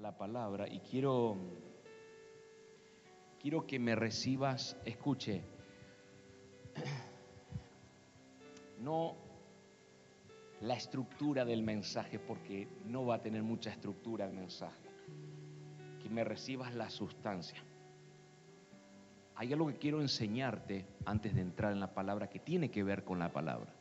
la 0.00 0.16
palabra 0.16 0.68
y 0.68 0.78
quiero, 0.80 1.36
quiero 3.40 3.66
que 3.66 3.78
me 3.78 3.96
recibas, 3.96 4.76
escuche, 4.84 5.42
no 8.78 9.16
la 10.60 10.74
estructura 10.74 11.44
del 11.44 11.62
mensaje, 11.62 12.18
porque 12.18 12.68
no 12.86 13.06
va 13.06 13.16
a 13.16 13.22
tener 13.22 13.42
mucha 13.42 13.70
estructura 13.70 14.24
el 14.26 14.32
mensaje, 14.32 14.88
que 16.02 16.08
me 16.08 16.22
recibas 16.24 16.74
la 16.74 16.90
sustancia. 16.90 17.62
Hay 19.34 19.52
algo 19.52 19.68
que 19.68 19.78
quiero 19.78 20.00
enseñarte 20.00 20.84
antes 21.04 21.34
de 21.34 21.40
entrar 21.40 21.72
en 21.72 21.80
la 21.80 21.94
palabra 21.94 22.28
que 22.28 22.40
tiene 22.40 22.70
que 22.70 22.82
ver 22.82 23.04
con 23.04 23.18
la 23.18 23.32
palabra. 23.32 23.72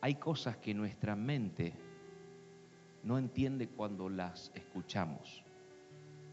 Hay 0.00 0.16
cosas 0.16 0.56
que 0.56 0.74
nuestra 0.74 1.14
mente 1.14 1.72
no 3.04 3.18
entiende 3.18 3.68
cuando 3.68 4.08
las 4.08 4.50
escuchamos. 4.54 5.44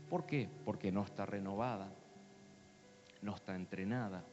¿Por 0.10 0.26
qué? 0.26 0.50
Porque 0.66 0.92
no 0.92 1.04
está 1.04 1.26
renovada, 1.26 1.94
no 3.22 3.36
está 3.36 3.56
entrenada, 3.56 4.24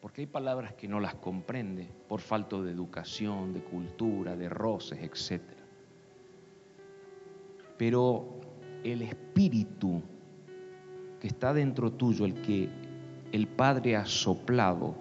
porque 0.00 0.22
hay 0.22 0.26
palabras 0.26 0.74
que 0.74 0.88
no 0.88 1.00
las 1.00 1.14
comprende 1.14 1.88
por 2.06 2.20
falta 2.20 2.60
de 2.60 2.70
educación, 2.70 3.52
de 3.54 3.60
cultura, 3.60 4.36
de 4.36 4.48
roces, 4.48 4.98
etc. 5.02 5.42
Pero 7.76 8.40
el 8.84 9.02
espíritu 9.02 10.02
que 11.18 11.28
está 11.28 11.52
dentro 11.52 11.92
tuyo, 11.92 12.26
el 12.26 12.40
que 12.42 12.68
el 13.32 13.48
Padre 13.48 13.96
ha 13.96 14.04
soplado, 14.04 14.94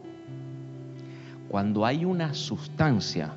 cuando 1.50 1.86
hay 1.86 2.04
una 2.06 2.34
sustancia 2.34 3.34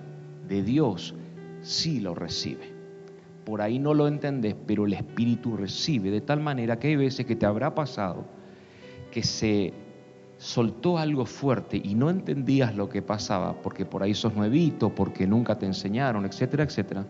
de 0.48 0.62
Dios, 0.62 1.14
sí 1.62 2.00
lo 2.00 2.14
recibe 2.14 2.69
por 3.50 3.62
ahí 3.62 3.80
no 3.80 3.94
lo 3.94 4.06
entendés, 4.06 4.54
pero 4.64 4.86
el 4.86 4.92
Espíritu 4.92 5.56
recibe, 5.56 6.12
de 6.12 6.20
tal 6.20 6.38
manera 6.38 6.78
que 6.78 6.86
hay 6.86 6.94
veces 6.94 7.26
que 7.26 7.34
te 7.34 7.46
habrá 7.46 7.74
pasado 7.74 8.24
que 9.10 9.24
se 9.24 9.74
soltó 10.38 10.98
algo 10.98 11.26
fuerte 11.26 11.76
y 11.82 11.96
no 11.96 12.10
entendías 12.10 12.76
lo 12.76 12.88
que 12.88 13.02
pasaba, 13.02 13.60
porque 13.60 13.84
por 13.84 14.04
ahí 14.04 14.14
sos 14.14 14.36
nuevito, 14.36 14.94
porque 14.94 15.26
nunca 15.26 15.58
te 15.58 15.66
enseñaron, 15.66 16.24
etcétera, 16.26 16.62
etcétera. 16.62 17.04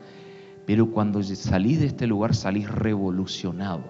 Pero 0.65 0.91
cuando 0.91 1.23
salís 1.23 1.81
de 1.81 1.89
este 1.89 2.07
lugar 2.07 2.35
salís 2.35 2.71
revolucionado. 2.71 3.85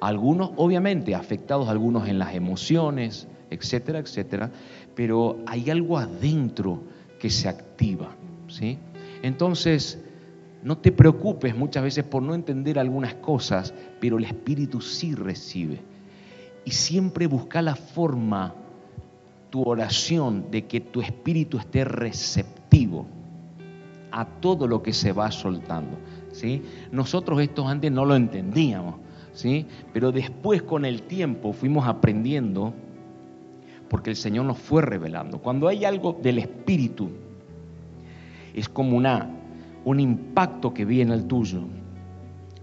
Algunos, 0.00 0.52
obviamente, 0.54 1.16
afectados 1.16 1.68
algunos 1.68 2.08
en 2.08 2.20
las 2.20 2.32
emociones, 2.32 3.26
etcétera, 3.50 3.98
etcétera, 3.98 4.52
pero 4.94 5.40
hay 5.48 5.68
algo 5.68 5.98
adentro 5.98 6.84
que 7.18 7.28
se 7.28 7.48
activa, 7.48 8.14
¿sí? 8.46 8.78
Entonces, 9.22 9.98
no 10.62 10.76
te 10.78 10.92
preocupes 10.92 11.56
muchas 11.56 11.82
veces 11.82 12.04
por 12.04 12.22
no 12.22 12.34
entender 12.34 12.78
algunas 12.78 13.14
cosas, 13.14 13.72
pero 13.98 14.18
el 14.18 14.24
Espíritu 14.24 14.80
sí 14.80 15.14
recibe. 15.14 15.80
Y 16.64 16.72
siempre 16.72 17.26
busca 17.26 17.62
la 17.62 17.74
forma, 17.74 18.54
tu 19.48 19.62
oración, 19.62 20.50
de 20.50 20.66
que 20.66 20.80
tu 20.80 21.00
espíritu 21.00 21.58
esté 21.58 21.84
receptivo 21.84 23.06
a 24.12 24.26
todo 24.26 24.66
lo 24.66 24.82
que 24.82 24.92
se 24.92 25.12
va 25.12 25.30
soltando. 25.30 25.96
¿sí? 26.32 26.62
Nosotros 26.92 27.40
esto 27.40 27.66
antes 27.66 27.90
no 27.90 28.04
lo 28.04 28.14
entendíamos, 28.14 28.96
¿sí? 29.32 29.66
pero 29.92 30.12
después 30.12 30.62
con 30.62 30.84
el 30.84 31.02
tiempo 31.02 31.52
fuimos 31.52 31.86
aprendiendo 31.88 32.74
porque 33.88 34.10
el 34.10 34.16
Señor 34.16 34.44
nos 34.44 34.58
fue 34.58 34.82
revelando. 34.82 35.38
Cuando 35.38 35.66
hay 35.66 35.84
algo 35.84 36.16
del 36.22 36.38
espíritu, 36.38 37.10
es 38.54 38.68
como 38.68 38.96
una 38.96 39.39
un 39.84 40.00
impacto 40.00 40.72
que 40.74 40.84
viene 40.84 41.12
al 41.12 41.24
tuyo. 41.24 41.62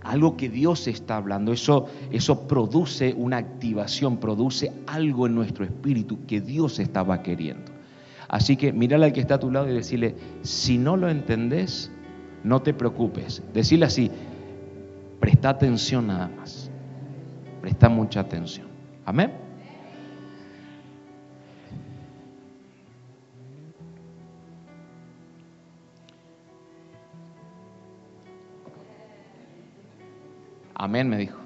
Algo 0.04 0.38
que 0.38 0.50
Dios 0.50 0.88
está 0.88 1.18
hablando, 1.18 1.52
eso, 1.52 1.88
eso 2.12 2.48
produce 2.48 3.14
una 3.18 3.38
activación, 3.38 4.18
produce 4.18 4.72
algo 4.88 5.28
en 5.28 5.36
nuestro 5.36 5.66
espíritu 5.66 6.20
que 6.26 6.40
Dios 6.40 6.80
estaba 6.80 7.22
queriendo. 7.22 7.72
Así 8.30 8.56
que 8.56 8.72
mírale 8.72 9.06
al 9.06 9.14
que 9.14 9.22
está 9.22 9.36
a 9.36 9.40
tu 9.40 9.52
lado 9.52 9.70
y 9.70 9.74
decirle, 9.74 10.16
si 10.44 10.78
no 10.78 10.96
lo 10.98 11.10
entendés, 11.10 11.92
no 12.44 12.62
te 12.62 12.74
preocupes. 12.74 13.42
Decirle 13.54 13.86
así, 13.86 14.12
presta 15.20 15.50
atención 15.50 16.08
nada 16.08 16.30
más. 16.38 16.70
Presta 17.62 17.90
mucha 17.90 18.22
atención. 18.22 18.68
Amén. 19.06 19.47
Amén, 30.80 31.10
me 31.10 31.18
dijo. 31.18 31.40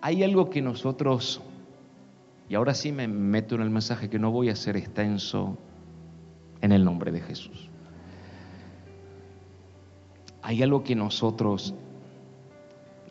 Hay 0.00 0.24
algo 0.24 0.48
que 0.48 0.62
nosotros, 0.62 1.42
y 2.48 2.54
ahora 2.54 2.72
sí 2.72 2.90
me 2.90 3.06
meto 3.06 3.54
en 3.54 3.60
el 3.60 3.68
mensaje 3.68 4.08
que 4.08 4.18
no 4.18 4.30
voy 4.30 4.48
a 4.48 4.56
ser 4.56 4.78
extenso 4.78 5.58
en 6.62 6.72
el 6.72 6.86
nombre 6.86 7.12
de 7.12 7.20
Jesús. 7.20 7.68
Hay 10.40 10.62
algo 10.62 10.84
que 10.84 10.96
nosotros 10.96 11.74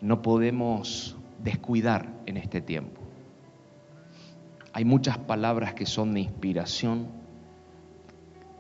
no 0.01 0.23
podemos 0.23 1.16
descuidar 1.38 2.12
en 2.25 2.38
este 2.38 2.59
tiempo. 2.59 3.01
Hay 4.73 4.83
muchas 4.83 5.19
palabras 5.19 5.75
que 5.75 5.85
son 5.85 6.16
de 6.16 6.22
inspiración, 6.22 7.07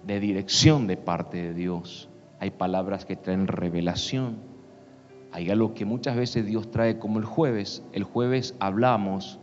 de 0.05 0.19
dirección 0.19 0.85
de 0.85 0.97
parte 0.97 1.41
de 1.41 1.55
Dios. 1.55 2.09
Hay 2.39 2.51
palabras 2.51 3.05
que 3.05 3.15
traen 3.15 3.47
revelación 3.47 4.50
hay 5.31 5.49
algo 5.49 5.73
que 5.73 5.85
muchas 5.85 6.15
veces 6.15 6.45
Dios 6.45 6.69
trae 6.71 6.99
como 6.99 7.19
el 7.19 7.25
jueves. 7.25 7.83
El 7.93 8.03
jueves 8.03 8.55
hablamos 8.59 9.39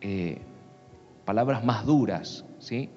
eh, 0.00 0.40
palabras 1.24 1.64
más 1.64 1.86
duras, 1.86 2.44
¿sí? 2.58 2.90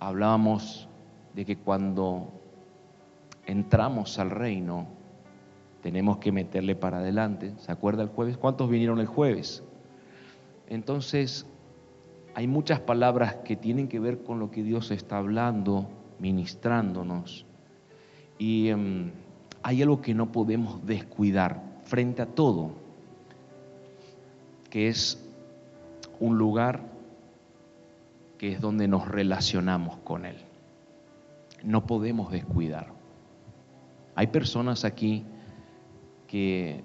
Hablábamos 0.00 0.88
de 1.34 1.44
que 1.44 1.56
cuando 1.56 2.32
entramos 3.46 4.18
al 4.18 4.30
reino 4.30 4.88
tenemos 5.82 6.18
que 6.18 6.32
meterle 6.32 6.74
para 6.74 6.98
adelante. 6.98 7.54
¿Se 7.58 7.70
acuerda 7.70 8.02
el 8.02 8.08
jueves? 8.08 8.36
¿Cuántos 8.36 8.68
vinieron 8.68 8.98
el 8.98 9.06
jueves? 9.06 9.62
Entonces, 10.68 11.46
hay 12.34 12.46
muchas 12.46 12.80
palabras 12.80 13.36
que 13.44 13.56
tienen 13.56 13.88
que 13.88 14.00
ver 14.00 14.22
con 14.22 14.38
lo 14.38 14.50
que 14.50 14.62
Dios 14.62 14.90
está 14.90 15.18
hablando, 15.18 15.88
ministrándonos. 16.18 17.46
Y 18.38 18.68
em, 18.68 19.10
hay 19.62 19.82
algo 19.82 20.00
que 20.00 20.14
no 20.14 20.32
podemos 20.32 20.84
descuidar 20.86 21.62
frente 21.84 22.22
a 22.22 22.26
todo, 22.26 22.72
que 24.70 24.88
es 24.88 25.22
un 26.20 26.38
lugar 26.38 26.80
que 28.38 28.52
es 28.52 28.60
donde 28.60 28.88
nos 28.88 29.06
relacionamos 29.06 29.98
con 29.98 30.26
Él. 30.26 30.36
No 31.62 31.86
podemos 31.86 32.32
descuidar. 32.32 32.88
Hay 34.14 34.26
personas 34.28 34.84
aquí 34.84 35.24
que 36.26 36.82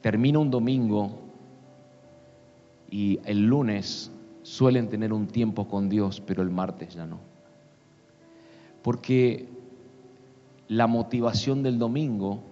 termina 0.00 0.38
un 0.38 0.50
domingo 0.50 1.20
y 2.90 3.20
el 3.24 3.46
lunes 3.46 4.10
suelen 4.42 4.88
tener 4.88 5.12
un 5.12 5.28
tiempo 5.28 5.68
con 5.68 5.88
Dios, 5.88 6.20
pero 6.20 6.42
el 6.42 6.50
martes 6.50 6.94
ya 6.94 7.06
no. 7.06 7.20
Porque 8.82 9.46
la 10.70 10.86
motivación 10.86 11.64
del 11.64 11.80
domingo 11.80 12.44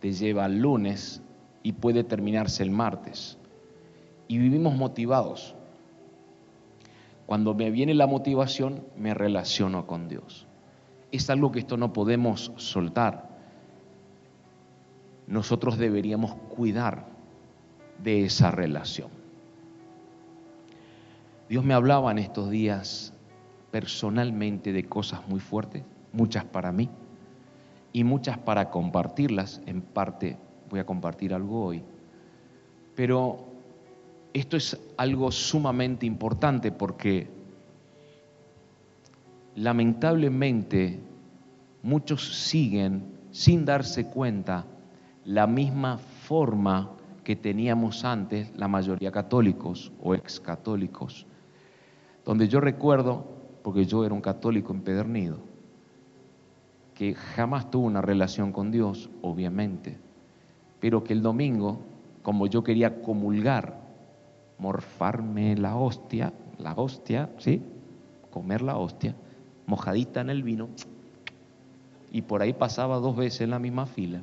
te 0.00 0.12
lleva 0.12 0.46
al 0.46 0.58
lunes 0.58 1.22
y 1.62 1.74
puede 1.74 2.02
terminarse 2.02 2.64
el 2.64 2.72
martes. 2.72 3.38
Y 4.26 4.38
vivimos 4.38 4.74
motivados. 4.74 5.54
Cuando 7.26 7.54
me 7.54 7.70
viene 7.70 7.94
la 7.94 8.08
motivación, 8.08 8.82
me 8.96 9.14
relaciono 9.14 9.86
con 9.86 10.08
Dios. 10.08 10.48
Es 11.12 11.30
algo 11.30 11.52
que 11.52 11.60
esto 11.60 11.76
no 11.76 11.92
podemos 11.92 12.50
soltar. 12.56 13.30
Nosotros 15.28 15.78
deberíamos 15.78 16.34
cuidar 16.34 17.06
de 18.02 18.24
esa 18.24 18.50
relación. 18.50 19.10
Dios 21.48 21.64
me 21.64 21.74
hablaba 21.74 22.10
en 22.10 22.18
estos 22.18 22.50
días 22.50 23.12
personalmente 23.70 24.72
de 24.72 24.82
cosas 24.82 25.28
muy 25.28 25.38
fuertes, 25.38 25.84
muchas 26.12 26.44
para 26.44 26.72
mí 26.72 26.90
y 27.92 28.04
muchas 28.04 28.38
para 28.38 28.70
compartirlas. 28.70 29.60
En 29.66 29.82
parte 29.82 30.38
voy 30.68 30.80
a 30.80 30.86
compartir 30.86 31.34
algo 31.34 31.64
hoy. 31.64 31.82
Pero 32.94 33.46
esto 34.32 34.56
es 34.56 34.78
algo 34.96 35.32
sumamente 35.32 36.06
importante 36.06 36.70
porque 36.72 37.28
lamentablemente 39.56 41.00
muchos 41.82 42.46
siguen 42.46 43.18
sin 43.30 43.64
darse 43.64 44.06
cuenta 44.06 44.64
la 45.24 45.46
misma 45.46 45.98
forma 45.98 46.90
que 47.24 47.36
teníamos 47.36 48.04
antes 48.04 48.50
la 48.56 48.68
mayoría 48.68 49.12
católicos 49.12 49.92
o 50.02 50.14
ex 50.14 50.40
católicos. 50.40 51.26
Donde 52.24 52.48
yo 52.48 52.60
recuerdo, 52.60 53.24
porque 53.62 53.86
yo 53.86 54.04
era 54.04 54.14
un 54.14 54.20
católico 54.20 54.72
empedernido, 54.72 55.38
que 57.00 57.14
jamás 57.14 57.70
tuvo 57.70 57.86
una 57.86 58.02
relación 58.02 58.52
con 58.52 58.70
Dios, 58.70 59.08
obviamente, 59.22 59.96
pero 60.80 61.02
que 61.02 61.14
el 61.14 61.22
domingo, 61.22 61.78
como 62.22 62.46
yo 62.46 62.62
quería 62.62 63.00
comulgar, 63.00 63.74
morfarme 64.58 65.56
la 65.56 65.76
hostia, 65.76 66.34
la 66.58 66.74
hostia, 66.74 67.30
¿sí? 67.38 67.62
Comer 68.30 68.60
la 68.60 68.76
hostia, 68.76 69.14
mojadita 69.64 70.20
en 70.20 70.28
el 70.28 70.42
vino, 70.42 70.68
y 72.12 72.20
por 72.20 72.42
ahí 72.42 72.52
pasaba 72.52 72.98
dos 72.98 73.16
veces 73.16 73.40
en 73.40 73.50
la 73.52 73.58
misma 73.58 73.86
fila, 73.86 74.20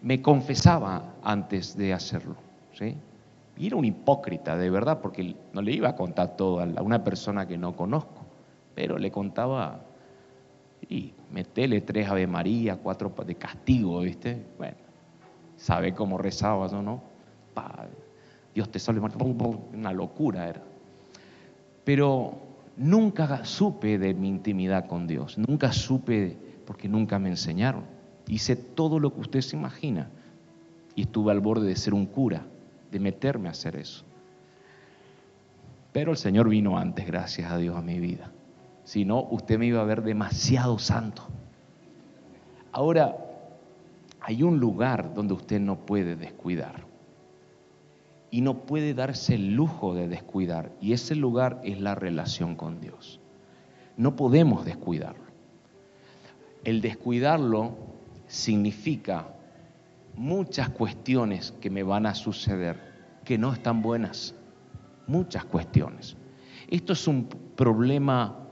me 0.00 0.22
confesaba 0.22 1.14
antes 1.24 1.76
de 1.76 1.92
hacerlo, 1.92 2.36
¿sí? 2.72 2.94
Y 3.56 3.66
era 3.66 3.74
un 3.74 3.84
hipócrita, 3.84 4.56
de 4.56 4.70
verdad, 4.70 5.00
porque 5.00 5.34
no 5.52 5.60
le 5.60 5.72
iba 5.72 5.88
a 5.88 5.96
contar 5.96 6.36
todo 6.36 6.60
a 6.60 6.82
una 6.82 7.02
persona 7.02 7.48
que 7.48 7.58
no 7.58 7.74
conozco, 7.74 8.24
pero 8.76 8.96
le 8.96 9.10
contaba 9.10 9.80
y 10.94 11.12
metele 11.32 11.80
tres 11.80 12.08
Ave 12.08 12.26
María, 12.26 12.76
cuatro 12.76 13.12
de 13.26 13.34
castigo, 13.34 14.00
¿viste? 14.00 14.44
Bueno, 14.56 14.76
sabe 15.56 15.92
cómo 15.92 16.18
rezabas 16.18 16.72
o 16.72 16.82
no. 16.82 17.02
Dios 18.54 18.70
te 18.70 18.78
salve, 18.78 19.00
una 19.00 19.92
locura 19.92 20.48
era. 20.48 20.62
Pero 21.84 22.38
nunca 22.76 23.44
supe 23.44 23.98
de 23.98 24.14
mi 24.14 24.28
intimidad 24.28 24.86
con 24.86 25.06
Dios, 25.06 25.36
nunca 25.36 25.72
supe 25.72 26.36
porque 26.64 26.88
nunca 26.88 27.18
me 27.18 27.28
enseñaron. 27.28 27.84
Hice 28.28 28.56
todo 28.56 29.00
lo 29.00 29.12
que 29.12 29.20
usted 29.20 29.40
se 29.40 29.56
imagina 29.56 30.08
y 30.94 31.02
estuve 31.02 31.32
al 31.32 31.40
borde 31.40 31.66
de 31.66 31.76
ser 31.76 31.92
un 31.92 32.06
cura, 32.06 32.46
de 32.90 33.00
meterme 33.00 33.48
a 33.48 33.50
hacer 33.52 33.76
eso. 33.76 34.04
Pero 35.92 36.12
el 36.12 36.16
Señor 36.16 36.48
vino 36.48 36.78
antes, 36.78 37.06
gracias 37.06 37.50
a 37.50 37.58
Dios, 37.58 37.76
a 37.76 37.82
mi 37.82 37.98
vida. 37.98 38.30
Si 38.84 39.04
no, 39.04 39.22
usted 39.30 39.58
me 39.58 39.66
iba 39.66 39.80
a 39.80 39.84
ver 39.84 40.02
demasiado 40.02 40.78
santo. 40.78 41.22
Ahora, 42.70 43.16
hay 44.20 44.42
un 44.42 44.58
lugar 44.58 45.14
donde 45.14 45.34
usted 45.34 45.60
no 45.60 45.86
puede 45.86 46.16
descuidar. 46.16 46.84
Y 48.30 48.40
no 48.40 48.66
puede 48.66 48.94
darse 48.94 49.34
el 49.34 49.54
lujo 49.54 49.94
de 49.94 50.08
descuidar. 50.08 50.72
Y 50.80 50.92
ese 50.92 51.14
lugar 51.14 51.60
es 51.64 51.80
la 51.80 51.94
relación 51.94 52.56
con 52.56 52.80
Dios. 52.80 53.20
No 53.96 54.16
podemos 54.16 54.64
descuidarlo. 54.64 55.24
El 56.64 56.80
descuidarlo 56.80 57.76
significa 58.26 59.28
muchas 60.16 60.70
cuestiones 60.70 61.52
que 61.60 61.70
me 61.70 61.82
van 61.82 62.06
a 62.06 62.14
suceder 62.14 62.80
que 63.24 63.38
no 63.38 63.52
están 63.52 63.82
buenas. 63.82 64.34
Muchas 65.06 65.44
cuestiones. 65.44 66.16
Esto 66.68 66.94
es 66.94 67.06
un 67.06 67.28
problema 67.56 68.43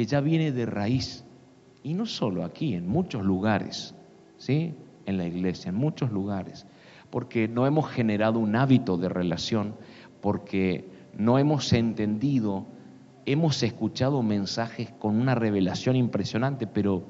que 0.00 0.06
ya 0.06 0.22
viene 0.22 0.50
de 0.50 0.64
raíz. 0.64 1.26
Y 1.82 1.92
no 1.92 2.06
solo 2.06 2.42
aquí, 2.42 2.72
en 2.72 2.88
muchos 2.88 3.22
lugares, 3.22 3.94
¿sí? 4.38 4.74
En 5.04 5.18
la 5.18 5.26
iglesia, 5.26 5.68
en 5.68 5.74
muchos 5.74 6.10
lugares. 6.10 6.66
Porque 7.10 7.48
no 7.48 7.66
hemos 7.66 7.90
generado 7.90 8.38
un 8.38 8.56
hábito 8.56 8.96
de 8.96 9.10
relación, 9.10 9.74
porque 10.22 10.88
no 11.12 11.38
hemos 11.38 11.74
entendido, 11.74 12.64
hemos 13.26 13.62
escuchado 13.62 14.22
mensajes 14.22 14.90
con 14.90 15.20
una 15.20 15.34
revelación 15.34 15.96
impresionante, 15.96 16.66
pero 16.66 17.04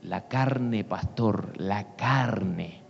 la 0.00 0.28
carne, 0.28 0.84
pastor, 0.84 1.52
la 1.56 1.96
carne, 1.96 2.82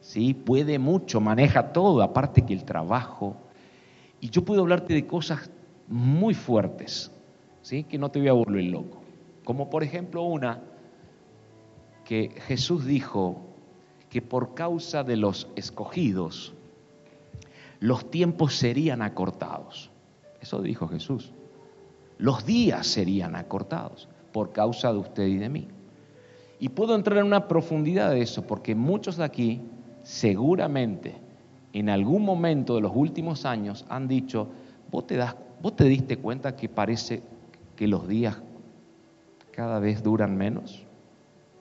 ¿sí? 0.00 0.34
Puede 0.34 0.80
mucho, 0.80 1.20
maneja 1.20 1.72
todo, 1.72 2.02
aparte 2.02 2.44
que 2.44 2.52
el 2.52 2.64
trabajo. 2.64 3.36
Y 4.20 4.30
yo 4.30 4.44
puedo 4.44 4.62
hablarte 4.62 4.92
de 4.92 5.06
cosas 5.06 5.48
muy 5.86 6.34
fuertes, 6.34 7.12
¿sí? 7.66 7.82
Que 7.82 7.98
no 7.98 8.12
te 8.12 8.20
voy 8.20 8.28
a 8.28 8.32
volver 8.32 8.62
loco. 8.62 8.98
Como 9.44 9.68
por 9.68 9.82
ejemplo 9.82 10.22
una 10.22 10.62
que 12.04 12.30
Jesús 12.46 12.84
dijo 12.84 13.40
que 14.08 14.22
por 14.22 14.54
causa 14.54 15.02
de 15.02 15.16
los 15.16 15.48
escogidos 15.56 16.54
los 17.80 18.08
tiempos 18.08 18.54
serían 18.54 19.02
acortados. 19.02 19.90
Eso 20.40 20.62
dijo 20.62 20.86
Jesús. 20.86 21.32
Los 22.18 22.46
días 22.46 22.86
serían 22.86 23.34
acortados 23.34 24.08
por 24.32 24.52
causa 24.52 24.92
de 24.92 24.98
usted 25.00 25.26
y 25.26 25.36
de 25.36 25.48
mí. 25.48 25.66
Y 26.60 26.68
puedo 26.68 26.94
entrar 26.94 27.18
en 27.18 27.26
una 27.26 27.48
profundidad 27.48 28.12
de 28.12 28.22
eso, 28.22 28.46
porque 28.46 28.76
muchos 28.76 29.16
de 29.16 29.24
aquí 29.24 29.60
seguramente 30.04 31.16
en 31.72 31.88
algún 31.88 32.22
momento 32.22 32.76
de 32.76 32.82
los 32.82 32.92
últimos 32.94 33.44
años 33.44 33.84
han 33.88 34.06
dicho, 34.06 34.50
vos 34.88 35.04
te, 35.08 35.16
das, 35.16 35.34
vos 35.60 35.74
te 35.74 35.84
diste 35.84 36.16
cuenta 36.18 36.54
que 36.54 36.68
parece 36.68 37.22
que 37.76 37.86
los 37.86 38.08
días 38.08 38.42
cada 39.52 39.78
vez 39.78 40.02
duran 40.02 40.36
menos? 40.36 40.84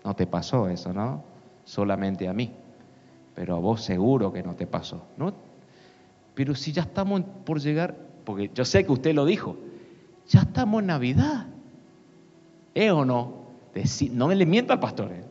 No 0.03 0.15
te 0.15 0.27
pasó 0.27 0.67
eso, 0.69 0.94
¿no? 0.94 1.23
Solamente 1.63 2.27
a 2.27 2.33
mí. 2.33 2.51
Pero 3.33 3.56
a 3.56 3.59
vos 3.59 3.81
seguro 3.81 4.31
que 4.31 4.44
no 4.44 4.56
te 4.56 4.65
pasó, 4.67 5.06
¿no? 5.17 5.33
Pero 6.33 6.56
si 6.56 6.71
ya 6.71 6.83
estamos 6.83 7.21
por 7.45 7.59
llegar, 7.59 7.95
porque 8.23 8.51
yo 8.53 8.65
sé 8.65 8.85
que 8.85 8.91
usted 8.91 9.13
lo 9.13 9.25
dijo, 9.25 9.57
ya 10.27 10.41
estamos 10.41 10.81
en 10.81 10.88
Navidad. 10.88 11.47
¿Eh 12.73 12.91
o 12.91 13.06
no? 13.06 13.45
no 14.12 14.29
le 14.29 14.45
miento 14.45 14.73
al 14.73 14.79
pastor. 14.79 15.12
¿eh? 15.12 15.23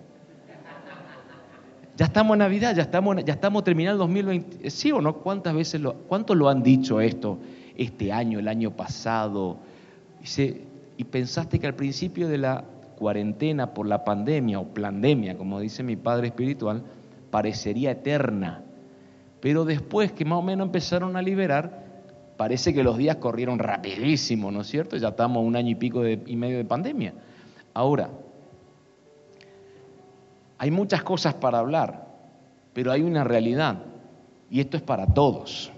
Ya 1.96 2.06
estamos 2.06 2.34
en 2.34 2.38
Navidad, 2.40 2.75
ya 2.75 2.82
estamos, 2.82 3.25
ya 3.25 3.34
estamos 3.34 3.62
terminando 3.62 4.04
el 4.04 4.08
2020. 4.08 4.70
¿Sí 4.70 4.90
o 4.90 5.00
no? 5.00 5.19
¿Cuántas 5.19 5.54
veces 5.54 5.81
lo, 5.81 5.96
lo 6.10 6.48
han 6.48 6.62
dicho 6.62 7.00
esto 7.00 7.38
este 7.76 8.12
año, 8.12 8.38
el 8.38 8.48
año 8.48 8.70
pasado? 8.70 9.58
Dice, 10.20 10.62
y 10.96 11.05
pensaste 11.05 11.58
que 11.58 11.67
al 11.67 11.75
principio 11.75 12.29
de 12.29 12.38
la 12.38 12.64
cuarentena 12.96 13.75
por 13.75 13.87
la 13.87 14.05
pandemia 14.05 14.61
o 14.61 14.64
pandemia, 14.64 15.37
como 15.37 15.61
dice 15.61 15.82
mi 15.82 15.96
padre 15.96 16.29
espiritual, 16.29 16.82
parecería 17.31 17.93
eterna. 17.93 18.62
Pero 19.41 19.64
después 19.64 20.12
que 20.12 20.25
más 20.25 20.38
o 20.38 20.43
menos 20.43 20.67
empezaron 20.67 21.17
a 21.17 21.23
liberar, 21.23 21.85
parece 22.37 22.73
que 22.73 22.82
los 22.82 22.96
días 22.96 23.17
corrieron 23.17 23.58
rapidísimo, 23.58 24.50
¿no 24.50 24.61
es 24.62 24.69
cierto? 24.69 24.96
Ya 24.96 25.08
estamos 25.08 25.44
un 25.44 25.56
año 25.56 25.70
y 25.70 25.75
pico 25.75 26.06
y 26.06 26.37
medio 26.37 26.56
de 26.56 26.64
pandemia. 26.64 27.14
Ahora, 27.75 28.11
hay 30.58 30.70
muchas 30.70 31.02
cosas 31.02 31.35
para 31.35 31.58
hablar, 31.58 32.06
pero 32.73 32.93
hay 32.93 33.02
una 33.02 33.25
realidad, 33.25 33.82
y 34.49 34.61
esto 34.61 34.76
es 34.76 34.82
para 34.82 35.06
todos, 35.06 35.73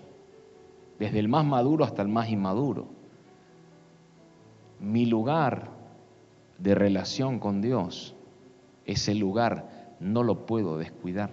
desde 0.98 1.18
el 1.18 1.28
más 1.28 1.44
maduro 1.44 1.84
hasta 1.84 2.02
el 2.02 2.08
más 2.08 2.28
inmaduro 2.28 2.95
mi 4.80 5.06
lugar 5.06 5.70
de 6.58 6.74
relación 6.74 7.38
con 7.38 7.60
Dios, 7.60 8.14
ese 8.84 9.14
lugar 9.14 9.94
no 10.00 10.22
lo 10.22 10.46
puedo 10.46 10.78
descuidar. 10.78 11.30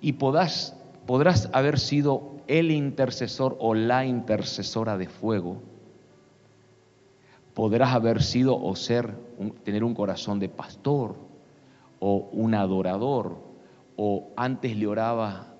Y 0.00 0.14
podrás, 0.14 0.76
haber 1.52 1.78
sido 1.78 2.34
el 2.46 2.70
intercesor 2.70 3.56
o 3.58 3.74
la 3.74 4.04
intercesora 4.04 4.98
de 4.98 5.08
fuego. 5.08 5.62
Podrás 7.54 7.94
haber 7.94 8.22
sido 8.22 8.60
o 8.60 8.74
ser, 8.76 9.14
tener 9.62 9.84
un 9.84 9.94
corazón 9.94 10.40
de 10.40 10.48
pastor 10.48 11.16
o 12.00 12.28
un 12.32 12.54
adorador 12.54 13.38
o 13.96 14.28
antes 14.36 14.76
le 14.76 14.86
oraba 14.86 15.54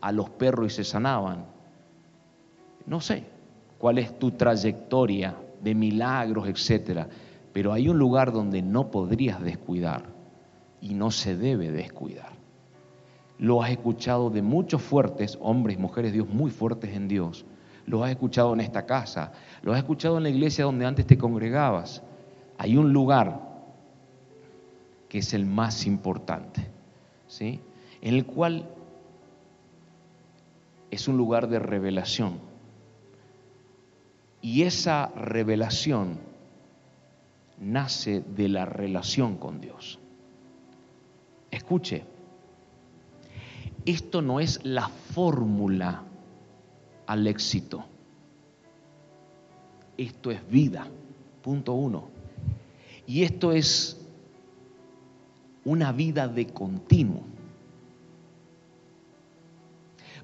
a 0.00 0.12
los 0.12 0.30
perros 0.30 0.72
y 0.72 0.76
se 0.76 0.84
sanaban. 0.84 1.44
No 2.86 3.00
sé, 3.00 3.24
cuál 3.78 3.98
es 3.98 4.18
tu 4.18 4.30
trayectoria 4.30 5.34
de 5.62 5.74
milagros, 5.74 6.48
etcétera. 6.48 7.08
Pero 7.52 7.72
hay 7.72 7.88
un 7.88 7.98
lugar 7.98 8.32
donde 8.32 8.62
no 8.62 8.90
podrías 8.90 9.40
descuidar 9.40 10.04
y 10.80 10.94
no 10.94 11.10
se 11.10 11.36
debe 11.36 11.70
descuidar. 11.70 12.32
Lo 13.38 13.62
has 13.62 13.70
escuchado 13.70 14.30
de 14.30 14.42
muchos 14.42 14.82
fuertes, 14.82 15.38
hombres 15.40 15.76
y 15.76 15.80
mujeres 15.80 16.12
Dios 16.12 16.28
muy 16.28 16.50
fuertes 16.50 16.94
en 16.94 17.08
Dios. 17.08 17.44
Lo 17.86 18.04
has 18.04 18.10
escuchado 18.10 18.52
en 18.54 18.60
esta 18.60 18.86
casa, 18.86 19.32
lo 19.62 19.72
has 19.72 19.78
escuchado 19.78 20.16
en 20.16 20.22
la 20.22 20.28
iglesia 20.28 20.64
donde 20.64 20.86
antes 20.86 21.06
te 21.06 21.18
congregabas. 21.18 22.02
Hay 22.58 22.76
un 22.76 22.92
lugar 22.92 23.40
que 25.08 25.18
es 25.18 25.34
el 25.34 25.44
más 25.44 25.86
importante, 25.86 26.66
¿sí? 27.26 27.60
En 28.00 28.14
el 28.14 28.24
cual 28.24 28.68
es 30.90 31.08
un 31.08 31.16
lugar 31.16 31.48
de 31.48 31.58
revelación 31.58 32.51
y 34.42 34.64
esa 34.64 35.06
revelación 35.14 36.18
nace 37.60 38.20
de 38.20 38.48
la 38.48 38.64
relación 38.64 39.36
con 39.36 39.60
Dios. 39.60 40.00
Escuche, 41.50 42.04
esto 43.86 44.20
no 44.20 44.40
es 44.40 44.64
la 44.64 44.88
fórmula 44.88 46.02
al 47.06 47.26
éxito. 47.28 47.84
Esto 49.96 50.32
es 50.32 50.48
vida, 50.48 50.88
punto 51.42 51.74
uno. 51.74 52.08
Y 53.06 53.22
esto 53.22 53.52
es 53.52 54.04
una 55.64 55.92
vida 55.92 56.26
de 56.26 56.48
continuo. 56.48 57.22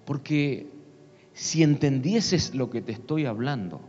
Porque 0.04 0.66
si 1.34 1.62
entendieses 1.62 2.54
lo 2.54 2.68
que 2.70 2.80
te 2.80 2.92
estoy 2.92 3.26
hablando, 3.26 3.80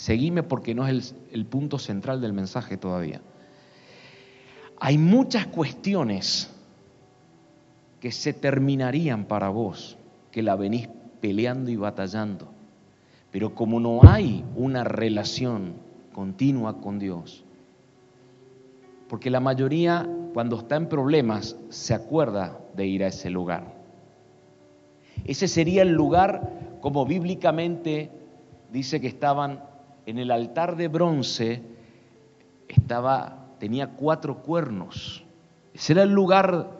Seguime 0.00 0.42
porque 0.42 0.74
no 0.74 0.88
es 0.88 1.14
el, 1.30 1.44
punto 1.44 1.78
central 1.78 2.22
del 2.22 2.32
mensaje 2.32 2.78
todavía. 2.78 3.20
Hay 4.78 4.96
muchas 4.96 5.46
cuestiones 5.48 6.50
que 8.00 8.10
se 8.10 8.32
terminarían 8.32 9.26
para 9.26 9.50
vos, 9.50 9.98
que 10.30 10.42
la 10.42 10.56
venís 10.56 10.88
peleando 11.20 11.70
y 11.70 11.76
batallando. 11.76 12.48
Pero 13.30 13.54
como 13.54 13.78
no 13.78 14.00
hay 14.02 14.42
una 14.56 14.84
relación 14.84 15.74
continua 16.14 16.80
con 16.80 16.98
Dios, 16.98 17.44
porque 19.06 19.28
la 19.28 19.40
mayoría 19.40 20.08
cuando 20.32 20.60
está 20.60 20.76
en 20.76 20.88
problemas 20.88 21.56
se 21.68 21.92
acuerda 21.92 22.58
de 22.74 22.86
ir 22.86 23.04
a 23.04 23.08
ese 23.08 23.28
lugar. 23.28 23.74
Ese 25.26 25.46
sería 25.46 25.82
el 25.82 25.90
lugar 25.90 26.78
como 26.80 27.04
bíblicamente 27.04 28.10
dice 28.72 28.98
que 29.02 29.08
estaban 29.08 29.68
en 30.06 30.18
el 30.18 30.30
altar 30.30 30.76
de 30.76 30.88
bronce, 30.88 31.62
estaba, 32.68 33.48
tenía 33.58 33.90
cuatro 33.90 34.42
cuernos. 34.42 35.24
Ese 35.74 35.92
era 35.92 36.02
el 36.02 36.10
lugar 36.10 36.70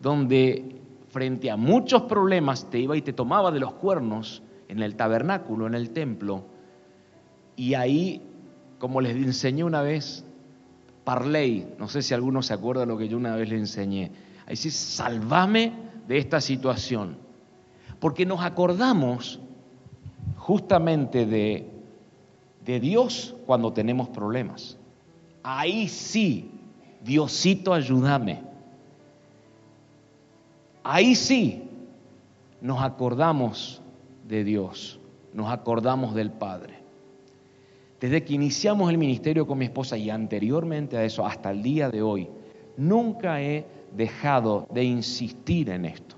donde 0.00 0.80
frente 1.08 1.50
a 1.50 1.56
muchos 1.56 2.02
problemas 2.02 2.70
te 2.70 2.78
iba 2.78 2.96
y 2.96 3.02
te 3.02 3.12
tomaba 3.12 3.50
de 3.50 3.60
los 3.60 3.74
cuernos 3.74 4.42
en 4.68 4.82
el 4.82 4.96
tabernáculo, 4.96 5.66
en 5.66 5.74
el 5.74 5.90
templo, 5.90 6.44
y 7.54 7.74
ahí, 7.74 8.22
como 8.78 9.00
les 9.02 9.14
enseñé 9.14 9.62
una 9.64 9.82
vez, 9.82 10.24
Parley, 11.04 11.74
no 11.78 11.88
sé 11.88 12.00
si 12.00 12.14
alguno 12.14 12.40
se 12.42 12.54
acuerda 12.54 12.82
de 12.82 12.86
lo 12.86 12.96
que 12.96 13.08
yo 13.08 13.18
una 13.18 13.36
vez 13.36 13.50
le 13.50 13.58
enseñé, 13.58 14.10
ahí 14.46 14.52
dice, 14.52 14.70
salvame 14.70 15.72
de 16.08 16.16
esta 16.16 16.40
situación 16.40 17.22
porque 18.02 18.26
nos 18.26 18.40
acordamos 18.40 19.38
justamente 20.36 21.24
de, 21.24 21.70
de 22.64 22.80
Dios 22.80 23.34
cuando 23.46 23.72
tenemos 23.72 24.08
problemas. 24.08 24.78
Ahí 25.42 25.88
sí, 25.88 26.50
Diosito, 27.02 27.72
ayúdame. 27.72 28.42
Ahí 30.84 31.14
sí 31.14 31.62
nos 32.60 32.82
acordamos 32.82 33.82
de 34.26 34.44
Dios, 34.44 34.98
nos 35.32 35.50
acordamos 35.50 36.14
del 36.14 36.30
Padre. 36.30 36.74
Desde 38.00 38.24
que 38.24 38.34
iniciamos 38.34 38.90
el 38.90 38.98
ministerio 38.98 39.46
con 39.46 39.58
mi 39.58 39.66
esposa 39.66 39.96
y 39.96 40.10
anteriormente 40.10 40.96
a 40.96 41.04
eso, 41.04 41.24
hasta 41.24 41.50
el 41.50 41.62
día 41.62 41.88
de 41.88 42.02
hoy, 42.02 42.28
nunca 42.76 43.40
he 43.40 43.64
dejado 43.94 44.66
de 44.72 44.84
insistir 44.84 45.70
en 45.70 45.84
esto 45.84 46.16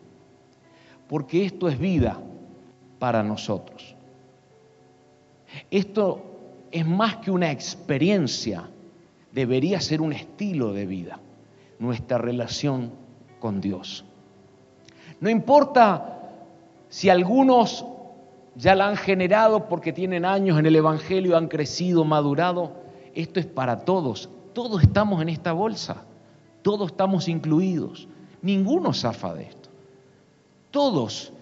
porque 1.08 1.44
esto 1.44 1.68
es 1.68 1.78
vida 1.78 2.18
para 2.98 3.22
nosotros. 3.22 3.94
Esto 5.70 6.33
es 6.74 6.84
más 6.84 7.18
que 7.18 7.30
una 7.30 7.52
experiencia, 7.52 8.68
debería 9.30 9.80
ser 9.80 10.00
un 10.00 10.12
estilo 10.12 10.72
de 10.72 10.86
vida, 10.86 11.20
nuestra 11.78 12.18
relación 12.18 12.90
con 13.38 13.60
Dios. 13.60 14.04
No 15.20 15.30
importa 15.30 16.20
si 16.88 17.10
algunos 17.10 17.86
ya 18.56 18.74
la 18.74 18.88
han 18.88 18.96
generado 18.96 19.68
porque 19.68 19.92
tienen 19.92 20.24
años 20.24 20.58
en 20.58 20.66
el 20.66 20.74
Evangelio, 20.74 21.36
han 21.36 21.46
crecido, 21.46 22.04
madurado, 22.04 22.72
esto 23.14 23.38
es 23.38 23.46
para 23.46 23.84
todos. 23.84 24.28
Todos 24.52 24.82
estamos 24.82 25.22
en 25.22 25.28
esta 25.28 25.52
bolsa, 25.52 26.02
todos 26.62 26.90
estamos 26.90 27.28
incluidos, 27.28 28.08
ninguno 28.42 28.92
zafa 28.92 29.32
de 29.32 29.44
esto. 29.44 29.68
Todos 30.72 31.32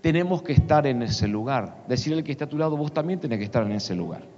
tenemos 0.00 0.40
que 0.42 0.54
estar 0.54 0.86
en 0.86 1.02
ese 1.02 1.28
lugar. 1.28 1.84
Decirle 1.88 2.20
al 2.20 2.24
que 2.24 2.32
está 2.32 2.46
a 2.46 2.48
tu 2.48 2.56
lado, 2.56 2.74
vos 2.74 2.90
también 2.90 3.20
tenés 3.20 3.38
que 3.38 3.44
estar 3.44 3.66
en 3.66 3.72
ese 3.72 3.94
lugar. 3.94 4.37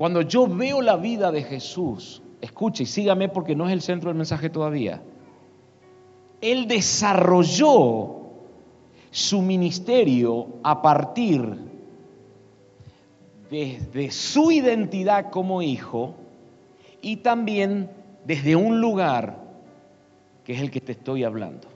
Cuando 0.00 0.22
yo 0.22 0.46
veo 0.46 0.80
la 0.80 0.96
vida 0.96 1.30
de 1.30 1.42
Jesús, 1.42 2.22
escuche 2.40 2.84
y 2.84 2.86
sígame 2.86 3.28
porque 3.28 3.54
no 3.54 3.66
es 3.66 3.74
el 3.74 3.82
centro 3.82 4.08
del 4.08 4.16
mensaje 4.16 4.48
todavía. 4.48 5.02
Él 6.40 6.66
desarrolló 6.66 8.30
su 9.10 9.42
ministerio 9.42 10.46
a 10.62 10.80
partir 10.80 11.54
desde 13.50 14.10
su 14.10 14.50
identidad 14.50 15.28
como 15.28 15.60
hijo 15.60 16.14
y 17.02 17.16
también 17.16 17.90
desde 18.24 18.56
un 18.56 18.80
lugar 18.80 19.36
que 20.44 20.54
es 20.54 20.62
el 20.62 20.70
que 20.70 20.80
te 20.80 20.92
estoy 20.92 21.24
hablando. 21.24 21.68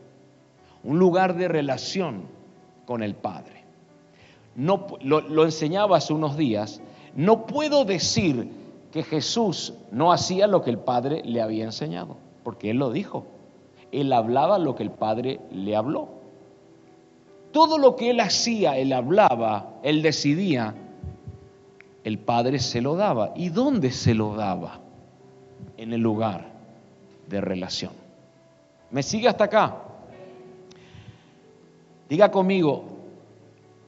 Un 0.83 0.99
lugar 0.99 1.37
de 1.37 1.47
relación 1.47 2.23
con 2.87 3.03
el 3.03 3.17
Padre. 3.17 3.65
No, 4.57 4.87
lo, 5.03 5.21
lo 5.21 5.45
enseñaba 5.45 5.99
hace 5.99 6.15
unos 6.15 6.39
días. 6.39 6.81
No 7.15 7.47
puedo 7.47 7.85
decir 7.85 8.49
que 8.91 9.03
Jesús 9.03 9.75
no 9.91 10.13
hacía 10.13 10.47
lo 10.47 10.63
que 10.63 10.71
el 10.71 10.79
Padre 10.79 11.23
le 11.25 11.41
había 11.41 11.65
enseñado, 11.65 12.17
porque 12.43 12.71
Él 12.71 12.79
lo 12.79 12.91
dijo. 12.91 13.27
Él 13.93 14.13
hablaba 14.13 14.59
lo 14.59 14.75
que 14.75 14.83
el 14.83 14.91
Padre 14.91 15.41
le 15.53 15.77
habló. 15.77 16.09
Todo 17.53 17.79
lo 17.79 17.95
que 17.95 18.11
Él 18.11 18.21
hacía, 18.21 18.77
Él 18.77 18.93
hablaba, 18.93 19.79
Él 19.83 20.03
decidía, 20.03 20.75
el 22.03 22.19
Padre 22.19 22.59
se 22.59 22.81
lo 22.81 22.97
daba. 22.97 23.33
¿Y 23.37 23.49
dónde 23.49 23.93
se 23.93 24.15
lo 24.15 24.35
daba? 24.35 24.81
En 25.77 25.93
el 25.93 26.01
lugar 26.01 26.53
de 27.29 27.41
relación. 27.41 27.93
¿Me 28.91 29.03
sigue 29.03 29.29
hasta 29.29 29.45
acá? 29.45 29.77
Diga 32.09 32.31
conmigo, 32.31 32.85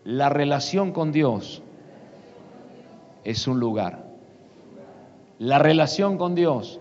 la 0.04 0.28
relación 0.28 0.92
con 0.92 1.12
Dios 1.12 1.62
es 3.26 3.49
un 3.49 3.59
lugar. 3.59 4.04
La 5.40 5.59
relación 5.59 6.16
con 6.16 6.37
Dios 6.37 6.80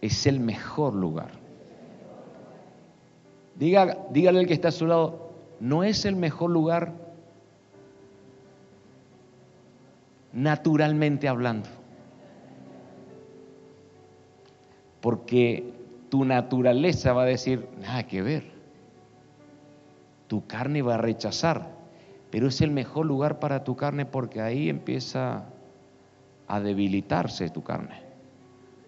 es 0.00 0.26
el 0.26 0.40
mejor 0.40 0.94
lugar. 0.94 1.30
Diga, 3.54 3.98
dígale 4.10 4.40
al 4.40 4.46
que 4.46 4.54
está 4.54 4.68
a 4.68 4.72
su 4.72 4.86
lado, 4.86 5.30
no 5.60 5.84
es 5.84 6.06
el 6.06 6.16
mejor 6.16 6.50
lugar 6.50 6.94
naturalmente 10.32 11.28
hablando. 11.28 11.68
Porque 15.02 15.70
tu 16.08 16.24
naturaleza 16.24 17.12
va 17.12 17.24
a 17.24 17.26
decir, 17.26 17.68
nada 17.78 18.06
que 18.06 18.22
ver. 18.22 18.44
Tu 20.28 20.46
carne 20.46 20.80
va 20.80 20.94
a 20.94 20.98
rechazar, 20.98 21.77
pero 22.30 22.48
es 22.48 22.60
el 22.60 22.70
mejor 22.70 23.06
lugar 23.06 23.38
para 23.38 23.64
tu 23.64 23.76
carne 23.76 24.04
porque 24.04 24.40
ahí 24.40 24.68
empieza 24.68 25.44
a 26.46 26.60
debilitarse 26.60 27.48
tu 27.50 27.62
carne. 27.62 28.02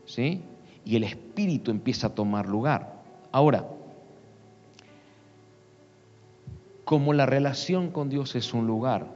¿Sí? 0.04 0.42
Y 0.84 0.96
el 0.96 1.04
espíritu 1.04 1.70
empieza 1.70 2.08
a 2.08 2.14
tomar 2.14 2.48
lugar. 2.48 3.00
Ahora, 3.32 3.66
como 6.84 7.12
la 7.12 7.26
relación 7.26 7.90
con 7.90 8.08
Dios 8.08 8.34
es 8.34 8.52
un 8.52 8.66
lugar, 8.66 9.06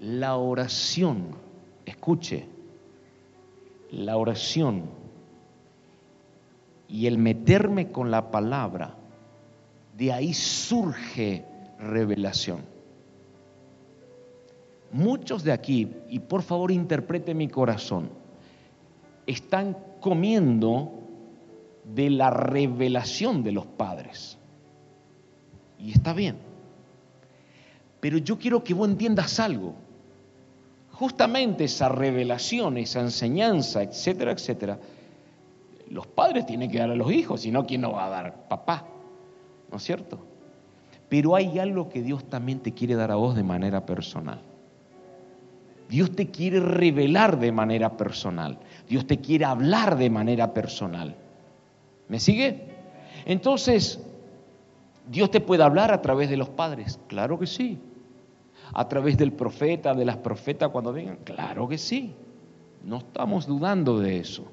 la 0.00 0.36
oración, 0.36 1.30
escuche, 1.86 2.46
la 3.90 4.16
oración 4.16 4.84
y 6.88 7.06
el 7.06 7.18
meterme 7.18 7.90
con 7.90 8.10
la 8.10 8.30
palabra, 8.30 8.94
de 9.96 10.12
ahí 10.12 10.34
surge 10.34 11.44
revelación. 11.78 12.73
Muchos 14.94 15.42
de 15.42 15.50
aquí, 15.50 15.90
y 16.08 16.20
por 16.20 16.42
favor 16.42 16.70
interprete 16.70 17.34
mi 17.34 17.48
corazón, 17.48 18.10
están 19.26 19.76
comiendo 20.00 20.92
de 21.82 22.10
la 22.10 22.30
revelación 22.30 23.42
de 23.42 23.50
los 23.50 23.66
padres. 23.66 24.38
Y 25.80 25.90
está 25.90 26.12
bien. 26.12 26.36
Pero 27.98 28.18
yo 28.18 28.38
quiero 28.38 28.62
que 28.62 28.72
vos 28.72 28.88
entiendas 28.88 29.40
algo. 29.40 29.74
Justamente 30.92 31.64
esa 31.64 31.88
revelación, 31.88 32.78
esa 32.78 33.00
enseñanza, 33.00 33.82
etcétera, 33.82 34.30
etcétera, 34.30 34.78
los 35.90 36.06
padres 36.06 36.46
tienen 36.46 36.70
que 36.70 36.78
dar 36.78 36.92
a 36.92 36.94
los 36.94 37.10
hijos, 37.10 37.40
si 37.40 37.50
no, 37.50 37.66
¿quién 37.66 37.80
no 37.80 37.94
va 37.94 38.06
a 38.06 38.10
dar? 38.10 38.46
Papá, 38.46 38.86
¿no 39.72 39.76
es 39.76 39.82
cierto? 39.82 40.20
Pero 41.08 41.34
hay 41.34 41.58
algo 41.58 41.88
que 41.88 42.00
Dios 42.00 42.22
también 42.30 42.60
te 42.60 42.72
quiere 42.72 42.94
dar 42.94 43.10
a 43.10 43.16
vos 43.16 43.34
de 43.34 43.42
manera 43.42 43.84
personal. 43.84 44.53
Dios 45.88 46.14
te 46.14 46.30
quiere 46.30 46.60
revelar 46.60 47.38
de 47.38 47.52
manera 47.52 47.96
personal. 47.96 48.58
Dios 48.88 49.06
te 49.06 49.18
quiere 49.20 49.44
hablar 49.44 49.96
de 49.96 50.10
manera 50.10 50.52
personal. 50.54 51.16
¿Me 52.08 52.20
sigue? 52.20 52.68
Entonces, 53.26 54.00
¿Dios 55.10 55.30
te 55.30 55.40
puede 55.40 55.62
hablar 55.62 55.92
a 55.92 56.02
través 56.02 56.30
de 56.30 56.36
los 56.36 56.48
padres? 56.48 56.98
Claro 57.06 57.38
que 57.38 57.46
sí. 57.46 57.78
¿A 58.72 58.88
través 58.88 59.18
del 59.18 59.32
profeta, 59.32 59.94
de 59.94 60.04
las 60.04 60.16
profetas 60.16 60.70
cuando 60.70 60.92
vengan? 60.92 61.18
Claro 61.24 61.68
que 61.68 61.78
sí. 61.78 62.14
No 62.82 62.98
estamos 62.98 63.46
dudando 63.46 64.00
de 64.00 64.18
eso 64.18 64.44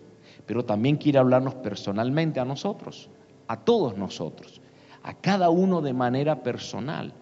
pero 0.46 0.66
también 0.66 0.98
quiere 0.98 1.20
hablarnos 1.20 1.56
personalmente 1.56 2.40
a 2.40 2.46
nosotros, 2.46 3.10
a 3.48 3.58
todos 3.58 3.98
nosotros, 3.98 4.62
a 5.04 5.14
cada 5.14 5.50
uno 5.50 5.82
de 5.82 5.94
manera 5.94 6.44
personal. 6.44 7.14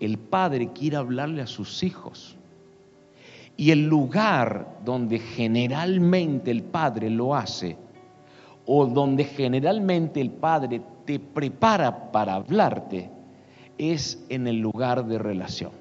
el 0.00 0.18
Padre 0.18 0.72
quiere 0.72 0.96
hablarle 0.96 1.42
a 1.42 1.46
sus 1.46 1.82
hijos. 1.82 2.37
Y 3.58 3.72
el 3.72 3.86
lugar 3.86 4.78
donde 4.84 5.18
generalmente 5.18 6.50
el 6.50 6.62
Padre 6.62 7.10
lo 7.10 7.34
hace, 7.34 7.76
o 8.64 8.86
donde 8.86 9.24
generalmente 9.24 10.20
el 10.20 10.30
Padre 10.30 10.80
te 11.04 11.18
prepara 11.18 12.10
para 12.10 12.36
hablarte, 12.36 13.10
es 13.76 14.24
en 14.28 14.46
el 14.46 14.60
lugar 14.60 15.04
de 15.06 15.18
relación. 15.18 15.72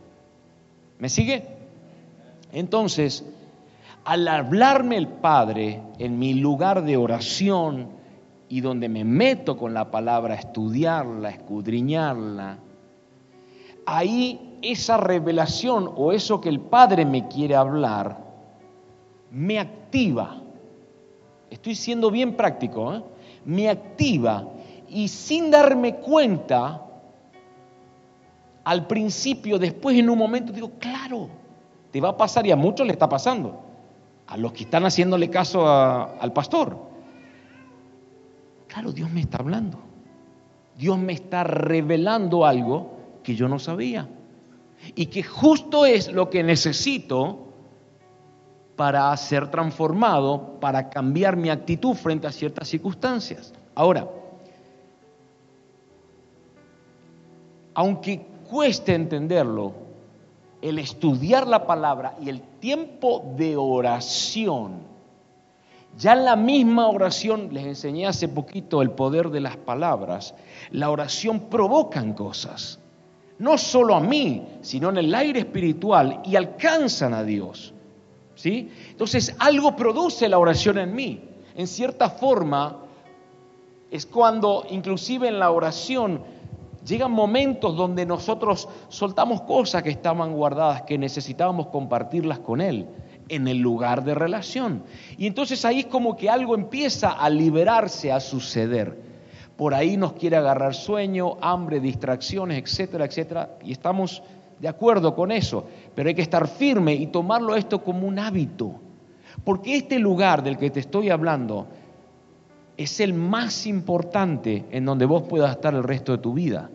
¿Me 0.99 1.07
sigue? 1.07 1.43
Entonces, 2.51 3.23
al 4.05 4.27
hablarme 4.27 4.97
el 4.97 5.07
Padre 5.07 5.81
en 5.99 6.17
mi 6.17 6.33
lugar 6.33 6.83
de 6.83 6.97
oración 6.97 7.89
y 8.49 8.61
donde 8.61 8.89
me 8.89 9.03
meto 9.03 9.57
con 9.57 9.73
la 9.73 9.91
palabra, 9.91 10.33
estudiarla, 10.33 11.29
escudriñarla, 11.29 12.57
ahí 13.85 14.46
esa 14.61 14.97
revelación 14.97 15.91
o 15.95 16.11
eso 16.11 16.41
que 16.41 16.49
el 16.49 16.59
Padre 16.59 17.05
me 17.05 17.27
quiere 17.27 17.55
hablar, 17.55 18.17
me 19.31 19.59
activa. 19.59 20.41
Estoy 21.49 21.75
siendo 21.75 22.11
bien 22.11 22.35
práctico, 22.35 22.93
¿eh? 22.93 23.03
me 23.45 23.69
activa 23.69 24.47
y 24.89 25.07
sin 25.07 25.51
darme 25.51 25.95
cuenta, 25.95 26.83
al 28.63 28.87
principio, 28.87 29.57
después 29.57 29.97
en 29.97 30.09
un 30.09 30.17
momento 30.17 30.51
digo, 30.51 30.71
claro, 30.79 31.29
te 31.91 32.01
va 32.01 32.09
a 32.09 32.17
pasar 32.17 32.45
y 32.45 32.51
a 32.51 32.55
muchos 32.55 32.85
le 32.85 32.93
está 32.93 33.07
pasando, 33.07 33.61
a 34.27 34.37
los 34.37 34.51
que 34.51 34.63
están 34.63 34.85
haciéndole 34.85 35.29
caso 35.29 35.67
al 35.67 36.33
pastor. 36.33 36.77
Claro, 38.67 38.91
Dios 38.91 39.09
me 39.09 39.21
está 39.21 39.37
hablando. 39.37 39.79
Dios 40.77 40.97
me 40.97 41.13
está 41.13 41.43
revelando 41.43 42.45
algo 42.45 42.91
que 43.23 43.35
yo 43.35 43.47
no 43.47 43.57
sabía. 43.57 44.07
Y 44.95 45.07
que 45.07 45.23
justo 45.23 45.85
es 45.85 46.11
lo 46.11 46.29
que 46.29 46.43
necesito 46.43 47.47
para 48.77 49.15
ser 49.17 49.49
transformado, 49.49 50.59
para 50.59 50.89
cambiar 50.89 51.35
mi 51.35 51.49
actitud 51.49 51.95
frente 51.95 52.27
a 52.27 52.31
ciertas 52.31 52.67
circunstancias. 52.67 53.53
Ahora, 53.73 54.07
aunque 57.73 58.25
cueste 58.49 58.93
entenderlo, 58.93 59.73
el 60.61 60.79
estudiar 60.79 61.47
la 61.47 61.65
palabra 61.65 62.15
y 62.21 62.29
el 62.29 62.41
tiempo 62.41 63.33
de 63.35 63.57
oración, 63.57 64.81
ya 65.97 66.13
en 66.13 66.25
la 66.25 66.35
misma 66.35 66.87
oración, 66.87 67.49
les 67.51 67.65
enseñé 67.65 68.05
hace 68.05 68.27
poquito 68.27 68.83
el 68.83 68.91
poder 68.91 69.31
de 69.31 69.39
las 69.39 69.57
palabras, 69.57 70.35
la 70.69 70.91
oración 70.91 71.39
provocan 71.49 72.13
cosas 72.13 72.79
no 73.39 73.57
solo 73.57 73.95
a 73.95 73.99
mí, 73.99 74.47
sino 74.61 74.89
en 74.89 74.97
el 74.97 75.13
aire 75.13 75.39
espiritual 75.39 76.21
y 76.25 76.35
alcanzan 76.35 77.13
a 77.13 77.23
Dios. 77.23 77.73
¿Sí? 78.35 78.69
Entonces, 78.89 79.35
algo 79.39 79.75
produce 79.75 80.29
la 80.29 80.37
oración 80.37 80.77
en 80.77 80.93
mí. 80.93 81.21
En 81.55 81.65
cierta 81.65 82.09
forma, 82.09 82.77
es 83.89 84.05
cuando 84.05 84.65
inclusive 84.69 85.27
en 85.27 85.39
la 85.39 85.49
oración 85.49 86.21
llegan 86.85 87.11
momentos 87.11 87.75
donde 87.75 88.05
nosotros 88.05 88.69
soltamos 88.89 89.41
cosas 89.41 89.81
que 89.81 89.89
estaban 89.89 90.33
guardadas, 90.33 90.83
que 90.83 90.97
necesitábamos 90.97 91.67
compartirlas 91.67 92.39
con 92.39 92.61
Él 92.61 92.87
en 93.27 93.47
el 93.47 93.57
lugar 93.57 94.03
de 94.03 94.13
relación. 94.13 94.83
Y 95.17 95.25
entonces 95.27 95.65
ahí 95.65 95.79
es 95.79 95.85
como 95.87 96.15
que 96.15 96.29
algo 96.29 96.53
empieza 96.55 97.09
a 97.09 97.29
liberarse, 97.29 98.11
a 98.11 98.19
suceder 98.19 99.06
por 99.57 99.73
ahí 99.73 99.97
nos 99.97 100.13
quiere 100.13 100.37
agarrar 100.37 100.75
sueño, 100.75 101.37
hambre, 101.41 101.79
distracciones, 101.79 102.59
etcétera, 102.63 103.05
etcétera, 103.05 103.57
y 103.63 103.71
estamos 103.71 104.21
de 104.59 104.67
acuerdo 104.67 105.15
con 105.15 105.31
eso, 105.31 105.67
pero 105.95 106.09
hay 106.09 106.15
que 106.15 106.21
estar 106.21 106.47
firme 106.47 106.93
y 106.93 107.07
tomarlo 107.07 107.55
esto 107.55 107.83
como 107.83 108.07
un 108.07 108.19
hábito, 108.19 108.79
porque 109.43 109.75
este 109.75 109.99
lugar 109.99 110.43
del 110.43 110.57
que 110.57 110.69
te 110.69 110.79
estoy 110.79 111.09
hablando 111.09 111.67
es 112.77 112.99
el 112.99 113.15
más 113.15 113.65
importante 113.65 114.65
en 114.69 114.85
donde 114.85 115.05
vos 115.05 115.23
puedas 115.23 115.51
estar 115.51 115.73
el 115.73 115.83
resto 115.83 116.11
de 116.11 116.17
tu 116.19 116.33
vida. 116.33 116.69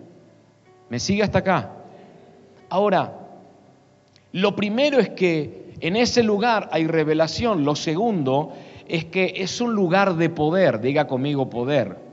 ¿Me 0.89 0.99
sigue 0.99 1.23
hasta 1.23 1.39
acá? 1.39 1.71
Ahora, 2.69 3.17
lo 4.33 4.57
primero 4.57 4.99
es 4.99 5.11
que 5.11 5.75
en 5.81 5.95
ese 5.95 6.25
lugar 6.25 6.69
hay 6.73 6.87
revelación, 6.89 7.65
lo 7.65 7.77
segundo 7.77 8.53
es 8.89 9.05
que 9.05 9.35
es 9.37 9.61
un 9.61 9.75
lugar 9.75 10.17
de 10.17 10.31
poder, 10.31 10.81
diga 10.81 11.07
conmigo 11.07 11.49
poder. 11.49 12.12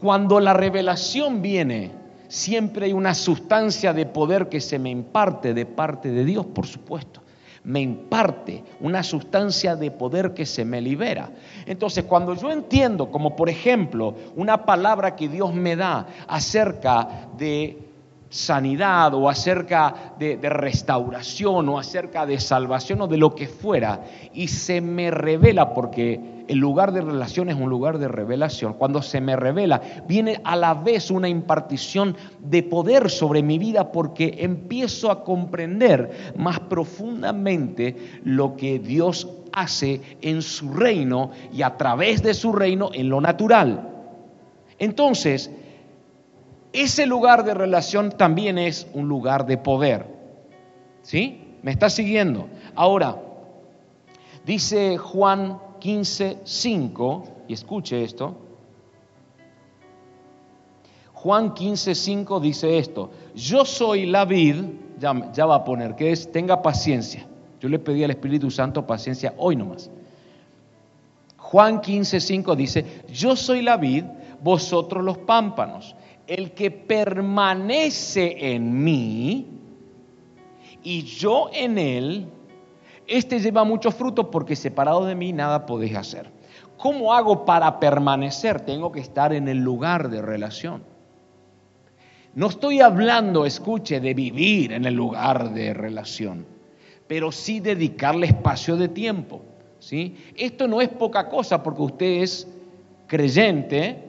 Cuando 0.00 0.40
la 0.40 0.52
revelación 0.52 1.40
viene, 1.40 1.92
siempre 2.28 2.86
hay 2.86 2.92
una 2.92 3.14
sustancia 3.14 3.92
de 3.92 4.06
poder 4.06 4.48
que 4.48 4.60
se 4.60 4.78
me 4.78 4.90
imparte 4.90 5.54
de 5.54 5.66
parte 5.66 6.10
de 6.10 6.24
Dios, 6.24 6.46
por 6.46 6.66
supuesto. 6.66 7.22
Me 7.64 7.80
imparte 7.80 8.62
una 8.80 9.02
sustancia 9.02 9.74
de 9.74 9.90
poder 9.90 10.34
que 10.34 10.46
se 10.46 10.64
me 10.64 10.80
libera. 10.80 11.30
Entonces, 11.64 12.04
cuando 12.04 12.34
yo 12.34 12.52
entiendo, 12.52 13.10
como 13.10 13.34
por 13.34 13.48
ejemplo, 13.48 14.14
una 14.36 14.64
palabra 14.64 15.16
que 15.16 15.28
Dios 15.28 15.52
me 15.52 15.74
da 15.74 16.06
acerca 16.28 17.28
de 17.36 17.85
sanidad 18.36 19.14
o 19.14 19.28
acerca 19.28 20.12
de, 20.18 20.36
restauración 20.42 21.68
o 21.68 21.78
acerca 21.78 22.26
de 22.26 22.38
salvación 22.38 23.00
o 23.00 23.06
de 23.06 23.16
lo 23.16 23.34
que 23.34 23.48
fuera, 23.48 24.04
y 24.32 24.48
se 24.48 24.80
me 24.80 25.10
revela 25.10 25.72
porque 25.72 26.44
el 26.46 26.58
lugar 26.58 26.92
de 26.92 27.00
relación 27.00 27.48
es 27.48 27.56
un 27.56 27.70
lugar 27.70 27.98
de 27.98 28.08
revelación. 28.08 28.74
Cuando 28.74 29.02
se 29.02 29.20
me 29.20 29.34
revela, 29.34 29.80
viene 30.06 30.40
a 30.44 30.54
la 30.54 30.74
vez 30.74 31.10
una 31.10 31.28
impartición 31.28 32.16
de 32.38 32.62
poder 32.62 33.10
sobre 33.10 33.42
mi 33.42 33.58
vida 33.58 33.90
porque 33.90 34.36
empiezo 34.38 35.10
a 35.10 35.24
comprender 35.24 36.34
más 36.36 36.60
profundamente 36.60 38.20
lo 38.22 38.54
que 38.54 38.78
Dios 38.78 39.28
hace 39.52 40.02
en 40.20 40.42
su 40.42 40.72
reino 40.72 41.30
y 41.52 41.62
a 41.62 41.76
través 41.76 42.22
de 42.22 42.34
su 42.34 42.52
reino 42.52 42.90
en 42.92 43.08
lo 43.08 43.20
natural. 43.20 43.94
Entonces, 44.78 45.50
ese 46.82 47.06
lugar 47.06 47.44
de 47.44 47.54
relación 47.54 48.10
también 48.12 48.58
es 48.58 48.86
un 48.92 49.08
lugar 49.08 49.46
de 49.46 49.58
poder. 49.58 50.06
¿Sí? 51.02 51.58
¿Me 51.62 51.70
está 51.70 51.88
siguiendo? 51.88 52.48
Ahora, 52.74 53.16
dice 54.44 54.98
Juan 54.98 55.58
15, 55.78 56.38
5, 56.44 57.24
y 57.48 57.52
escuche 57.52 58.02
esto. 58.02 58.36
Juan 61.12 61.54
15, 61.54 61.94
5 61.94 62.40
dice 62.40 62.78
esto, 62.78 63.10
yo 63.34 63.64
soy 63.64 64.06
la 64.06 64.24
vid, 64.24 64.56
ya, 64.98 65.46
va 65.46 65.56
a 65.56 65.64
poner, 65.64 65.96
que 65.96 66.12
es, 66.12 66.30
tenga 66.30 66.62
paciencia. 66.62 67.26
Yo 67.60 67.68
le 67.68 67.78
pedí 67.78 68.04
al 68.04 68.10
Espíritu 68.10 68.50
Santo 68.50 68.86
paciencia 68.86 69.34
hoy 69.38 69.56
nomás. 69.56 69.90
Juan 71.36 71.80
15, 71.80 72.20
5 72.20 72.56
dice, 72.56 72.84
yo 73.12 73.34
soy 73.34 73.62
la 73.62 73.76
vid, 73.76 74.04
vosotros 74.42 75.02
los 75.02 75.18
pámpanos. 75.18 75.96
El 76.26 76.52
que 76.52 76.70
permanece 76.70 78.54
en 78.54 78.82
mí 78.82 79.46
y 80.82 81.02
yo 81.02 81.50
en 81.52 81.78
él, 81.78 82.28
este 83.06 83.38
lleva 83.38 83.64
mucho 83.64 83.90
fruto 83.90 84.30
porque 84.30 84.56
separado 84.56 85.04
de 85.04 85.14
mí 85.14 85.32
nada 85.32 85.66
podéis 85.66 85.96
hacer. 85.96 86.30
¿Cómo 86.76 87.14
hago 87.14 87.44
para 87.44 87.80
permanecer? 87.80 88.60
Tengo 88.60 88.92
que 88.92 89.00
estar 89.00 89.32
en 89.32 89.48
el 89.48 89.58
lugar 89.58 90.10
de 90.10 90.20
relación. 90.20 90.82
No 92.34 92.48
estoy 92.48 92.80
hablando, 92.80 93.46
escuche, 93.46 93.98
de 93.98 94.12
vivir 94.12 94.72
en 94.72 94.84
el 94.84 94.94
lugar 94.94 95.54
de 95.54 95.72
relación, 95.72 96.46
pero 97.06 97.32
sí 97.32 97.60
dedicarle 97.60 98.26
espacio 98.26 98.76
de 98.76 98.88
tiempo. 98.88 99.40
¿sí? 99.78 100.16
Esto 100.36 100.68
no 100.68 100.82
es 100.82 100.88
poca 100.88 101.28
cosa 101.28 101.62
porque 101.62 101.82
usted 101.82 102.22
es 102.22 102.46
creyente. 103.06 104.05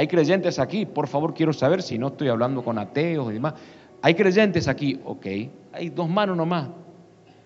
Hay 0.00 0.08
creyentes 0.08 0.58
aquí, 0.58 0.86
por 0.86 1.08
favor 1.08 1.34
quiero 1.34 1.52
saber 1.52 1.82
si 1.82 1.98
no 1.98 2.06
estoy 2.08 2.28
hablando 2.28 2.64
con 2.64 2.78
ateos 2.78 3.28
y 3.28 3.34
demás. 3.34 3.52
Hay 4.00 4.14
creyentes 4.14 4.66
aquí, 4.66 4.98
ok. 5.04 5.26
Hay 5.74 5.90
dos 5.90 6.08
manos 6.08 6.38
nomás. 6.38 6.70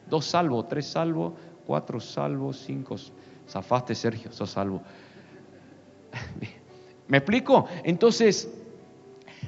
Dos 0.09 0.27
salvos, 0.27 0.69
tres 0.69 0.87
salvos, 0.87 1.33
cuatro 1.67 1.99
salvos, 1.99 2.63
cinco. 2.65 2.95
Zafaste, 3.49 3.97
Sergio, 3.97 4.31
sos 4.31 4.51
salvo. 4.51 4.81
¿Me 7.09 7.17
explico? 7.17 7.67
Entonces, 7.83 8.49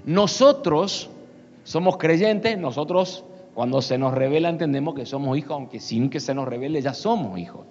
nosotros 0.05 1.09
somos 1.63 1.99
creyentes, 1.99 2.59
nosotros 2.59 3.25
cuando 3.55 3.83
se 3.83 3.99
nos 3.99 4.15
revela 4.15 4.49
entendemos 4.49 4.97
que 4.97 5.07
somos 5.07 5.39
hijos, 5.39 5.53
aunque 5.53 5.79
sin 5.79 6.11
que 6.11 6.19
se 6.19 6.35
nos 6.35 6.49
revele 6.49 6.83
ya 6.83 6.93
somos 6.93 7.39
hijos. 7.39 7.67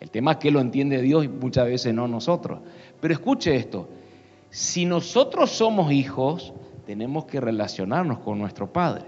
El 0.00 0.10
tema 0.10 0.32
es 0.32 0.38
que 0.38 0.50
lo 0.50 0.58
entiende 0.58 1.00
Dios 1.00 1.26
y 1.26 1.28
muchas 1.28 1.66
veces 1.66 1.94
no 1.94 2.08
nosotros. 2.08 2.58
Pero 3.00 3.14
escuche 3.14 3.54
esto, 3.54 3.88
si 4.50 4.84
nosotros 4.84 5.50
somos 5.50 5.92
hijos, 5.92 6.52
tenemos 6.84 7.24
que 7.26 7.40
relacionarnos 7.40 8.18
con 8.18 8.38
nuestro 8.38 8.72
Padre. 8.72 9.04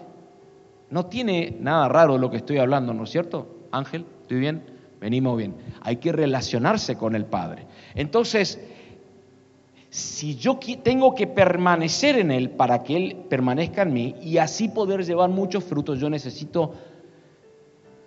No 0.90 1.06
tiene 1.06 1.56
nada 1.60 1.88
raro 1.88 2.16
lo 2.16 2.30
que 2.30 2.36
estoy 2.36 2.58
hablando, 2.58 2.94
¿no 2.94 3.04
es 3.04 3.10
cierto? 3.10 3.66
Ángel, 3.72 4.06
¿estoy 4.22 4.38
bien? 4.38 4.62
Venimos 5.00 5.36
bien. 5.36 5.56
Hay 5.80 5.96
que 5.96 6.12
relacionarse 6.12 6.96
con 6.96 7.16
el 7.16 7.24
Padre. 7.24 7.66
Entonces, 7.94 8.60
si 9.90 10.36
yo 10.36 10.58
tengo 10.82 11.14
que 11.14 11.26
permanecer 11.26 12.18
en 12.18 12.30
Él 12.30 12.50
para 12.50 12.82
que 12.84 12.96
Él 12.96 13.16
permanezca 13.28 13.82
en 13.82 13.92
mí 13.92 14.14
y 14.22 14.38
así 14.38 14.68
poder 14.68 15.04
llevar 15.04 15.28
muchos 15.28 15.64
frutos, 15.64 15.98
yo 15.98 16.08
necesito 16.08 16.74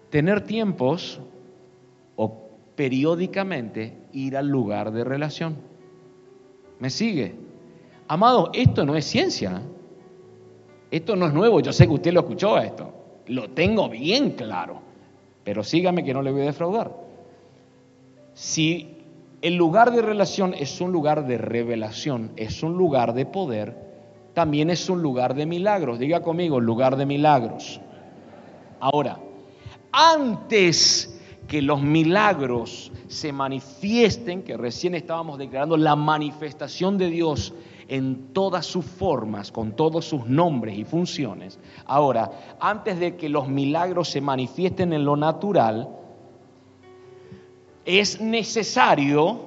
tener 0.10 0.42
tiempos 0.42 1.20
o 2.16 2.50
periódicamente 2.76 3.98
ir 4.14 4.38
al 4.38 4.48
lugar 4.48 4.92
de 4.92 5.04
relación. 5.04 5.75
¿Me 6.80 6.90
sigue? 6.90 7.36
Amado, 8.08 8.52
esto 8.54 8.86
no 8.86 8.96
es 8.96 9.06
ciencia. 9.06 9.62
Esto 10.92 11.16
no 11.16 11.28
es 11.28 11.34
nuevo. 11.34 11.60
Yo 11.60 11.74
sé 11.74 11.88
que 11.88 11.94
usted 11.94 12.14
lo 12.14 12.22
escuchó 12.22 12.58
esto. 12.58 12.94
Lo 13.28 13.50
tengo 13.50 13.90
bien 13.90 14.32
claro. 14.32 14.82
Pero 15.44 15.64
sígame 15.64 16.04
que 16.04 16.14
no 16.14 16.22
le 16.22 16.32
voy 16.32 16.42
a 16.42 16.46
defraudar. 16.46 16.92
Si 18.34 18.96
el 19.42 19.56
lugar 19.56 19.92
de 19.92 20.02
relación 20.02 20.54
es 20.54 20.82
un 20.82 20.92
lugar 20.92 21.28
de 21.28 21.38
revelación, 21.38 22.32
es 22.36 22.64
un 22.64 22.78
lugar 22.78 23.14
de 23.14 23.26
poder, 23.26 23.78
también 24.34 24.70
es 24.70 24.90
un 24.90 25.02
lugar 25.02 25.36
de 25.36 25.46
milagros. 25.46 26.00
Diga 26.00 26.22
conmigo, 26.22 26.60
lugar 26.60 26.98
de 26.98 27.06
milagros. 27.06 27.80
Ahora, 28.80 29.20
antes 29.92 31.22
que 31.48 31.62
los 31.62 31.82
milagros 31.82 32.92
se 33.08 33.32
manifiesten, 33.32 34.44
que 34.44 34.58
recién 34.58 34.96
estábamos 34.96 35.38
declarando 35.38 35.78
la 35.78 35.96
manifestación 35.96 36.98
de 36.98 37.10
Dios 37.10 37.54
en 37.88 38.34
todas 38.34 38.66
sus 38.66 38.86
formas, 38.86 39.52
con 39.52 39.74
todos 39.74 40.06
sus 40.06 40.26
nombres 40.26 40.78
y 40.78 40.84
funciones. 40.84 41.60
Ahora, 41.86 42.32
antes 42.60 43.00
de 43.00 43.16
que 43.16 43.30
los 43.30 43.48
milagros 43.48 44.10
se 44.10 44.22
manifiesten 44.22 44.94
en 44.94 45.06
lo 45.06 45.16
natural, 45.16 45.90
es 47.86 48.20
necesario 48.20 49.40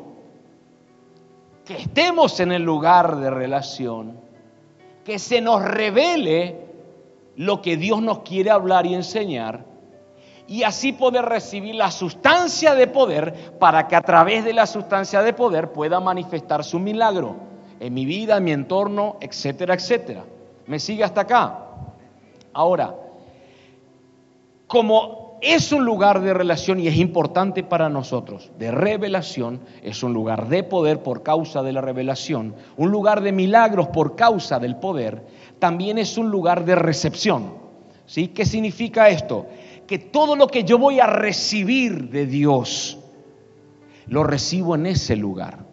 que 1.65 1.77
estemos 1.77 2.39
en 2.41 2.53
el 2.53 2.63
lugar 2.63 3.19
de 3.19 3.31
relación, 3.31 4.21
que 5.05 5.19
se 5.19 5.41
nos 5.41 5.63
revele 5.63 6.69
lo 7.37 7.61
que 7.61 7.77
Dios 7.77 8.01
nos 8.01 8.21
quiere 8.21 8.51
hablar 8.51 8.87
y 8.87 8.95
enseñar, 8.95 9.65
y 10.49 10.63
así 10.63 10.93
poder 10.93 11.27
recibir 11.27 11.75
la 11.75 11.91
sustancia 11.91 12.75
de 12.75 12.87
poder 12.87 13.53
para 13.59 13.87
que 13.87 13.95
a 13.95 14.01
través 14.01 14.45
de 14.45 14.55
la 14.55 14.67
sustancia 14.67 15.23
de 15.23 15.35
poder 15.35 15.73
pueda 15.73 16.01
manifestar 16.01 16.65
su 16.65 16.79
milagro 16.79 17.37
en 17.79 17.93
mi 17.93 18.07
vida, 18.07 18.39
en 18.39 18.45
mi 18.45 18.53
entorno, 18.53 19.19
etcétera, 19.21 19.75
etcétera. 19.75 20.25
¿Me 20.67 20.79
sigue 20.79 21.05
hasta 21.05 21.21
acá? 21.21 21.67
Ahora, 22.55 22.95
como 24.67 25.39
es 25.43 25.71
un 25.71 25.85
lugar 25.85 26.23
de 26.23 26.33
relación 26.33 26.81
y 26.81 26.89
es 26.89 26.97
importante 26.97 27.63
para 27.63 27.91
nosotros, 27.91 28.51
de 28.59 28.71
revelación, 28.71 29.61
es 29.83 30.03
un 30.03 30.15
lugar 30.15 30.49
de 30.49 30.63
poder 30.63 31.03
por 31.03 31.23
causa 31.23 31.63
de 31.63 31.73
la 31.75 31.83
revelación, 31.83 32.55
un 32.79 32.91
lugar 32.91 33.21
de 33.21 33.33
milagros 33.33 33.89
por 33.89 34.17
causa 34.17 34.59
del 34.59 34.77
poder, 34.77 35.27
también 35.59 35.99
es 35.99 36.17
un 36.17 36.31
lugar 36.31 36.65
de 36.65 36.75
recepción. 36.75 37.69
¿Sí? 38.07 38.29
¿Qué 38.29 38.47
significa 38.47 39.11
esto? 39.11 39.45
Que 39.89 39.99
todo 39.99 40.37
lo 40.37 40.47
que 40.47 40.63
yo 40.63 40.79
voy 40.79 41.01
a 41.01 41.07
recibir 41.07 42.11
de 42.11 42.27
Dios, 42.27 42.97
lo 44.07 44.23
recibo 44.23 44.77
en 44.77 44.87
ese 44.87 45.17
lugar. 45.17 45.67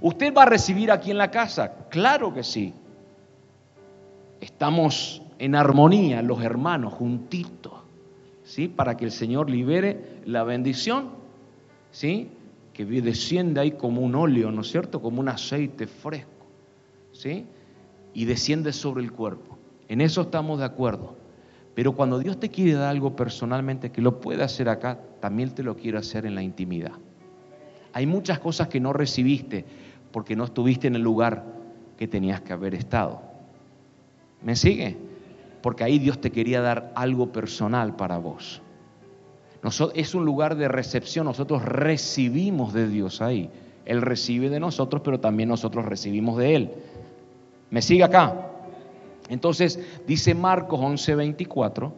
¿Usted 0.00 0.32
va 0.32 0.44
a 0.44 0.46
recibir 0.46 0.90
aquí 0.90 1.10
en 1.10 1.18
la 1.18 1.30
casa? 1.30 1.88
Claro 1.90 2.32
que 2.32 2.42
sí. 2.42 2.72
Estamos 4.40 5.20
en 5.38 5.54
armonía, 5.54 6.22
los 6.22 6.42
hermanos, 6.42 6.94
juntitos. 6.94 7.72
¿sí? 8.48 8.66
Para 8.66 8.96
que 8.96 9.04
el 9.04 9.12
Señor 9.12 9.50
libere 9.50 10.20
la 10.24 10.42
bendición, 10.42 11.10
¿sí? 11.90 12.28
Que 12.72 12.86
desciende 12.86 13.60
ahí 13.60 13.72
como 13.72 14.00
un 14.00 14.14
óleo, 14.14 14.50
¿no 14.50 14.62
es 14.62 14.70
cierto? 14.70 15.02
Como 15.02 15.20
un 15.20 15.28
aceite 15.28 15.86
fresco, 15.86 16.46
¿sí? 17.12 17.44
Y 18.14 18.24
desciende 18.24 18.72
sobre 18.72 19.04
el 19.04 19.12
cuerpo. 19.12 19.58
En 19.88 20.00
eso 20.00 20.22
estamos 20.22 20.60
de 20.60 20.64
acuerdo. 20.64 21.17
Pero 21.78 21.92
cuando 21.92 22.18
Dios 22.18 22.40
te 22.40 22.48
quiere 22.48 22.72
dar 22.72 22.88
algo 22.88 23.14
personalmente 23.14 23.92
que 23.92 24.02
lo 24.02 24.20
puede 24.20 24.42
hacer 24.42 24.68
acá, 24.68 24.98
también 25.20 25.50
te 25.50 25.62
lo 25.62 25.76
quiere 25.76 25.98
hacer 25.98 26.26
en 26.26 26.34
la 26.34 26.42
intimidad. 26.42 26.90
Hay 27.92 28.04
muchas 28.04 28.40
cosas 28.40 28.66
que 28.66 28.80
no 28.80 28.92
recibiste 28.92 29.64
porque 30.10 30.34
no 30.34 30.42
estuviste 30.42 30.88
en 30.88 30.96
el 30.96 31.02
lugar 31.02 31.44
que 31.96 32.08
tenías 32.08 32.40
que 32.40 32.52
haber 32.52 32.74
estado. 32.74 33.22
¿Me 34.42 34.56
sigue? 34.56 34.96
porque 35.62 35.84
ahí 35.84 36.00
Dios 36.00 36.20
te 36.20 36.32
quería 36.32 36.60
dar 36.60 36.90
algo 36.96 37.30
personal 37.30 37.94
para 37.94 38.18
vos. 38.18 38.60
es 39.94 40.14
un 40.16 40.24
lugar 40.24 40.56
de 40.56 40.66
recepción, 40.66 41.26
nosotros 41.26 41.64
recibimos 41.64 42.72
de 42.72 42.88
Dios 42.88 43.22
ahí. 43.22 43.50
Él 43.84 44.02
recibe 44.02 44.50
de 44.50 44.58
nosotros, 44.58 45.02
pero 45.04 45.20
también 45.20 45.48
nosotros 45.48 45.84
recibimos 45.84 46.38
de 46.38 46.56
Él. 46.56 46.70
¿Me 47.70 47.82
sigue 47.82 48.02
acá? 48.02 48.48
Entonces 49.28 49.78
dice 50.06 50.34
Marcos 50.34 50.80
11:24, 50.80 51.92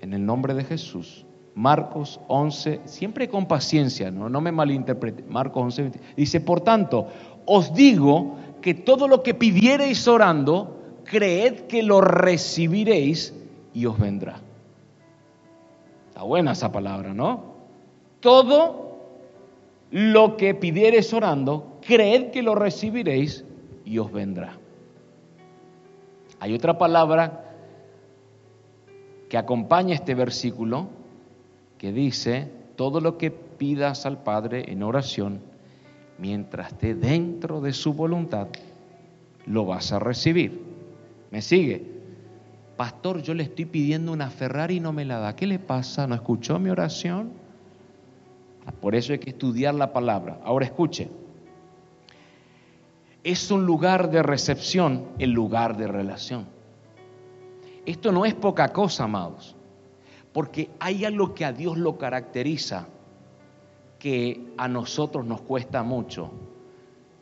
en 0.00 0.14
el 0.14 0.24
nombre 0.24 0.54
de 0.54 0.64
Jesús, 0.64 1.24
Marcos 1.54 2.20
11, 2.28 2.82
siempre 2.84 3.28
con 3.28 3.46
paciencia, 3.46 4.10
no, 4.10 4.40
me 4.40 4.52
malinterprete, 4.52 5.24
Marcos 5.28 5.78
11, 5.78 5.90
dice, 6.16 6.40
por 6.40 6.60
tanto, 6.60 7.08
os 7.46 7.74
digo 7.74 8.36
que 8.60 8.74
todo 8.74 9.08
lo 9.08 9.22
que 9.22 9.34
pidiereis 9.34 10.06
orando, 10.06 10.78
creed 11.04 11.62
que 11.62 11.82
lo 11.82 12.00
recibiréis 12.00 13.34
y 13.74 13.86
os 13.86 13.98
vendrá. 13.98 14.40
Está 16.08 16.22
buena 16.22 16.52
esa 16.52 16.70
palabra, 16.70 17.12
¿no? 17.12 17.54
Todo 18.20 18.98
lo 19.90 20.36
que 20.36 20.54
pidiereis 20.54 21.12
orando, 21.12 21.78
creed 21.84 22.30
que 22.30 22.42
lo 22.42 22.54
recibiréis 22.54 23.44
y 23.84 23.98
os 23.98 24.12
vendrá. 24.12 24.58
Hay 26.40 26.54
otra 26.54 26.78
palabra 26.78 27.44
que 29.28 29.36
acompaña 29.36 29.94
este 29.94 30.14
versículo 30.14 30.88
que 31.76 31.92
dice, 31.92 32.50
todo 32.76 33.00
lo 33.00 33.18
que 33.18 33.30
pidas 33.30 34.06
al 34.06 34.22
Padre 34.22 34.72
en 34.72 34.82
oración, 34.82 35.40
mientras 36.18 36.72
esté 36.72 36.94
dentro 36.94 37.60
de 37.60 37.72
su 37.72 37.92
voluntad, 37.92 38.48
lo 39.46 39.64
vas 39.64 39.92
a 39.92 39.98
recibir. 39.98 40.62
¿Me 41.30 41.42
sigue? 41.42 41.98
Pastor, 42.76 43.22
yo 43.22 43.34
le 43.34 43.42
estoy 43.42 43.64
pidiendo 43.64 44.12
una 44.12 44.30
Ferrari 44.30 44.76
y 44.76 44.80
no 44.80 44.92
me 44.92 45.04
la 45.04 45.18
da. 45.18 45.34
¿Qué 45.34 45.46
le 45.46 45.58
pasa? 45.58 46.06
¿No 46.06 46.14
escuchó 46.14 46.58
mi 46.58 46.70
oración? 46.70 47.32
Por 48.80 48.94
eso 48.94 49.12
hay 49.12 49.18
que 49.18 49.30
estudiar 49.30 49.74
la 49.74 49.92
palabra. 49.92 50.38
Ahora 50.44 50.66
escuche. 50.66 51.08
Es 53.24 53.50
un 53.50 53.66
lugar 53.66 54.10
de 54.10 54.22
recepción, 54.22 55.06
el 55.18 55.30
lugar 55.32 55.76
de 55.76 55.88
relación. 55.88 56.46
Esto 57.84 58.12
no 58.12 58.24
es 58.24 58.34
poca 58.34 58.72
cosa, 58.72 59.04
amados, 59.04 59.56
porque 60.32 60.70
hay 60.78 61.04
algo 61.04 61.34
que 61.34 61.44
a 61.44 61.52
Dios 61.52 61.78
lo 61.78 61.98
caracteriza, 61.98 62.86
que 63.98 64.52
a 64.56 64.68
nosotros 64.68 65.24
nos 65.24 65.40
cuesta 65.40 65.82
mucho, 65.82 66.30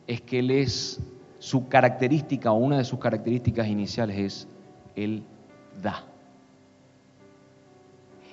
es 0.05 0.21
que 0.21 0.39
Él 0.39 0.51
es 0.51 0.99
su 1.39 1.67
característica 1.67 2.51
o 2.51 2.55
una 2.57 2.77
de 2.77 2.83
sus 2.83 2.99
características 2.99 3.67
iniciales 3.67 4.17
es 4.17 4.47
Él 4.95 5.23
da. 5.81 6.03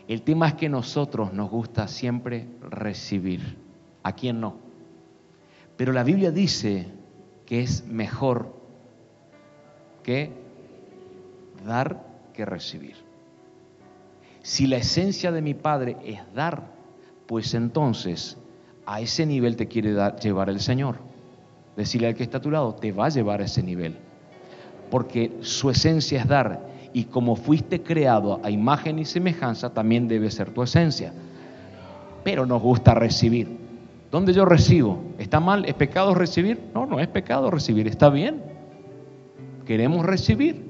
El 0.06 0.22
tema 0.22 0.48
es 0.48 0.54
que 0.54 0.68
nosotros 0.68 1.32
nos 1.32 1.50
gusta 1.50 1.88
siempre 1.88 2.46
recibir. 2.60 3.58
¿A 4.02 4.12
quién 4.12 4.40
no? 4.40 4.56
Pero 5.76 5.92
la 5.92 6.02
Biblia 6.02 6.30
dice 6.30 6.88
que 7.46 7.62
es 7.62 7.86
mejor 7.86 8.54
que 10.02 10.32
dar 11.64 12.04
que 12.32 12.44
recibir. 12.44 12.96
Si 14.42 14.66
la 14.66 14.76
esencia 14.76 15.32
de 15.32 15.40
mi 15.40 15.54
Padre 15.54 15.96
es 16.04 16.20
dar, 16.34 16.70
pues 17.26 17.54
entonces 17.54 18.36
a 18.86 19.00
ese 19.00 19.24
nivel 19.24 19.56
te 19.56 19.68
quiere 19.68 19.96
llevar 20.22 20.50
el 20.50 20.60
Señor. 20.60 20.96
Decirle 21.76 22.08
al 22.08 22.14
que 22.14 22.22
está 22.22 22.38
a 22.38 22.42
tu 22.42 22.50
lado, 22.50 22.74
te 22.74 22.92
va 22.92 23.06
a 23.06 23.08
llevar 23.08 23.40
a 23.40 23.44
ese 23.44 23.62
nivel. 23.62 23.96
Porque 24.90 25.38
su 25.40 25.70
esencia 25.70 26.20
es 26.20 26.28
dar. 26.28 26.68
Y 26.92 27.04
como 27.04 27.34
fuiste 27.34 27.82
creado 27.82 28.40
a 28.44 28.50
imagen 28.50 28.98
y 28.98 29.04
semejanza, 29.04 29.72
también 29.72 30.06
debe 30.06 30.30
ser 30.30 30.50
tu 30.50 30.62
esencia. 30.62 31.12
Pero 32.22 32.46
nos 32.46 32.62
gusta 32.62 32.94
recibir. 32.94 33.63
¿Dónde 34.10 34.32
yo 34.32 34.44
recibo? 34.44 35.02
¿Está 35.18 35.40
mal? 35.40 35.64
¿Es 35.64 35.74
pecado 35.74 36.14
recibir? 36.14 36.60
No, 36.74 36.86
no 36.86 37.00
es 37.00 37.08
pecado 37.08 37.50
recibir. 37.50 37.88
Está 37.88 38.10
bien. 38.10 38.42
Queremos 39.66 40.04
recibir. 40.04 40.64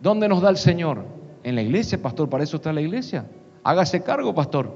¿Dónde 0.00 0.28
nos 0.28 0.42
da 0.42 0.50
el 0.50 0.56
Señor? 0.56 1.06
En 1.42 1.54
la 1.54 1.62
iglesia, 1.62 2.00
pastor. 2.00 2.28
Para 2.28 2.44
eso 2.44 2.56
está 2.56 2.72
la 2.72 2.80
iglesia. 2.80 3.26
Hágase 3.62 4.02
cargo, 4.02 4.34
pastor. 4.34 4.72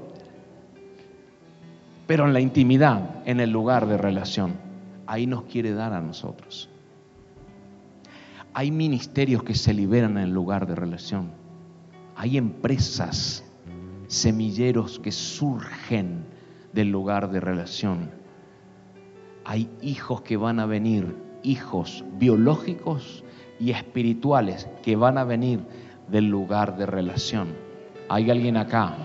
Pero 2.07 2.25
en 2.25 2.33
la 2.33 2.39
intimidad, 2.39 3.21
en 3.25 3.39
el 3.39 3.51
lugar 3.51 3.85
de 3.85 3.97
relación 3.97 4.69
ahí 5.09 5.25
nos 5.25 5.43
quiere 5.45 5.73
dar 5.73 5.93
a 5.93 6.01
nosotros. 6.01 6.69
Hay 8.53 8.69
ministerios 8.69 9.41
que 9.41 9.55
se 9.55 9.73
liberan 9.73 10.17
en 10.17 10.25
el 10.25 10.29
lugar 10.29 10.67
de 10.67 10.75
relación. 10.75 11.31
Hay 12.15 12.37
empresas, 12.37 13.43
semilleros 14.07 14.99
que 14.99 15.11
surgen 15.11 16.25
del 16.73 16.89
lugar 16.89 17.31
de 17.31 17.39
relación. 17.39 18.11
hay 19.45 19.69
hijos 19.81 20.21
que 20.21 20.37
van 20.37 20.59
a 20.59 20.65
venir, 20.67 21.15
hijos 21.41 22.03
biológicos 22.19 23.23
y 23.59 23.71
espirituales 23.71 24.69
que 24.83 24.95
van 24.95 25.17
a 25.17 25.23
venir 25.23 25.61
del 26.07 26.25
lugar 26.25 26.77
de 26.77 26.85
relación. 26.85 27.55
¿Hay 28.09 28.29
alguien 28.29 28.57
acá? 28.57 28.95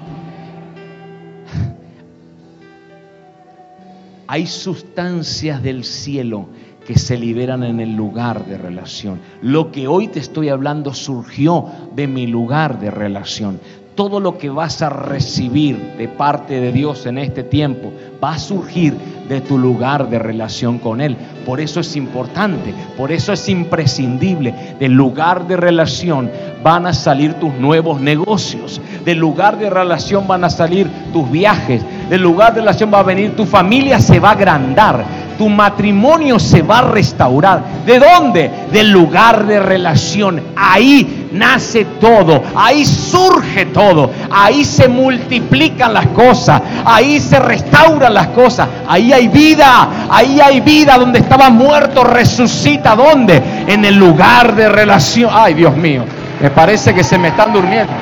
Hay 4.26 4.46
sustancias 4.46 5.62
del 5.62 5.84
cielo 5.84 6.48
que 6.86 6.98
se 6.98 7.16
liberan 7.16 7.62
en 7.62 7.80
el 7.80 7.94
lugar 7.94 8.46
de 8.46 8.58
relación. 8.58 9.20
Lo 9.42 9.70
que 9.72 9.88
hoy 9.88 10.08
te 10.08 10.18
estoy 10.18 10.48
hablando 10.48 10.94
surgió 10.94 11.66
de 11.94 12.06
mi 12.06 12.26
lugar 12.26 12.78
de 12.80 12.90
relación. 12.90 13.60
Todo 13.94 14.20
lo 14.20 14.38
que 14.38 14.50
vas 14.50 14.82
a 14.82 14.90
recibir 14.90 15.94
de 15.96 16.08
parte 16.08 16.60
de 16.60 16.72
Dios 16.72 17.06
en 17.06 17.18
este 17.18 17.44
tiempo 17.44 17.92
va 18.24 18.32
a 18.32 18.38
surgir 18.38 18.96
de 19.28 19.42
tu 19.42 19.58
lugar 19.58 20.08
de 20.08 20.18
relación 20.18 20.78
con 20.78 21.02
Él. 21.02 21.14
Por 21.44 21.60
eso 21.60 21.80
es 21.80 21.94
importante, 21.94 22.72
por 22.96 23.12
eso 23.12 23.34
es 23.34 23.48
imprescindible. 23.50 24.54
Del 24.80 24.92
lugar 24.92 25.46
de 25.46 25.58
relación 25.58 26.30
van 26.62 26.86
a 26.86 26.94
salir 26.94 27.34
tus 27.34 27.52
nuevos 27.54 28.00
negocios. 28.00 28.80
Del 29.04 29.18
lugar 29.18 29.58
de 29.58 29.68
relación 29.68 30.26
van 30.26 30.44
a 30.44 30.50
salir 30.50 30.88
tus 31.12 31.30
viajes. 31.30 31.82
Del 32.08 32.22
lugar 32.22 32.54
de 32.54 32.60
relación 32.60 32.90
va 32.92 33.00
a 33.00 33.02
venir 33.02 33.36
tu 33.36 33.44
familia, 33.44 34.00
se 34.00 34.18
va 34.18 34.30
a 34.30 34.32
agrandar 34.32 35.04
tu 35.36 35.48
matrimonio 35.48 36.38
se 36.38 36.62
va 36.62 36.78
a 36.78 36.90
restaurar. 36.90 37.62
¿De 37.86 37.98
dónde? 37.98 38.50
Del 38.72 38.90
lugar 38.90 39.46
de 39.46 39.60
relación. 39.60 40.40
Ahí 40.56 41.28
nace 41.32 41.84
todo, 42.00 42.42
ahí 42.54 42.84
surge 42.84 43.66
todo, 43.66 44.10
ahí 44.30 44.64
se 44.64 44.88
multiplican 44.88 45.92
las 45.92 46.06
cosas, 46.08 46.62
ahí 46.84 47.18
se 47.20 47.38
restauran 47.40 48.13
las 48.14 48.28
cosas, 48.28 48.68
ahí 48.86 49.12
hay 49.12 49.28
vida, 49.28 50.06
ahí 50.08 50.40
hay 50.40 50.60
vida 50.60 50.96
donde 50.96 51.18
estaba 51.18 51.50
muerto, 51.50 52.04
resucita. 52.04 52.96
¿Dónde? 52.96 53.42
En 53.66 53.84
el 53.84 53.96
lugar 53.96 54.54
de 54.54 54.68
relación. 54.68 55.30
Ay, 55.32 55.54
Dios 55.54 55.76
mío, 55.76 56.04
me 56.40 56.50
parece 56.50 56.94
que 56.94 57.04
se 57.04 57.18
me 57.18 57.28
están 57.28 57.52
durmiendo. 57.52 57.92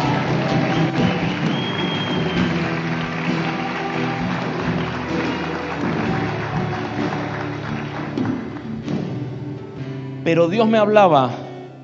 Pero 10.24 10.48
Dios 10.48 10.68
me 10.68 10.78
hablaba, 10.78 11.30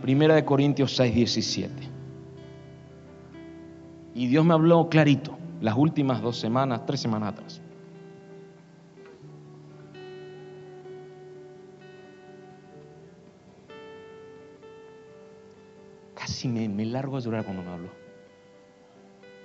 primera 0.01 0.35
de 0.35 0.45
Corintios 0.45 0.95
6, 0.95 1.15
17. 1.15 1.73
Y 4.15 4.27
Dios 4.29 4.45
me 4.45 4.55
habló 4.55 4.89
clarito, 4.89 5.37
las 5.61 5.77
últimas 5.77 6.23
dos 6.23 6.39
semanas, 6.39 6.87
tres 6.87 7.01
semanas 7.01 7.31
atrás. 7.35 7.61
Me, 16.45 16.69
me 16.69 16.85
largo 16.85 17.17
a 17.17 17.21
llorar 17.21 17.45
cuando 17.45 17.63
me 17.63 17.71
habló. 17.71 17.91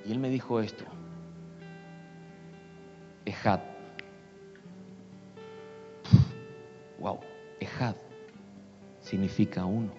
Y 0.05 0.11
él 0.11 0.19
me 0.19 0.29
dijo 0.29 0.59
esto. 0.59 0.83
Ejad. 3.25 3.61
Wow, 6.99 7.19
Ejad 7.59 7.95
significa 9.01 9.65
uno. 9.65 9.91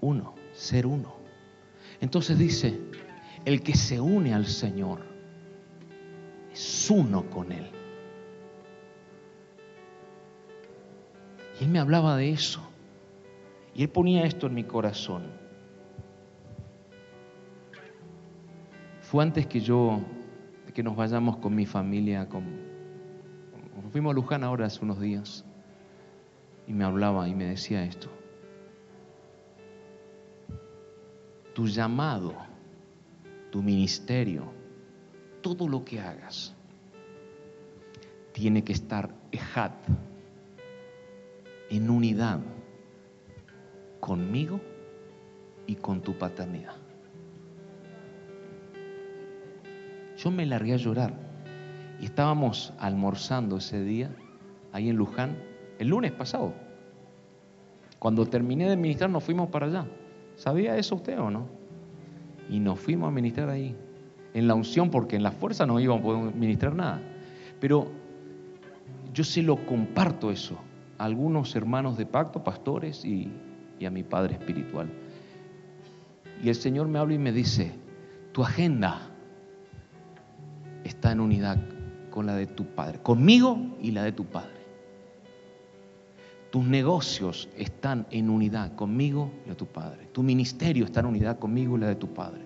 Uno, 0.00 0.34
ser 0.52 0.86
uno. 0.86 1.14
Entonces 2.00 2.38
dice, 2.38 2.78
el 3.44 3.62
que 3.62 3.74
se 3.74 4.00
une 4.00 4.34
al 4.34 4.46
Señor 4.46 5.00
es 6.52 6.90
uno 6.90 7.28
con 7.30 7.52
Él. 7.52 7.70
Y 11.60 11.64
Él 11.64 11.70
me 11.70 11.78
hablaba 11.78 12.16
de 12.16 12.30
eso. 12.30 12.65
Y 13.76 13.82
Él 13.82 13.90
ponía 13.90 14.24
esto 14.24 14.46
en 14.46 14.54
mi 14.54 14.64
corazón. 14.64 15.24
Fue 19.02 19.22
antes 19.22 19.46
que 19.46 19.60
yo, 19.60 20.00
que 20.72 20.82
nos 20.82 20.96
vayamos 20.96 21.36
con 21.36 21.54
mi 21.54 21.66
familia, 21.66 22.26
fuimos 23.92 24.12
a 24.12 24.14
Luján 24.14 24.44
ahora 24.44 24.66
hace 24.66 24.82
unos 24.82 24.98
días 24.98 25.44
y 26.66 26.72
me 26.72 26.84
hablaba 26.84 27.28
y 27.28 27.34
me 27.34 27.44
decía 27.44 27.84
esto. 27.84 28.08
Tu 31.54 31.66
llamado, 31.66 32.34
tu 33.50 33.62
ministerio, 33.62 34.44
todo 35.42 35.68
lo 35.68 35.84
que 35.84 36.00
hagas, 36.00 36.54
tiene 38.32 38.64
que 38.64 38.72
estar 38.72 39.10
ejat, 39.32 39.74
en 41.68 41.90
unidad 41.90 42.40
conmigo 44.06 44.60
y 45.66 45.74
con 45.74 46.00
tu 46.00 46.16
paternidad. 46.16 46.76
Yo 50.16 50.30
me 50.30 50.46
largué 50.46 50.74
a 50.74 50.76
llorar 50.76 51.12
y 52.00 52.04
estábamos 52.04 52.72
almorzando 52.78 53.56
ese 53.56 53.82
día 53.82 54.14
ahí 54.72 54.90
en 54.90 54.96
Luján 54.96 55.36
el 55.80 55.88
lunes 55.88 56.12
pasado. 56.12 56.52
Cuando 57.98 58.26
terminé 58.26 58.70
de 58.70 58.76
ministrar 58.76 59.10
nos 59.10 59.24
fuimos 59.24 59.48
para 59.48 59.66
allá. 59.66 59.86
¿Sabía 60.36 60.76
eso 60.76 60.94
usted 60.94 61.18
o 61.18 61.28
no? 61.28 61.48
Y 62.48 62.60
nos 62.60 62.78
fuimos 62.78 63.08
a 63.08 63.10
ministrar 63.10 63.48
ahí, 63.48 63.74
en 64.34 64.46
la 64.46 64.54
unción, 64.54 64.88
porque 64.88 65.16
en 65.16 65.24
la 65.24 65.32
fuerza 65.32 65.66
no 65.66 65.80
íbamos 65.80 66.02
a 66.02 66.04
poder 66.04 66.34
ministrar 66.36 66.76
nada. 66.76 67.02
Pero 67.58 67.90
yo 69.12 69.24
se 69.24 69.42
lo 69.42 69.66
comparto 69.66 70.30
eso 70.30 70.56
a 70.96 71.06
algunos 71.06 71.56
hermanos 71.56 71.98
de 71.98 72.06
pacto, 72.06 72.44
pastores 72.44 73.04
y, 73.04 73.32
y 73.78 73.86
a 73.86 73.90
mi 73.90 74.02
padre 74.02 74.34
espiritual. 74.34 74.88
Y 76.42 76.48
el 76.48 76.54
Señor 76.54 76.88
me 76.88 76.98
habla 76.98 77.14
y 77.14 77.18
me 77.18 77.32
dice, 77.32 77.72
tu 78.32 78.42
agenda 78.42 79.10
está 80.84 81.12
en 81.12 81.20
unidad 81.20 81.58
con 82.10 82.26
la 82.26 82.34
de 82.34 82.46
tu 82.46 82.66
Padre, 82.66 83.00
conmigo 83.02 83.58
y 83.80 83.90
la 83.90 84.02
de 84.04 84.12
tu 84.12 84.24
Padre. 84.26 84.56
Tus 86.50 86.64
negocios 86.64 87.48
están 87.56 88.06
en 88.10 88.30
unidad 88.30 88.74
conmigo 88.74 89.30
y 89.46 89.50
a 89.50 89.56
tu 89.56 89.66
Padre. 89.66 90.06
Tu 90.12 90.22
ministerio 90.22 90.84
está 90.84 91.00
en 91.00 91.06
unidad 91.06 91.38
conmigo 91.38 91.76
y 91.76 91.80
la 91.80 91.88
de 91.88 91.96
tu 91.96 92.14
Padre. 92.14 92.42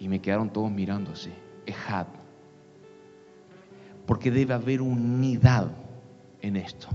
Y 0.00 0.08
me 0.08 0.20
quedaron 0.20 0.50
todos 0.50 0.70
mirando 0.70 1.12
así. 1.12 1.30
Ejad. 1.66 2.06
Porque 4.06 4.30
debe 4.30 4.54
haber 4.54 4.80
unidad 4.82 5.70
en 6.40 6.56
esto. 6.56 6.88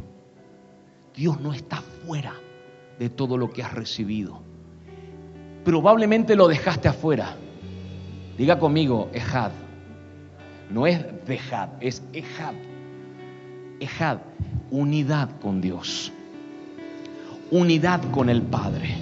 Dios 1.16 1.40
no 1.40 1.54
está 1.54 1.78
fuera 1.78 2.34
de 3.00 3.10
todo 3.10 3.38
lo 3.38 3.50
que 3.50 3.64
has 3.64 3.74
recibido. 3.74 4.42
Probablemente 5.64 6.36
lo 6.36 6.48
dejaste 6.48 6.88
afuera. 6.88 7.36
Diga 8.38 8.60
conmigo, 8.60 9.10
Ejad. 9.14 9.52
No 10.70 10.86
es 10.86 11.04
dejad, 11.26 11.70
es 11.82 12.04
Ejad. 12.14 12.54
Ejad 13.80 14.20
unidad 14.72 15.30
con 15.42 15.62
Dios, 15.62 16.12
unidad 17.52 18.02
con 18.12 18.30
el 18.30 18.42
Padre, 18.42 18.96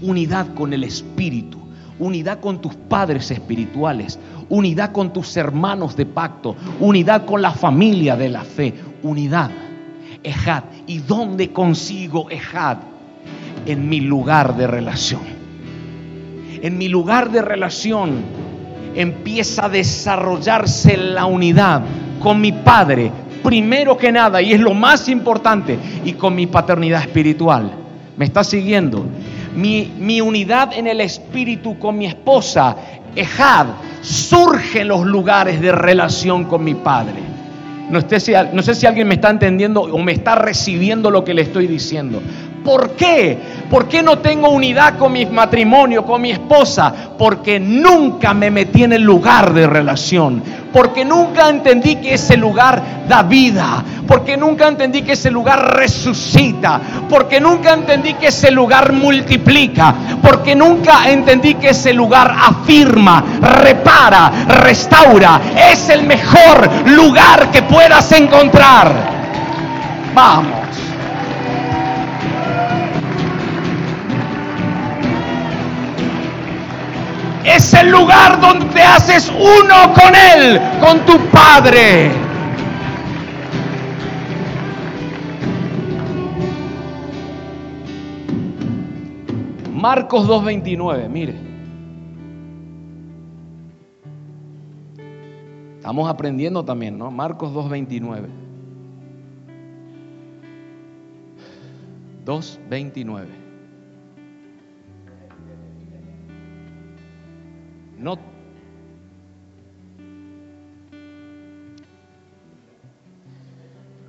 unidad 0.00 0.54
con 0.54 0.72
el 0.72 0.84
Espíritu, 0.84 1.58
unidad 1.98 2.40
con 2.40 2.60
tus 2.60 2.74
padres 2.74 3.30
espirituales, 3.30 4.18
unidad 4.48 4.92
con 4.92 5.12
tus 5.12 5.36
hermanos 5.36 5.96
de 5.96 6.06
pacto, 6.06 6.56
unidad 6.80 7.26
con 7.26 7.42
la 7.42 7.52
familia 7.52 8.16
de 8.16 8.28
la 8.28 8.42
fe, 8.42 8.74
unidad. 9.02 9.50
Ejad. 10.22 10.64
¿Y 10.86 10.98
dónde 10.98 11.52
consigo 11.52 12.30
Ejad? 12.30 12.78
En 13.66 13.88
mi 13.88 14.00
lugar 14.00 14.56
de 14.56 14.66
relación. 14.66 15.20
En 16.62 16.78
mi 16.78 16.88
lugar 16.88 17.30
de 17.30 17.42
relación 17.42 18.22
empieza 18.94 19.66
a 19.66 19.68
desarrollarse 19.68 20.96
la 20.96 21.26
unidad 21.26 21.82
con 22.20 22.40
mi 22.40 22.52
Padre, 22.52 23.10
primero 23.42 23.96
que 23.96 24.12
nada, 24.12 24.40
y 24.40 24.52
es 24.52 24.60
lo 24.60 24.74
más 24.74 25.08
importante, 25.08 25.78
y 26.04 26.12
con 26.12 26.34
mi 26.34 26.46
paternidad 26.46 27.00
espiritual. 27.02 27.72
¿Me 28.16 28.24
está 28.24 28.44
siguiendo? 28.44 29.04
Mi, 29.56 30.20
unidad 30.20 30.72
en 30.74 30.86
el 30.86 31.00
espíritu 31.00 31.78
con 31.78 31.98
mi 31.98 32.06
esposa, 32.06 32.76
Ejad, 33.16 33.66
surge 34.00 34.82
en 34.82 34.88
los 34.88 35.04
lugares 35.04 35.60
de 35.60 35.72
relación 35.72 36.44
con 36.44 36.64
mi 36.64 36.74
padre. 36.74 37.20
No 37.90 38.00
sé 38.00 38.74
si 38.74 38.86
alguien 38.86 39.08
me 39.08 39.14
está 39.14 39.30
entendiendo 39.30 39.82
o 39.82 39.98
me 39.98 40.12
está 40.12 40.36
recibiendo 40.36 41.10
lo 41.10 41.24
que 41.24 41.34
le 41.34 41.42
estoy 41.42 41.66
diciendo. 41.66 42.22
¿Por 42.64 42.90
qué? 42.90 43.38
¿Por 43.70 43.88
qué 43.88 44.02
no 44.02 44.18
tengo 44.18 44.50
unidad 44.50 44.98
con 44.98 45.12
mi 45.12 45.26
matrimonio, 45.26 46.04
con 46.04 46.20
mi 46.20 46.30
esposa? 46.30 46.92
Porque 47.18 47.58
nunca 47.58 48.34
me 48.34 48.50
metí 48.50 48.84
en 48.84 48.92
el 48.92 49.02
lugar 49.02 49.52
de 49.52 49.66
relación 49.66 50.42
porque 50.72 51.04
nunca 51.04 51.48
entendí 51.48 51.96
que 51.96 52.14
ese 52.14 52.36
lugar 52.36 52.82
da 53.06 53.22
vida, 53.22 53.84
porque 54.06 54.36
nunca 54.36 54.66
entendí 54.66 55.02
que 55.02 55.12
ese 55.12 55.30
lugar 55.30 55.76
resucita, 55.76 56.80
porque 57.08 57.40
nunca 57.40 57.74
entendí 57.74 58.14
que 58.14 58.28
ese 58.28 58.50
lugar 58.50 58.92
multiplica, 58.92 59.94
porque 60.22 60.54
nunca 60.54 61.10
entendí 61.10 61.54
que 61.54 61.70
ese 61.70 61.92
lugar 61.92 62.34
afirma, 62.36 63.22
repara, 63.40 64.32
restaura. 64.48 65.40
Es 65.70 65.88
el 65.90 66.04
mejor 66.04 66.68
lugar 66.86 67.50
que 67.50 67.62
puedas 67.62 68.10
encontrar. 68.12 68.92
Vamos. 70.14 70.62
Es 77.44 77.74
el 77.74 77.90
lugar 77.90 78.40
donde 78.40 78.66
te 78.66 78.82
haces 78.82 79.30
uno 79.30 79.92
con 79.94 80.14
Él, 80.14 80.60
con 80.80 81.04
tu 81.04 81.18
Padre. 81.30 82.10
Marcos 89.72 90.28
2.29, 90.28 91.08
mire. 91.08 91.34
Estamos 95.78 96.08
aprendiendo 96.08 96.64
también, 96.64 96.96
¿no? 96.96 97.10
Marcos 97.10 97.52
2.29. 97.52 98.28
2.29. 102.24 103.41
No. 108.02 108.18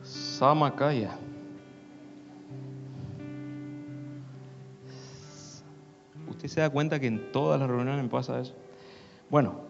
Samakaya. 0.01 1.15
¿Usted 6.27 6.47
se 6.47 6.61
da 6.61 6.71
cuenta 6.71 6.99
que 6.99 7.05
en 7.05 7.31
todas 7.31 7.59
las 7.59 7.69
reuniones 7.69 8.03
me 8.03 8.09
pasa 8.09 8.39
eso? 8.39 8.55
Bueno, 9.29 9.61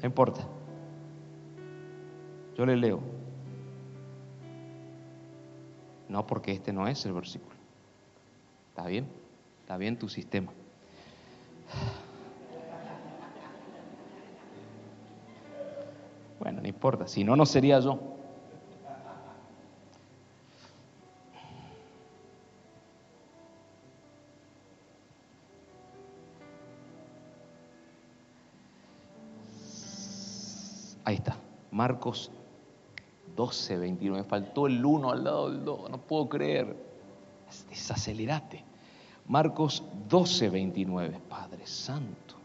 no 0.00 0.06
importa. 0.06 0.42
Yo 2.56 2.66
le 2.66 2.76
leo. 2.76 3.00
No, 6.08 6.26
porque 6.26 6.50
este 6.50 6.72
no 6.72 6.88
es 6.88 7.06
el 7.06 7.12
versículo. 7.12 7.54
¿Está 8.70 8.88
bien? 8.88 9.06
Está 9.60 9.76
bien 9.76 9.96
tu 9.96 10.08
sistema. 10.08 10.52
Importa. 16.82 17.06
Si 17.06 17.22
no, 17.22 17.36
no 17.36 17.46
sería 17.46 17.78
yo. 17.78 17.96
Ahí 31.04 31.14
está. 31.14 31.36
Marcos 31.70 32.32
12, 33.36 33.78
29. 33.78 34.22
Me 34.22 34.28
faltó 34.28 34.66
el 34.66 34.84
1 34.84 35.10
al 35.12 35.22
lado 35.22 35.50
del 35.50 35.64
2. 35.64 35.88
No 35.88 35.98
puedo 35.98 36.28
creer. 36.28 36.76
Desacelerate. 37.70 38.64
Marcos 39.28 39.84
12, 40.08 40.50
29. 40.50 41.20
Padre 41.28 41.64
Santo. 41.64 42.41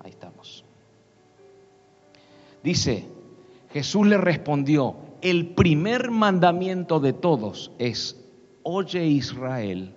Ahí 0.00 0.10
estamos. 0.10 0.64
Dice, 2.62 3.06
Jesús 3.72 4.06
le 4.06 4.18
respondió, 4.18 4.96
el 5.22 5.54
primer 5.54 6.10
mandamiento 6.10 7.00
de 7.00 7.12
todos 7.12 7.72
es, 7.78 8.16
oye 8.62 9.06
Israel, 9.06 9.94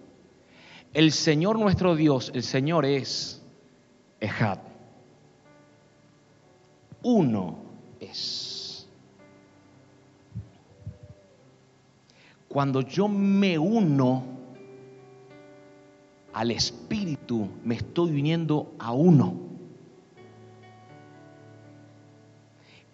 el 0.94 1.12
Señor 1.12 1.60
nuestro 1.60 1.96
Dios, 1.96 2.32
el 2.34 2.44
Señor 2.44 2.86
es 2.86 3.42
Ejad 4.20 4.60
uno 7.04 7.58
es. 8.00 8.88
Cuando 12.48 12.82
yo 12.82 13.08
me 13.08 13.58
uno 13.60 14.24
al 16.34 16.52
Espíritu, 16.52 17.48
me 17.64 17.76
estoy 17.76 18.12
uniendo 18.12 18.74
a 18.80 18.94
uno. 18.94 19.43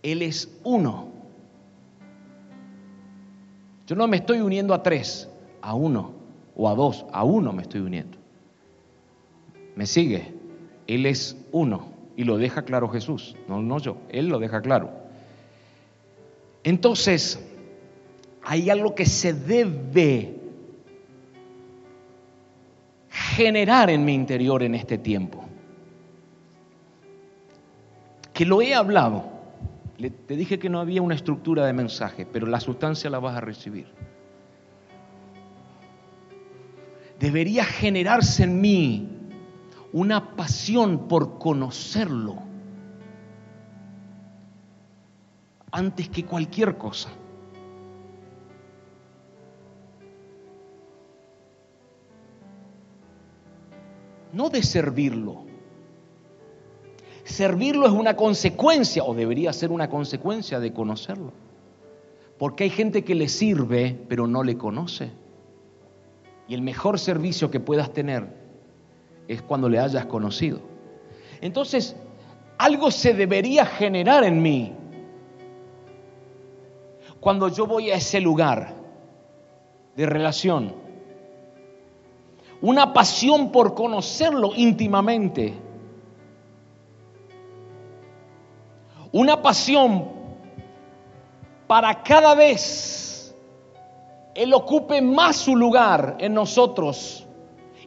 Él 0.03 0.21
es 0.21 0.49
uno. 0.63 1.09
Yo 3.87 3.95
no 3.95 4.07
me 4.07 4.17
estoy 4.17 4.39
uniendo 4.39 4.73
a 4.73 4.83
tres, 4.83 5.29
a 5.61 5.73
uno 5.73 6.13
o 6.55 6.69
a 6.69 6.75
dos, 6.75 7.05
a 7.11 7.23
uno 7.23 7.53
me 7.53 7.63
estoy 7.63 7.81
uniendo. 7.81 8.17
¿Me 9.75 9.85
sigue? 9.85 10.33
Él 10.87 11.05
es 11.05 11.37
uno. 11.51 11.87
Y 12.15 12.25
lo 12.25 12.37
deja 12.37 12.63
claro 12.63 12.89
Jesús, 12.89 13.35
no, 13.47 13.61
no 13.61 13.79
yo, 13.79 13.97
Él 14.09 14.27
lo 14.27 14.39
deja 14.39 14.61
claro. 14.61 14.91
Entonces, 16.63 17.39
hay 18.43 18.69
algo 18.69 18.93
que 18.93 19.05
se 19.05 19.33
debe 19.33 20.35
generar 23.09 23.89
en 23.89 24.03
mi 24.03 24.13
interior 24.13 24.63
en 24.63 24.75
este 24.75 24.97
tiempo. 24.97 25.45
Que 28.33 28.45
lo 28.45 28.61
he 28.61 28.73
hablado. 28.73 29.38
Te 30.07 30.37
dije 30.37 30.59
que 30.59 30.69
no 30.69 30.79
había 30.79 31.01
una 31.01 31.15
estructura 31.15 31.65
de 31.65 31.73
mensaje, 31.73 32.25
pero 32.25 32.47
la 32.47 32.61
sustancia 32.61 33.09
la 33.09 33.19
vas 33.19 33.35
a 33.35 33.41
recibir. 33.41 33.87
Debería 37.19 37.65
generarse 37.65 38.43
en 38.43 38.61
mí 38.61 39.09
una 39.91 40.37
pasión 40.37 41.09
por 41.09 41.37
conocerlo 41.37 42.37
antes 45.71 46.07
que 46.07 46.25
cualquier 46.25 46.77
cosa. 46.77 47.09
No 54.31 54.49
de 54.49 54.63
servirlo. 54.63 55.48
Servirlo 57.29 57.85
es 57.85 57.91
una 57.91 58.15
consecuencia, 58.15 59.03
o 59.03 59.13
debería 59.13 59.53
ser 59.53 59.71
una 59.71 59.87
consecuencia 59.87 60.59
de 60.59 60.73
conocerlo. 60.73 61.31
Porque 62.39 62.63
hay 62.63 62.69
gente 62.71 63.03
que 63.03 63.13
le 63.13 63.29
sirve, 63.29 63.95
pero 64.09 64.25
no 64.25 64.43
le 64.43 64.57
conoce. 64.57 65.11
Y 66.47 66.55
el 66.55 66.63
mejor 66.63 66.97
servicio 66.97 67.51
que 67.51 67.59
puedas 67.59 67.93
tener 67.93 68.27
es 69.27 69.43
cuando 69.43 69.69
le 69.69 69.77
hayas 69.77 70.07
conocido. 70.07 70.59
Entonces, 71.39 71.95
algo 72.57 72.89
se 72.89 73.13
debería 73.13 73.63
generar 73.63 74.23
en 74.23 74.41
mí 74.41 74.73
cuando 77.19 77.47
yo 77.49 77.67
voy 77.67 77.91
a 77.91 77.95
ese 77.95 78.19
lugar 78.19 78.73
de 79.95 80.05
relación. 80.07 80.73
Una 82.59 82.91
pasión 82.91 83.51
por 83.51 83.75
conocerlo 83.75 84.51
íntimamente. 84.55 85.68
Una 89.11 89.41
pasión 89.41 90.09
para 91.67 92.03
cada 92.03 92.35
vez 92.35 93.35
Él 94.35 94.53
ocupe 94.53 95.01
más 95.01 95.35
su 95.37 95.55
lugar 95.55 96.17
en 96.19 96.33
nosotros 96.33 97.25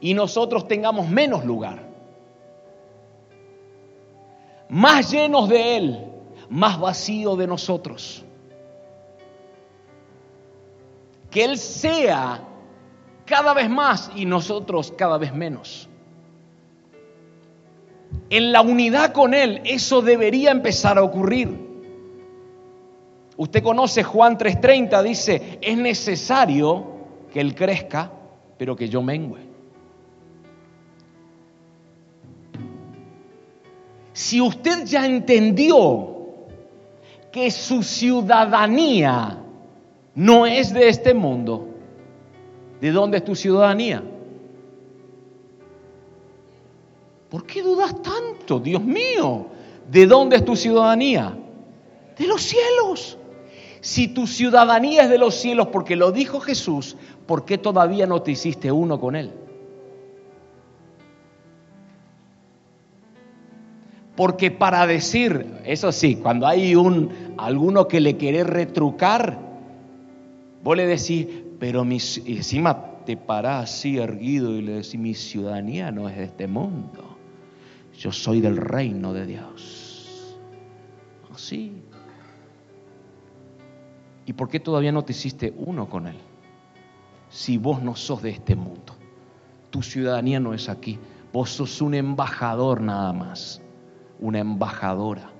y 0.00 0.14
nosotros 0.14 0.66
tengamos 0.66 1.08
menos 1.08 1.44
lugar. 1.44 1.90
Más 4.68 5.10
llenos 5.10 5.48
de 5.48 5.76
Él, 5.76 6.06
más 6.48 6.80
vacío 6.80 7.36
de 7.36 7.46
nosotros. 7.46 8.24
Que 11.30 11.44
Él 11.44 11.56
sea 11.56 12.42
cada 13.24 13.54
vez 13.54 13.70
más 13.70 14.10
y 14.14 14.24
nosotros 14.24 14.92
cada 14.96 15.18
vez 15.18 15.32
menos. 15.32 15.88
En 18.30 18.52
la 18.52 18.62
unidad 18.62 19.12
con 19.12 19.34
Él, 19.34 19.60
eso 19.64 20.00
debería 20.02 20.50
empezar 20.50 20.98
a 20.98 21.02
ocurrir. 21.02 21.50
Usted 23.36 23.62
conoce 23.62 24.02
Juan 24.02 24.38
3:30, 24.38 25.02
dice, 25.02 25.58
es 25.60 25.76
necesario 25.76 26.86
que 27.32 27.40
Él 27.40 27.54
crezca, 27.54 28.10
pero 28.58 28.76
que 28.76 28.88
yo 28.88 29.02
mengüe. 29.02 29.40
Si 34.12 34.40
usted 34.40 34.84
ya 34.84 35.06
entendió 35.06 36.12
que 37.32 37.50
su 37.50 37.82
ciudadanía 37.82 39.38
no 40.14 40.46
es 40.46 40.72
de 40.72 40.88
este 40.88 41.14
mundo, 41.14 41.68
¿de 42.80 42.92
dónde 42.92 43.18
es 43.18 43.24
tu 43.24 43.34
ciudadanía? 43.34 44.02
¿Por 47.32 47.46
qué 47.46 47.62
dudas 47.62 47.94
tanto? 48.02 48.60
Dios 48.60 48.84
mío, 48.84 49.46
¿de 49.90 50.06
dónde 50.06 50.36
es 50.36 50.44
tu 50.44 50.54
ciudadanía? 50.54 51.34
De 52.18 52.26
los 52.26 52.42
cielos. 52.42 53.16
Si 53.80 54.08
tu 54.08 54.26
ciudadanía 54.26 55.04
es 55.04 55.08
de 55.08 55.16
los 55.16 55.36
cielos 55.36 55.68
porque 55.68 55.96
lo 55.96 56.12
dijo 56.12 56.40
Jesús, 56.40 56.94
¿por 57.26 57.46
qué 57.46 57.56
todavía 57.56 58.06
no 58.06 58.20
te 58.20 58.32
hiciste 58.32 58.70
uno 58.70 59.00
con 59.00 59.16
Él? 59.16 59.32
Porque 64.14 64.50
para 64.50 64.86
decir, 64.86 65.54
eso 65.64 65.90
sí, 65.90 66.16
cuando 66.16 66.46
hay 66.46 66.74
un 66.74 67.34
alguno 67.38 67.88
que 67.88 68.02
le 68.02 68.18
quiere 68.18 68.44
retrucar, 68.44 69.38
vos 70.62 70.76
le 70.76 70.86
decís, 70.86 71.28
pero 71.58 71.82
mi, 71.82 71.96
encima 72.26 72.90
te 73.06 73.16
parás 73.16 73.70
así 73.70 73.96
erguido 73.96 74.54
y 74.54 74.60
le 74.60 74.72
decís, 74.72 74.98
mi 74.98 75.14
ciudadanía 75.14 75.90
no 75.90 76.10
es 76.10 76.18
de 76.18 76.24
este 76.24 76.46
mundo. 76.46 77.11
Yo 78.02 78.10
soy 78.10 78.40
del 78.40 78.56
reino 78.56 79.12
de 79.12 79.26
Dios. 79.26 80.36
Así. 81.32 81.84
¿Y 84.26 84.32
por 84.32 84.48
qué 84.48 84.58
todavía 84.58 84.90
no 84.90 85.04
te 85.04 85.12
hiciste 85.12 85.54
uno 85.56 85.88
con 85.88 86.08
Él? 86.08 86.16
Si 87.30 87.58
vos 87.58 87.80
no 87.80 87.94
sos 87.94 88.20
de 88.20 88.30
este 88.30 88.56
mundo. 88.56 88.96
Tu 89.70 89.82
ciudadanía 89.82 90.40
no 90.40 90.52
es 90.52 90.68
aquí. 90.68 90.98
Vos 91.32 91.50
sos 91.50 91.80
un 91.80 91.94
embajador 91.94 92.80
nada 92.80 93.12
más 93.12 93.62
una 94.18 94.40
embajadora. 94.40 95.30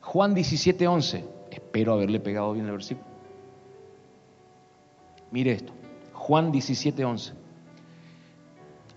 Juan 0.00 0.34
17:11, 0.34 1.24
espero 1.52 1.92
haberle 1.92 2.18
pegado 2.18 2.52
bien 2.52 2.66
el 2.66 2.72
versículo. 2.72 3.06
Mire 5.30 5.52
esto, 5.52 5.72
Juan 6.24 6.50
17:11. 6.52 7.34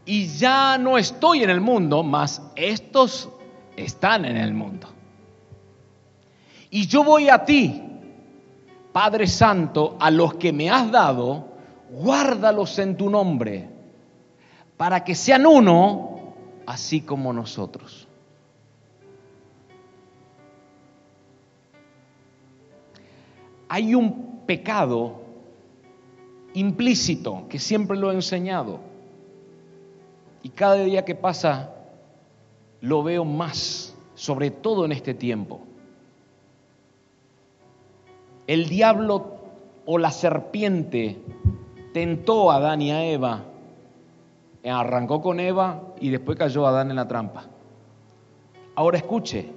Y 0.05 0.28
ya 0.28 0.78
no 0.78 0.97
estoy 0.97 1.43
en 1.43 1.49
el 1.49 1.59
mundo, 1.59 2.01
mas 2.01 2.41
estos 2.55 3.30
están 3.75 4.23
en 4.23 4.38
el 4.38 4.53
mundo. 4.53 4.88
Y 6.69 6.88
yo 6.88 7.03
voy 7.03 7.28
a 7.28 7.43
ti, 7.43 7.84
Padre 8.93 9.28
Santo, 9.28 9.97
a 9.99 10.09
los 10.09 10.36
que 10.36 10.53
me 10.53 10.69
has 10.69 10.89
dado, 10.89 11.49
guárdalos 11.89 12.80
en 12.80 12.95
tu 12.95 13.09
nombre 13.09 13.69
para 14.78 15.03
que 15.03 15.13
sean 15.13 15.45
uno, 15.45 16.34
así 16.65 17.01
como 17.01 17.34
nosotros. 17.34 18.07
Hay 23.67 23.93
un 23.93 24.45
pecado 24.45 25.26
implícito 26.60 27.45
que 27.49 27.60
siempre 27.60 27.97
lo 27.97 28.12
he 28.12 28.16
enseñado 28.16 28.80
y 30.43 30.49
cada 30.49 30.76
día 30.76 31.05
que 31.05 31.16
pasa 31.16 31.74
lo 32.82 33.03
veo 33.03 33.26
más, 33.26 33.95
sobre 34.16 34.51
todo 34.51 34.86
en 34.86 34.91
este 34.91 35.14
tiempo. 35.14 35.62
El 38.45 38.70
diablo 38.70 39.38
o 39.86 39.97
la 39.97 40.12
serpiente 40.12 41.18
tentó 41.93 42.51
a 42.51 42.58
Adán 42.58 42.82
y 42.82 42.91
a 42.91 43.05
Eva 43.05 43.43
Arrancó 44.72 45.22
con 45.22 45.39
Eva 45.39 45.82
y 45.99 46.10
después 46.10 46.38
cayó 46.38 46.68
Adán 46.68 46.89
en 46.89 46.97
la 46.97 47.08
trampa. 47.08 47.45
Ahora 48.76 48.97
escuche. 48.97 49.57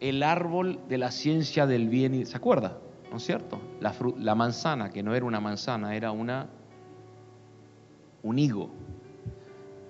El 0.00 0.22
árbol 0.22 0.80
de 0.88 0.98
la 0.98 1.10
ciencia 1.10 1.66
del 1.66 1.88
bien 1.88 2.14
y... 2.14 2.24
¿Se 2.24 2.36
acuerda? 2.36 2.78
¿No 3.10 3.18
es 3.18 3.24
cierto? 3.24 3.60
La, 3.80 4.34
manzana, 4.34 4.90
que 4.90 5.02
no 5.02 5.14
era 5.14 5.26
una 5.26 5.40
manzana, 5.40 5.94
era 5.94 6.10
una... 6.10 6.48
un 8.22 8.38
higo. 8.38 8.70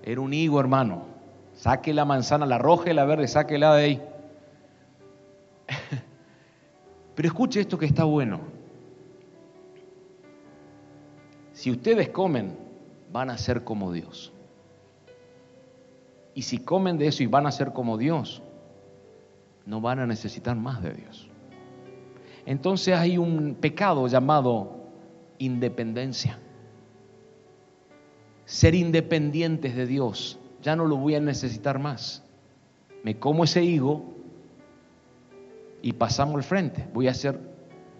Era 0.03 0.21
un 0.21 0.33
higo, 0.33 0.59
hermano. 0.59 1.05
Saque 1.53 1.93
la 1.93 2.05
manzana, 2.05 2.45
la 2.45 2.57
roja 2.57 2.89
y 2.89 2.93
la 2.93 3.05
verde, 3.05 3.27
sáquela 3.27 3.75
de 3.75 3.83
ahí. 3.83 4.01
Pero 7.15 7.27
escuche 7.27 7.61
esto 7.61 7.77
que 7.77 7.85
está 7.85 8.03
bueno. 8.03 8.39
Si 11.53 11.69
ustedes 11.69 12.09
comen, 12.09 12.57
van 13.11 13.29
a 13.29 13.37
ser 13.37 13.63
como 13.63 13.91
Dios. 13.91 14.33
Y 16.33 16.41
si 16.41 16.57
comen 16.57 16.97
de 16.97 17.07
eso 17.07 17.23
y 17.23 17.27
van 17.27 17.45
a 17.45 17.51
ser 17.51 17.73
como 17.73 17.97
Dios, 17.97 18.41
no 19.65 19.81
van 19.81 19.99
a 19.99 20.07
necesitar 20.07 20.55
más 20.55 20.81
de 20.81 20.93
Dios. 20.93 21.29
Entonces 22.45 22.95
hay 22.95 23.17
un 23.17 23.55
pecado 23.55 24.07
llamado 24.07 24.87
independencia. 25.37 26.39
Ser 28.45 28.75
independientes 28.75 29.75
de 29.75 29.85
Dios, 29.85 30.39
ya 30.61 30.75
no 30.75 30.85
lo 30.85 30.97
voy 30.97 31.15
a 31.15 31.19
necesitar 31.19 31.79
más. 31.79 32.23
Me 33.03 33.17
como 33.17 33.43
ese 33.43 33.63
higo 33.63 34.03
y 35.81 35.93
pasamos 35.93 36.35
al 36.35 36.43
frente. 36.43 36.87
Voy 36.93 37.07
a 37.07 37.13
ser 37.13 37.39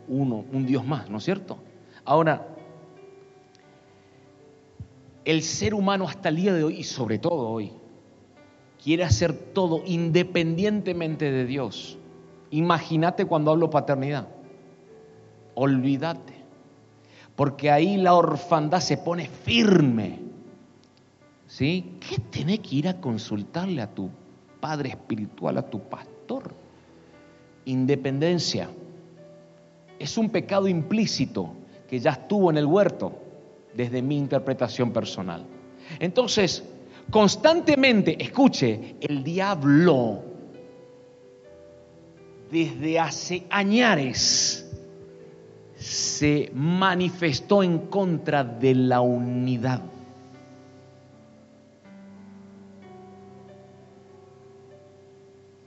uno, 0.07 0.45
un 0.51 0.66
Dios 0.66 0.86
más, 0.86 1.09
¿no 1.09 1.18
es 1.18 1.24
cierto? 1.24 1.57
Ahora, 2.03 2.47
el 5.24 5.41
ser 5.43 5.74
humano 5.74 6.07
hasta 6.07 6.30
el 6.30 6.36
día 6.36 6.53
de 6.53 6.64
hoy, 6.64 6.80
y 6.80 6.84
sobre 6.84 7.20
todo 7.20 7.49
hoy, 7.49 7.72
quiere 8.84 9.03
hacer 9.03 9.34
todo 9.34 9.84
independientemente 9.86 11.32
de 11.32 11.45
Dios. 11.45 11.97
Imagínate 12.49 13.25
cuando 13.25 13.51
hablo 13.51 13.69
paternidad. 13.69 14.27
Olvídate. 15.55 16.34
Porque 17.36 17.71
ahí 17.71 17.97
la 17.97 18.13
orfandad 18.13 18.79
se 18.79 18.97
pone 18.97 19.27
firme. 19.27 20.19
¿Sí? 21.47 21.97
¿Qué 21.99 22.17
tenés 22.17 22.59
que 22.59 22.75
ir 22.77 22.88
a 22.88 22.99
consultarle 22.99 23.82
a 23.82 23.93
tu 23.93 24.09
padre 24.59 24.89
espiritual, 24.89 25.57
a 25.57 25.69
tu 25.69 25.82
pastor? 25.82 26.53
Independencia. 27.65 28.69
Es 29.99 30.17
un 30.17 30.29
pecado 30.29 30.67
implícito 30.67 31.53
que 31.89 31.99
ya 31.99 32.11
estuvo 32.11 32.49
en 32.49 32.57
el 32.57 32.65
huerto 32.65 33.13
desde 33.75 34.01
mi 34.01 34.17
interpretación 34.17 34.91
personal. 34.91 35.45
Entonces, 35.99 36.63
constantemente, 37.09 38.21
escuche, 38.21 38.95
el 39.01 39.23
diablo 39.23 40.23
desde 42.51 42.99
hace 42.99 43.47
añares 43.49 44.69
se 45.77 46.51
manifestó 46.53 47.63
en 47.63 47.79
contra 47.87 48.43
de 48.43 48.75
la 48.75 49.01
unidad. 49.01 49.81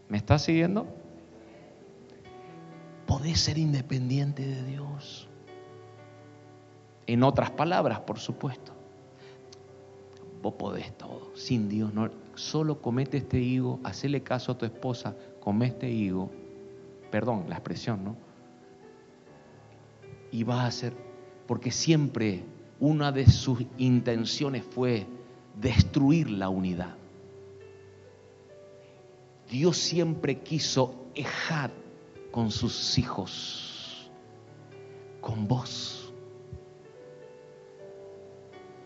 ¿Me 0.09 0.18
está 0.18 0.39
siguiendo? 0.39 0.87
Podés 3.07 3.41
ser 3.41 3.59
independiente 3.59 4.47
de 4.47 4.62
Dios. 4.64 5.28
En 7.07 7.22
otras 7.22 7.51
palabras, 7.51 8.01
por 8.01 8.20
supuesto. 8.20 8.74
Vos 10.45 10.57
podés 10.59 10.93
todo. 10.99 11.31
Sin 11.35 11.71
Dios. 11.71 11.91
Solo 12.35 12.83
comete 12.83 13.17
este 13.17 13.41
higo, 13.41 13.81
hacele 13.83 14.23
caso 14.23 14.53
a 14.53 14.59
tu 14.59 14.67
esposa, 14.67 15.17
come 15.41 15.69
este 15.69 15.91
higo. 15.91 16.31
Perdón, 17.11 17.47
la 17.49 17.55
expresión, 17.55 18.05
¿no? 18.05 18.15
Y 20.31 20.45
vas 20.45 20.59
a 20.59 20.67
hacer, 20.67 20.93
porque 21.47 21.71
siempre 21.71 22.45
una 22.79 23.11
de 23.11 23.27
sus 23.27 23.65
intenciones 23.79 24.65
fue 24.65 25.07
destruir 25.59 26.29
la 26.29 26.51
unidad. 26.51 26.95
Dios 29.49 29.79
siempre 29.79 30.41
quiso 30.41 31.07
ejar 31.15 31.71
con 32.31 32.51
sus 32.51 32.99
hijos, 32.99 34.11
con 35.23 35.49
vos. 35.49 36.04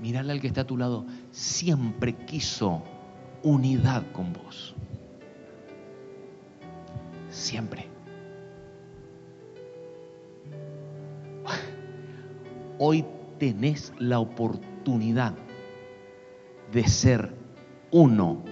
Mirale 0.01 0.32
al 0.32 0.40
que 0.40 0.46
está 0.46 0.61
a 0.62 0.66
tu 0.66 0.76
lado, 0.76 1.07
siempre 1.32 2.14
quiso 2.14 2.82
unidad 3.42 4.05
con 4.12 4.32
vos. 4.32 4.74
Siempre. 7.30 7.86
Hoy 12.78 13.05
tenés 13.38 13.92
la 13.99 14.20
oportunidad 14.20 15.34
de 16.72 16.86
ser 16.86 17.34
uno 17.90 18.44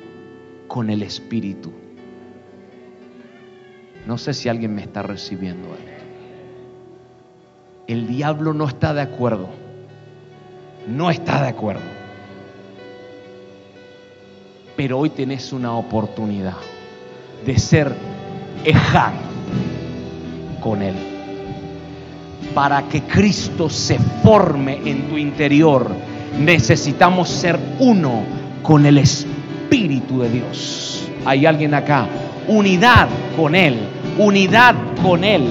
con 0.67 0.91
el 0.91 1.03
Espíritu. 1.03 1.73
No 4.05 4.19
sé 4.19 4.35
si 4.35 4.49
alguien 4.49 4.75
me 4.75 4.83
está 4.83 5.03
recibiendo 5.03 5.69
esto. 5.75 5.87
El 7.87 8.09
diablo 8.09 8.53
no 8.53 8.67
está 8.67 8.93
de 8.95 9.03
acuerdo 9.03 9.66
no 10.87 11.11
está 11.11 11.43
de 11.43 11.49
acuerdo. 11.49 11.83
Pero 14.77 14.99
hoy 14.99 15.11
tenés 15.11 15.53
una 15.53 15.77
oportunidad 15.77 16.57
de 17.45 17.59
ser 17.59 17.95
eján 18.65 19.15
con 20.61 20.83
Él. 20.83 20.95
para 22.55 22.89
que 22.89 23.03
Cristo 23.03 23.69
se 23.69 23.99
forme 24.25 24.81
en 24.87 25.11
tu 25.11 25.19
interior, 25.19 25.91
necesitamos 26.39 27.29
ser 27.29 27.59
uno 27.79 28.23
con 28.63 28.87
el 28.87 28.97
Espíritu 28.97 30.21
de 30.21 30.31
Dios. 30.31 31.07
Hay 31.27 31.45
alguien 31.45 31.75
acá, 31.75 32.09
unidad 32.49 33.09
con 33.37 33.55
Él, 33.55 33.77
unidad 34.17 34.75
con 35.03 35.23
Él. 35.23 35.45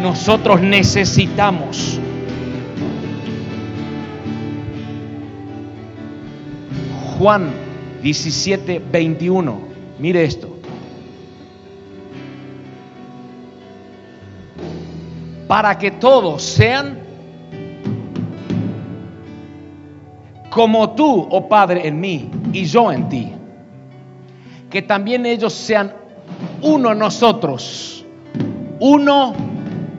Nosotros 0.00 0.60
necesitamos. 0.60 1.98
Juan 7.18 7.50
17, 8.02 8.82
21. 8.90 9.58
Mire 9.98 10.24
esto. 10.24 10.56
para 15.46 15.78
que 15.78 15.92
todos 15.92 16.42
sean 16.42 16.98
como 20.50 20.90
tú, 20.90 21.28
oh 21.30 21.48
Padre, 21.48 21.86
en 21.86 22.00
mí 22.00 22.30
y 22.52 22.64
yo 22.64 22.90
en 22.90 23.08
ti. 23.08 23.32
Que 24.70 24.82
también 24.82 25.26
ellos 25.26 25.52
sean 25.52 25.94
uno 26.62 26.92
en 26.92 26.98
nosotros, 26.98 28.04
uno 28.80 29.34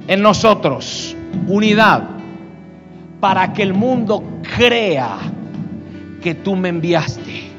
en 0.07 0.21
nosotros, 0.21 1.15
unidad, 1.47 2.09
para 3.19 3.53
que 3.53 3.63
el 3.63 3.73
mundo 3.73 4.23
crea 4.55 5.17
que 6.21 6.35
tú 6.35 6.55
me 6.55 6.69
enviaste. 6.69 7.51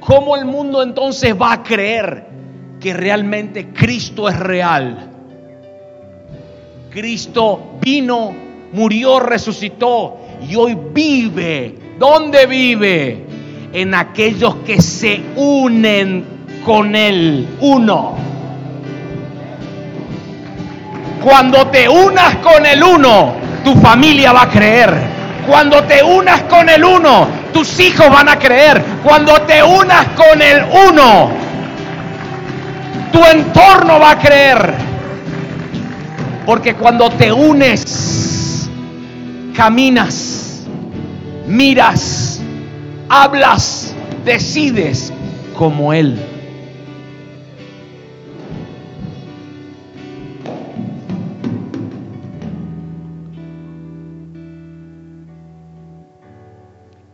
¿Cómo 0.00 0.36
el 0.36 0.44
mundo 0.44 0.82
entonces 0.82 1.34
va 1.40 1.52
a 1.52 1.62
creer 1.62 2.26
que 2.78 2.92
realmente 2.92 3.68
Cristo 3.72 4.28
es 4.28 4.38
real? 4.38 5.10
Cristo 6.90 7.78
vino, 7.80 8.34
murió, 8.72 9.18
resucitó 9.18 10.18
y 10.46 10.54
hoy 10.54 10.76
vive. 10.92 11.74
¿Dónde 11.98 12.46
vive? 12.46 13.24
En 13.72 13.94
aquellos 13.94 14.56
que 14.56 14.80
se 14.80 15.20
unen 15.36 16.24
con 16.64 16.94
Él. 16.94 17.48
Uno. 17.60 18.14
Cuando 21.22 21.66
te 21.68 21.88
unas 21.88 22.36
con 22.36 22.66
el 22.66 22.82
uno, 22.82 23.32
tu 23.64 23.74
familia 23.76 24.32
va 24.32 24.42
a 24.42 24.50
creer. 24.50 25.13
Cuando 25.46 25.82
te 25.84 26.02
unas 26.02 26.42
con 26.42 26.68
el 26.68 26.84
uno, 26.84 27.28
tus 27.52 27.78
hijos 27.80 28.08
van 28.10 28.28
a 28.28 28.38
creer. 28.38 28.82
Cuando 29.02 29.40
te 29.42 29.62
unas 29.62 30.06
con 30.08 30.40
el 30.40 30.64
uno, 30.90 31.30
tu 33.12 33.24
entorno 33.24 34.00
va 34.00 34.12
a 34.12 34.18
creer. 34.18 34.74
Porque 36.46 36.74
cuando 36.74 37.10
te 37.10 37.32
unes, 37.32 38.68
caminas, 39.54 40.64
miras, 41.46 42.40
hablas, 43.08 43.94
decides 44.24 45.12
como 45.56 45.92
Él. 45.92 46.33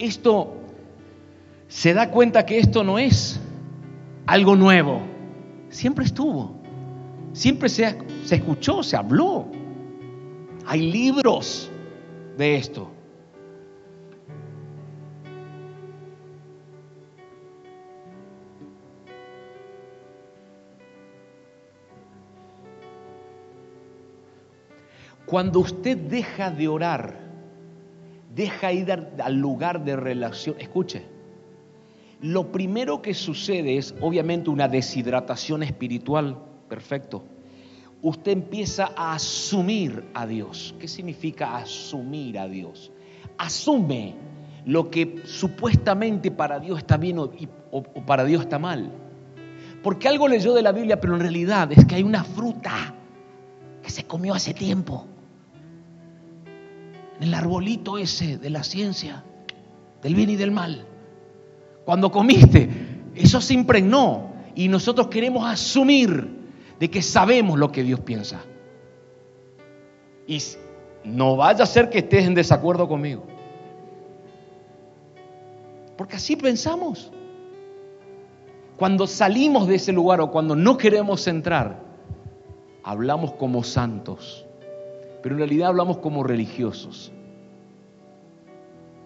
Esto 0.01 0.55
se 1.69 1.93
da 1.93 2.11
cuenta 2.11 2.47
que 2.47 2.59
esto 2.59 2.83
no 2.83 2.99
es 2.99 3.39
algo 4.25 4.57
nuevo, 4.57 5.03
siempre 5.69 6.07
estuvo. 6.07 6.59
Siempre 7.35 7.69
se, 7.69 7.99
se 8.25 8.37
escuchó, 8.37 8.83
se 8.83 8.97
habló. 8.97 9.47
Hay 10.67 10.91
libros 10.91 11.71
de 12.39 12.57
esto. 12.57 12.91
Cuando 25.27 25.61
usted 25.61 25.97
deja 25.97 26.51
de 26.51 26.69
orar, 26.69 27.30
deja 28.41 28.73
ir 28.73 28.91
al 28.91 29.37
lugar 29.37 29.85
de 29.85 29.97
relación, 29.97 30.57
escuche, 30.59 31.05
lo 32.23 32.51
primero 32.51 33.03
que 33.03 33.13
sucede 33.13 33.77
es 33.77 33.95
obviamente 34.01 34.49
una 34.49 34.67
deshidratación 34.67 35.63
espiritual 35.63 36.39
perfecto. 36.67 37.23
Usted 38.01 38.33
empieza 38.33 38.93
a 38.97 39.13
asumir 39.13 40.07
a 40.15 40.27
Dios. 40.27 40.75
¿Qué 40.79 40.89
significa 40.89 41.59
asumir 41.59 42.39
a 42.39 42.49
Dios? 42.49 42.91
Asume 43.37 44.15
lo 44.65 44.91
que 44.91 45.17
supuestamente 45.25 46.31
para 46.31 46.59
Dios 46.61 46.79
está 46.79 46.97
bien 46.97 47.19
o, 47.19 47.31
para 48.07 48.25
Dios 48.25 48.41
está 48.41 48.59
mal. 48.59 48.91
Porque 49.83 50.09
algo 50.09 50.29
leyó 50.29 50.55
de 50.55 50.63
la 50.63 50.73
Biblia, 50.73 50.99
pero 50.99 51.15
en 51.15 51.21
realidad 51.21 51.71
es 51.73 51.85
que 51.85 51.97
hay 51.97 52.03
una 52.03 52.25
fruta 52.25 52.95
que 53.83 53.91
se 53.91 54.05
comió 54.05 54.33
hace 54.33 54.55
tiempo. 54.55 55.07
En 57.21 57.29
el 57.29 57.35
arbolito 57.35 57.99
ese 57.99 58.39
de 58.39 58.51
la 58.51 58.65
ciencia, 58.65 59.23
del 60.03 60.15
bien 60.15 60.31
y 60.31 60.37
del 60.37 60.51
mal. 60.51 60.87
Cuando 61.85 62.11
comiste, 62.11 62.69
eso 63.15 63.41
se 63.41 63.55
impregnó 63.55 64.33
y 64.55 64.69
nosotros 64.69 65.09
queremos 65.09 65.45
asumir 65.47 66.41
de 66.79 66.91
que 66.91 67.03
sabemos 67.03 67.59
lo 67.59 67.71
que 67.71 67.83
Dios 67.83 68.01
piensa. 68.01 68.41
Y 70.27 70.41
no 71.05 71.37
vaya 71.37 71.65
a 71.65 71.67
ser 71.67 71.91
que 71.91 71.99
estés 71.99 72.25
en 72.25 72.35
desacuerdo 72.35 72.89
conmigo. 72.89 73.25
Porque 75.97 76.17
así 76.17 76.37
pensamos. 76.37 77.13
Cuando 78.77 79.07
salimos 79.07 79.69
de 79.69 79.75
ese 79.75 79.93
lugar 79.93 80.23
o 80.23 80.31
cuando 80.31 80.57
no 80.57 80.79
queremos 80.79 81.27
entrar, 81.27 81.83
hablamos 82.83 83.33
como 83.33 83.63
santos, 83.63 84.47
pero 85.23 85.35
en 85.35 85.39
realidad 85.39 85.69
hablamos 85.69 85.99
como 85.99 86.23
religiosos. 86.23 87.13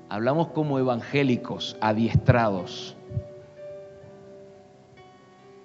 Hablamos 0.09 0.49
como 0.49 0.79
evangélicos, 0.79 1.77
adiestrados 1.81 2.97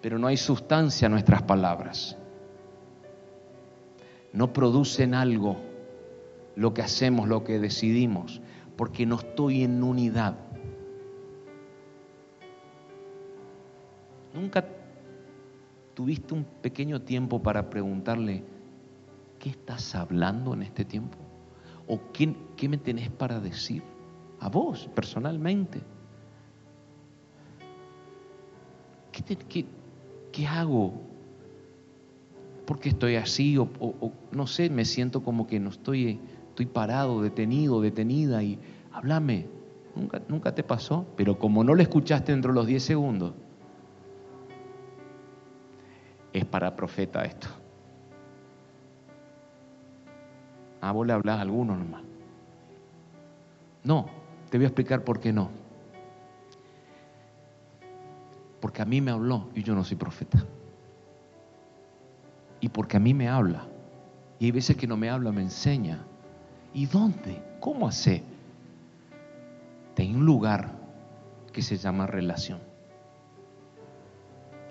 pero 0.01 0.17
no 0.17 0.27
hay 0.27 0.37
sustancia 0.37 1.07
en 1.07 1.11
nuestras 1.11 1.41
palabras. 1.43 2.17
No 4.31 4.53
producen 4.53 5.13
algo 5.13 5.57
lo 6.55 6.73
que 6.73 6.81
hacemos, 6.81 7.27
lo 7.27 7.43
que 7.43 7.59
decidimos, 7.59 8.41
porque 8.75 9.05
no 9.05 9.15
estoy 9.15 9.63
en 9.63 9.83
unidad. 9.83 10.35
Nunca 14.33 14.65
tuviste 15.93 16.33
un 16.33 16.43
pequeño 16.43 17.01
tiempo 17.01 17.41
para 17.41 17.69
preguntarle, 17.69 18.43
¿qué 19.39 19.49
estás 19.49 19.95
hablando 19.95 20.53
en 20.53 20.61
este 20.61 20.85
tiempo? 20.85 21.17
¿O 21.87 21.99
qué, 22.13 22.35
me 22.67 22.77
tenés 22.77 23.09
para 23.09 23.39
decir? 23.39 23.81
A 24.39 24.49
vos, 24.49 24.89
personalmente. 24.93 25.81
¿Qué, 29.11 29.23
te, 29.23 29.35
qué, 29.37 29.65
¿qué 30.31 30.45
hago? 30.45 30.93
¿Por 32.65 32.79
qué 32.79 32.89
estoy 32.89 33.15
así? 33.15 33.57
O, 33.57 33.67
no 34.31 34.45
sé, 34.45 34.69
me 34.69 34.85
siento 34.85 35.23
como 35.23 35.47
que 35.47 35.59
no 35.59 35.69
estoy, 35.69 36.19
estoy 36.49 36.67
parado, 36.67 37.21
detenido, 37.21 37.81
detenida 37.81 38.43
y 38.43 38.59
háblame. 38.91 39.47
¿Nunca, 39.95 40.21
nunca 40.27 40.53
te 40.53 40.63
pasó, 40.63 41.07
pero 41.17 41.39
como 41.39 41.63
no 41.63 41.73
lo 41.73 41.81
escuchaste 41.81 42.31
dentro 42.31 42.51
de 42.51 42.55
los 42.55 42.67
10 42.67 42.83
segundos, 42.83 43.33
es 46.31 46.45
para 46.45 46.75
profeta 46.75 47.25
esto. 47.25 47.47
Ah, 50.81 50.91
vos 50.91 51.05
le 51.05 51.13
hablas 51.13 51.37
a 51.37 51.41
alguno 51.41 51.75
nomás. 51.75 52.03
No, 53.83 54.07
te 54.49 54.57
voy 54.57 54.65
a 54.65 54.67
explicar 54.67 55.03
por 55.03 55.19
qué 55.19 55.33
no 55.33 55.49
porque 58.59 58.81
a 58.81 58.85
mí 58.85 59.01
me 59.01 59.11
habló 59.11 59.49
y 59.55 59.63
yo 59.63 59.73
no 59.73 59.83
soy 59.83 59.97
profeta. 59.97 60.43
Y 62.59 62.69
porque 62.69 62.97
a 62.97 62.99
mí 62.99 63.13
me 63.13 63.29
habla. 63.29 63.65
Y 64.37 64.45
hay 64.45 64.51
veces 64.51 64.75
que 64.75 64.87
no 64.87 64.97
me 64.97 65.09
habla, 65.09 65.31
me 65.31 65.41
enseña. 65.41 66.03
¿Y 66.73 66.85
dónde? 66.85 67.41
¿Cómo 67.59 67.87
hace? 67.87 68.23
Hay 69.97 70.15
un 70.15 70.25
lugar 70.25 70.71
que 71.51 71.61
se 71.61 71.75
llama 71.75 72.07
relación. 72.07 72.59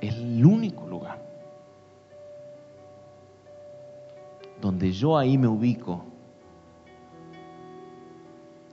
Es 0.00 0.14
el 0.14 0.44
único 0.44 0.86
lugar 0.86 1.22
donde 4.60 4.92
yo 4.92 5.16
ahí 5.16 5.38
me 5.38 5.48
ubico, 5.48 6.04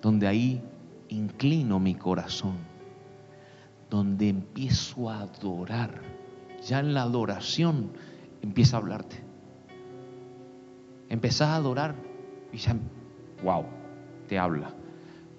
donde 0.01 0.27
ahí 0.27 0.61
inclino 1.09 1.79
mi 1.79 1.95
corazón 1.95 2.75
donde 3.89 4.29
empiezo 4.29 5.09
a 5.09 5.21
adorar. 5.21 6.01
Ya 6.67 6.79
en 6.79 6.93
la 6.93 7.03
adoración 7.03 7.91
empieza 8.41 8.77
a 8.77 8.79
hablarte. 8.79 9.23
empezás 11.07 11.49
a 11.49 11.55
adorar 11.55 11.95
y 12.51 12.57
ya, 12.57 12.75
wow, 13.43 13.65
te 14.27 14.39
habla. 14.39 14.73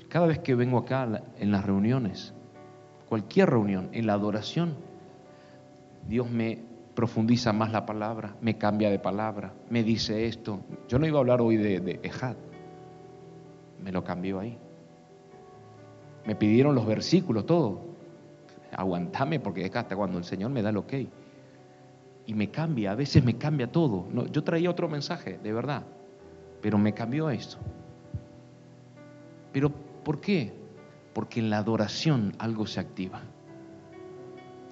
Cada 0.08 0.26
vez 0.26 0.38
que 0.38 0.54
vengo 0.54 0.78
acá 0.78 1.22
en 1.38 1.50
las 1.50 1.64
reuniones, 1.64 2.32
cualquier 3.08 3.50
reunión, 3.50 3.88
en 3.92 4.06
la 4.06 4.14
adoración, 4.14 4.74
Dios 6.08 6.30
me 6.30 6.64
profundiza 6.96 7.52
más 7.52 7.70
la 7.70 7.86
palabra, 7.86 8.34
me 8.40 8.56
cambia 8.56 8.90
de 8.90 8.98
palabra, 8.98 9.52
me 9.68 9.84
dice 9.84 10.26
esto. 10.26 10.60
Yo 10.88 10.98
no 10.98 11.06
iba 11.06 11.18
a 11.18 11.20
hablar 11.20 11.42
hoy 11.42 11.58
de, 11.58 12.00
Ejad, 12.02 12.36
me 13.84 13.92
lo 13.92 14.02
cambió 14.02 14.40
ahí. 14.40 14.58
Me 16.24 16.34
pidieron 16.34 16.74
los 16.74 16.86
versículos, 16.86 17.46
todo. 17.46 17.82
Aguantame 18.72 19.38
porque 19.38 19.64
es 19.64 19.76
hasta 19.76 19.94
cuando 19.94 20.18
el 20.18 20.24
Señor 20.24 20.50
me 20.50 20.62
da 20.62 20.70
el 20.70 20.78
ok. 20.78 20.94
Y 22.24 22.34
me 22.34 22.50
cambia, 22.50 22.92
a 22.92 22.94
veces 22.96 23.22
me 23.22 23.36
cambia 23.36 23.70
todo. 23.70 24.08
No, 24.10 24.26
yo 24.26 24.42
traía 24.42 24.70
otro 24.70 24.88
mensaje, 24.88 25.38
de 25.38 25.52
verdad, 25.52 25.84
pero 26.62 26.78
me 26.78 26.94
cambió 26.94 27.28
esto. 27.30 27.58
Pero 29.52 29.70
¿por 30.02 30.20
qué? 30.20 30.52
Porque 31.12 31.40
en 31.40 31.50
la 31.50 31.58
adoración 31.58 32.32
algo 32.38 32.66
se 32.66 32.80
activa. 32.80 33.20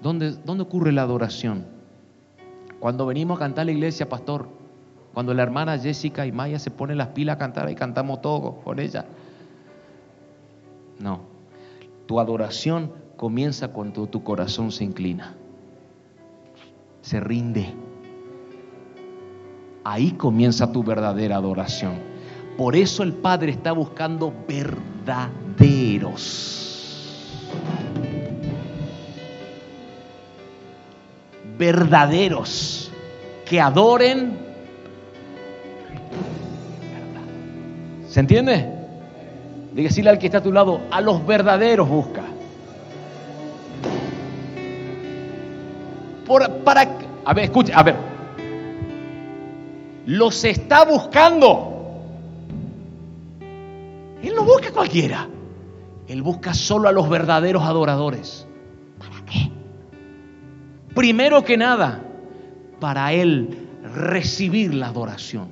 ¿Dónde, 0.03 0.33
dónde 0.33 0.65
ocurre 0.65 0.91
la 0.91 1.03
adoración? 1.03 1.74
Cuando 2.81 3.07
venimos 3.07 3.37
a 3.37 3.41
cantar 3.41 3.63
a 3.63 3.65
la 3.67 3.73
iglesia, 3.73 4.09
pastor, 4.09 4.49
cuando 5.15 5.33
la 5.33 5.43
hermana 5.43 5.79
Jessica 5.79 6.27
y 6.27 6.33
Maya 6.33 6.59
se 6.59 6.71
ponen 6.71 6.99
las 6.99 7.09
pilas 7.09 7.37
a 7.37 7.39
cantar 7.39 7.71
y 7.71 7.75
cantamos 7.75 8.21
todo 8.21 8.57
con 8.57 8.81
ella. 8.81 9.07
No, 10.99 11.21
tu 12.07 12.19
adoración 12.21 12.93
comienza 13.17 13.69
cuando 13.69 14.07
tu 14.09 14.23
corazón 14.25 14.73
se 14.73 14.85
inclina, 14.85 15.35
se 17.01 17.21
rinde. 17.21 17.73
Ahí 19.85 20.13
comienza 20.13 20.73
tu 20.73 20.83
verdadera 20.83 21.37
adoración. 21.37 22.15
Por 22.57 22.75
eso 22.77 23.03
el 23.03 23.13
Padre 23.13 23.53
está 23.53 23.73
buscando 23.73 24.33
verdaderos. 24.49 25.15
Verdaderos 31.59 32.91
que 33.45 33.61
adoren. 33.61 34.39
¿Se 38.09 38.21
entiende? 38.21 38.75
Dígale 39.73 40.11
al 40.11 40.19
que 40.19 40.27
está 40.27 40.39
a 40.39 40.43
tu 40.43 40.53
lado, 40.53 40.81
a 40.91 41.01
los 41.01 41.27
verdaderos 41.27 41.89
busca. 41.89 42.23
Por, 46.25 46.49
para, 46.59 46.89
a 47.25 47.35
ver, 47.35 47.45
escuche, 47.45 47.73
a 47.75 47.83
ver. 47.83 47.97
Los 50.07 50.45
está 50.45 50.85
buscando. 50.85 51.75
Él 54.23 54.33
no 54.35 54.45
busca 54.45 54.69
a 54.69 54.73
cualquiera. 54.73 55.29
Él 56.07 56.23
busca 56.23 56.55
solo 56.55 56.89
a 56.89 56.93
los 56.93 57.09
verdaderos 57.09 57.65
adoradores. 57.65 58.47
Primero 60.95 61.43
que 61.43 61.57
nada, 61.57 62.01
para 62.81 63.13
Él 63.13 63.69
recibir 63.95 64.75
la 64.75 64.89
adoración. 64.89 65.49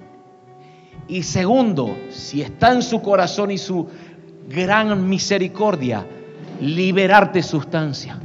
Y 1.08 1.24
segundo, 1.24 1.96
si 2.10 2.42
está 2.42 2.72
en 2.72 2.82
su 2.82 3.02
corazón 3.02 3.50
y 3.50 3.58
su 3.58 3.88
gran 4.48 5.08
misericordia, 5.08 6.06
liberarte 6.60 7.42
sustancia, 7.42 8.18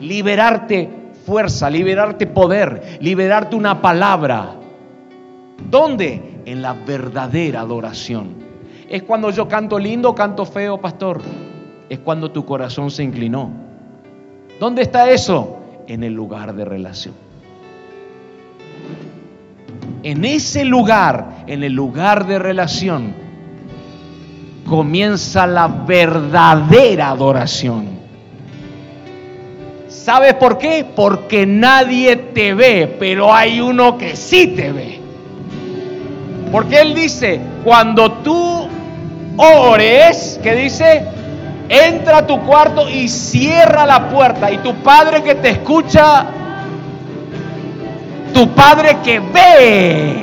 liberarte 0.00 0.88
fuerza, 1.26 1.68
liberarte 1.68 2.26
poder, 2.26 2.98
liberarte 3.00 3.56
una 3.56 3.82
palabra. 3.82 4.54
¿Dónde? 5.68 6.40
En 6.46 6.62
la 6.62 6.72
verdadera 6.72 7.60
adoración. 7.60 8.36
Es 8.88 9.02
cuando 9.02 9.30
yo 9.30 9.48
canto 9.48 9.78
lindo, 9.78 10.14
canto 10.14 10.46
feo, 10.46 10.80
pastor. 10.80 11.20
Es 11.90 11.98
cuando 11.98 12.30
tu 12.30 12.46
corazón 12.46 12.90
se 12.90 13.02
inclinó. 13.02 13.67
¿Dónde 14.58 14.82
está 14.82 15.10
eso? 15.10 15.58
En 15.86 16.02
el 16.02 16.12
lugar 16.12 16.54
de 16.54 16.64
relación. 16.64 17.14
En 20.02 20.24
ese 20.24 20.64
lugar, 20.64 21.44
en 21.46 21.62
el 21.62 21.72
lugar 21.72 22.26
de 22.26 22.38
relación, 22.38 23.14
comienza 24.68 25.46
la 25.46 25.68
verdadera 25.68 27.10
adoración. 27.10 27.98
¿Sabes 29.88 30.34
por 30.34 30.58
qué? 30.58 30.86
Porque 30.94 31.46
nadie 31.46 32.16
te 32.16 32.54
ve, 32.54 32.96
pero 32.98 33.34
hay 33.34 33.60
uno 33.60 33.98
que 33.98 34.16
sí 34.16 34.48
te 34.48 34.72
ve. 34.72 35.00
Porque 36.50 36.80
Él 36.80 36.94
dice, 36.94 37.40
cuando 37.62 38.12
tú 38.12 38.68
ores, 39.36 40.40
¿qué 40.42 40.54
dice? 40.54 41.17
Entra 41.68 42.18
a 42.18 42.26
tu 42.26 42.40
cuarto 42.40 42.88
y 42.88 43.08
cierra 43.08 43.84
la 43.84 44.08
puerta. 44.08 44.50
Y 44.50 44.58
tu 44.58 44.74
Padre 44.76 45.22
que 45.22 45.34
te 45.34 45.50
escucha, 45.50 46.24
tu 48.32 48.48
Padre 48.50 48.98
que 49.04 49.20
ve, 49.20 50.16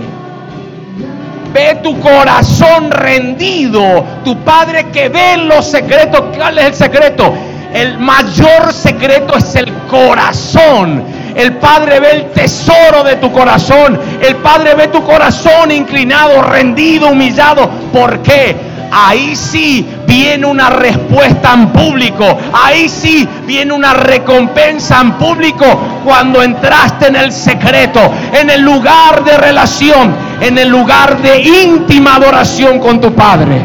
ve 1.54 1.80
tu 1.84 2.00
corazón 2.00 2.89
rendido, 2.89 4.04
tu 4.24 4.38
Padre 4.39 4.88
que 4.88 5.10
ve 5.10 5.38
los 5.38 5.66
secretos. 5.66 6.24
¿Cuál 6.36 6.58
es 6.58 6.66
el 6.66 6.74
secreto? 6.74 7.34
El 7.74 8.00
mayor 8.00 8.72
secreto 8.74 9.38
es 9.38 9.56
el 9.56 9.72
corazón. 9.89 11.04
El 11.36 11.58
Padre 11.58 12.00
ve 12.00 12.12
el 12.12 12.26
tesoro 12.32 13.04
de 13.04 13.18
tu 13.18 13.32
corazón. 13.32 14.00
El 14.22 14.38
Padre 14.38 14.74
ve 14.76 14.88
tu 14.88 15.04
corazón 15.04 15.72
inclinado, 15.72 16.41
rendido, 16.41 17.10
humillado. 17.10 17.70
¿Por 17.91 18.22
qué? 18.22 18.56
Ahí 18.98 19.36
sí 19.36 19.86
viene 20.08 20.46
una 20.46 20.70
respuesta 20.70 21.54
en 21.54 21.68
público. 21.68 22.38
Ahí 22.54 22.88
sí 22.88 23.28
viene 23.46 23.74
una 23.74 23.93
recompensa 23.93 25.02
en 25.02 25.12
público 25.14 25.66
cuando 26.06 26.41
entraste 26.41 27.08
en 27.08 27.18
el 27.18 27.34
secreto, 27.34 28.00
en 28.32 28.50
el 28.50 28.62
lugar 28.62 29.26
de 29.26 29.38
relación, 29.38 30.16
en 30.39 30.58
el 30.58 30.70
lugar 30.70 31.22
de 31.22 31.41
íntima 31.41 32.16
adoración 32.16 32.80
con 32.80 33.02
tu 33.02 33.14
Padre. 33.14 33.62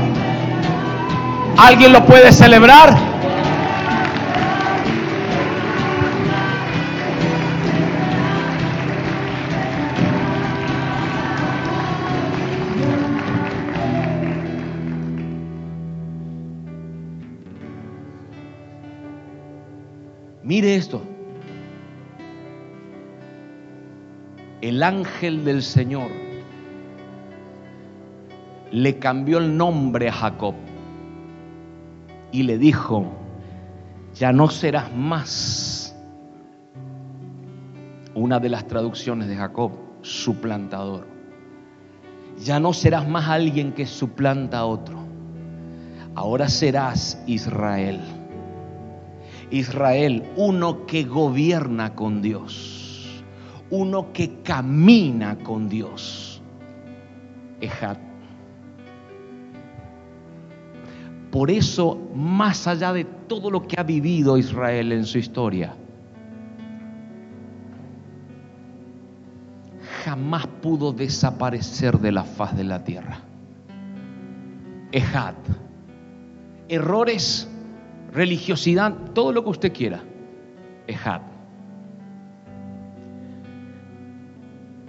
¿Alguien 1.56 1.92
lo 1.92 2.04
puede 2.04 2.32
celebrar? 2.32 3.09
Mire 20.60 20.74
esto. 20.74 21.02
El 24.60 24.82
ángel 24.82 25.42
del 25.42 25.62
Señor 25.62 26.10
le 28.70 28.98
cambió 28.98 29.38
el 29.38 29.56
nombre 29.56 30.10
a 30.10 30.12
Jacob 30.12 30.54
y 32.30 32.42
le 32.42 32.58
dijo, 32.58 33.06
ya 34.14 34.32
no 34.32 34.50
serás 34.50 34.94
más 34.94 35.96
una 38.14 38.38
de 38.38 38.50
las 38.50 38.66
traducciones 38.66 39.28
de 39.28 39.36
Jacob, 39.36 39.72
suplantador. 40.02 41.06
Ya 42.36 42.60
no 42.60 42.74
serás 42.74 43.08
más 43.08 43.30
alguien 43.30 43.72
que 43.72 43.86
suplanta 43.86 44.58
a 44.58 44.66
otro. 44.66 44.98
Ahora 46.14 46.50
serás 46.50 47.18
Israel. 47.26 48.19
Israel, 49.50 50.22
uno 50.36 50.86
que 50.86 51.04
gobierna 51.04 51.94
con 51.94 52.22
Dios, 52.22 53.24
uno 53.70 54.12
que 54.12 54.42
camina 54.42 55.36
con 55.38 55.68
Dios. 55.68 56.40
Ejat. 57.60 57.98
Por 61.30 61.50
eso, 61.50 61.98
más 62.14 62.66
allá 62.66 62.92
de 62.92 63.04
todo 63.04 63.50
lo 63.50 63.66
que 63.66 63.78
ha 63.78 63.82
vivido 63.82 64.38
Israel 64.38 64.92
en 64.92 65.04
su 65.04 65.18
historia, 65.18 65.74
jamás 70.04 70.46
pudo 70.60 70.92
desaparecer 70.92 71.98
de 71.98 72.12
la 72.12 72.24
faz 72.24 72.56
de 72.56 72.64
la 72.64 72.82
tierra. 72.82 73.20
Ejat. 74.92 75.36
Errores 76.68 77.49
religiosidad, 78.12 78.94
todo 79.14 79.32
lo 79.32 79.44
que 79.44 79.50
usted 79.50 79.72
quiera. 79.72 80.02
Ejad. 80.86 81.22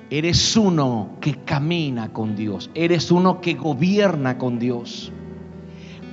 Eres 0.09 0.57
uno 0.57 1.17
que 1.21 1.35
camina 1.45 2.11
con 2.11 2.35
Dios, 2.35 2.69
eres 2.73 3.11
uno 3.11 3.39
que 3.39 3.53
gobierna 3.53 4.37
con 4.37 4.59
Dios. 4.59 5.11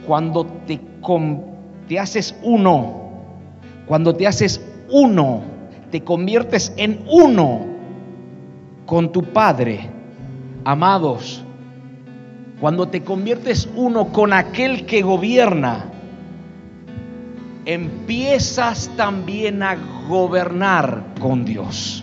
Cuando 0.06 0.46
te, 0.46 0.80
te 1.88 1.98
haces 1.98 2.38
uno, 2.42 3.10
cuando 3.86 4.14
te 4.14 4.26
haces 4.26 4.64
uno, 4.88 5.42
te 5.90 6.04
conviertes 6.04 6.72
en 6.76 7.04
uno 7.08 7.66
con 8.86 9.10
tu 9.10 9.22
Padre, 9.22 9.90
Amados, 10.64 11.42
cuando 12.60 12.88
te 12.88 13.02
conviertes 13.02 13.68
uno 13.74 14.12
con 14.12 14.34
aquel 14.34 14.84
que 14.84 15.00
gobierna, 15.00 15.86
empiezas 17.68 18.90
también 18.96 19.62
a 19.62 19.76
gobernar 20.08 21.04
con 21.20 21.44
Dios. 21.44 22.02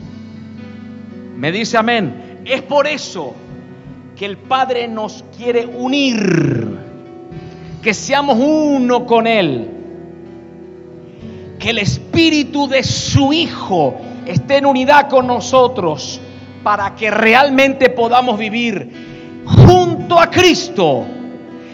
Me 1.36 1.52
dice 1.52 1.76
amén. 1.76 2.44
Es 2.46 2.62
por 2.62 2.86
eso 2.86 3.34
que 4.16 4.26
el 4.26 4.38
Padre 4.38 4.88
nos 4.88 5.26
quiere 5.36 5.66
unir, 5.66 6.78
que 7.82 7.96
seamos 7.96 8.38
uno 8.40 9.08
con 9.08 9.26
Él, 9.26 9.72
que 11.58 11.72
el 11.72 11.80
Espíritu 11.80 12.68
de 12.68 12.84
su 12.84 13.34
Hijo 13.34 13.96
esté 14.28 14.58
en 14.58 14.68
unidad 14.68 15.10
con 15.10 15.26
nosotros 15.26 16.22
para 16.62 16.94
que 16.94 17.10
realmente 17.10 17.90
podamos 17.90 18.38
vivir 18.38 19.44
junto 19.48 20.20
a 20.20 20.30
Cristo. 20.30 21.08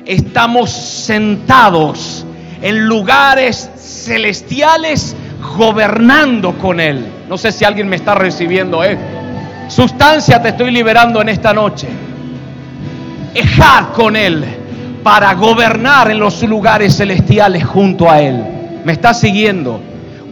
Estamos 0.06 0.72
sentados 0.72 2.26
en 2.62 2.86
lugares 2.86 3.70
celestiales 3.78 5.16
gobernando 5.58 6.54
con 6.58 6.80
Él. 6.80 7.06
No 7.28 7.38
sé 7.38 7.52
si 7.52 7.66
alguien 7.66 7.88
me 7.88 7.96
está 7.96 8.16
recibiendo 8.16 8.84
esto. 8.84 9.04
Sustancia 9.68 10.42
te 10.42 10.50
estoy 10.50 10.72
liberando 10.72 11.22
en 11.22 11.30
esta 11.30 11.54
noche. 11.54 11.88
Ejad 13.34 13.94
con 13.94 14.16
Él 14.16 14.44
para 15.04 15.34
gobernar 15.34 16.12
en 16.12 16.20
los 16.20 16.44
lugares 16.44 16.98
celestiales 16.98 17.64
junto 17.66 18.10
a 18.10 18.22
Él. 18.22 18.44
¿Me 18.84 18.94
estás 18.94 19.20
siguiendo? 19.20 19.82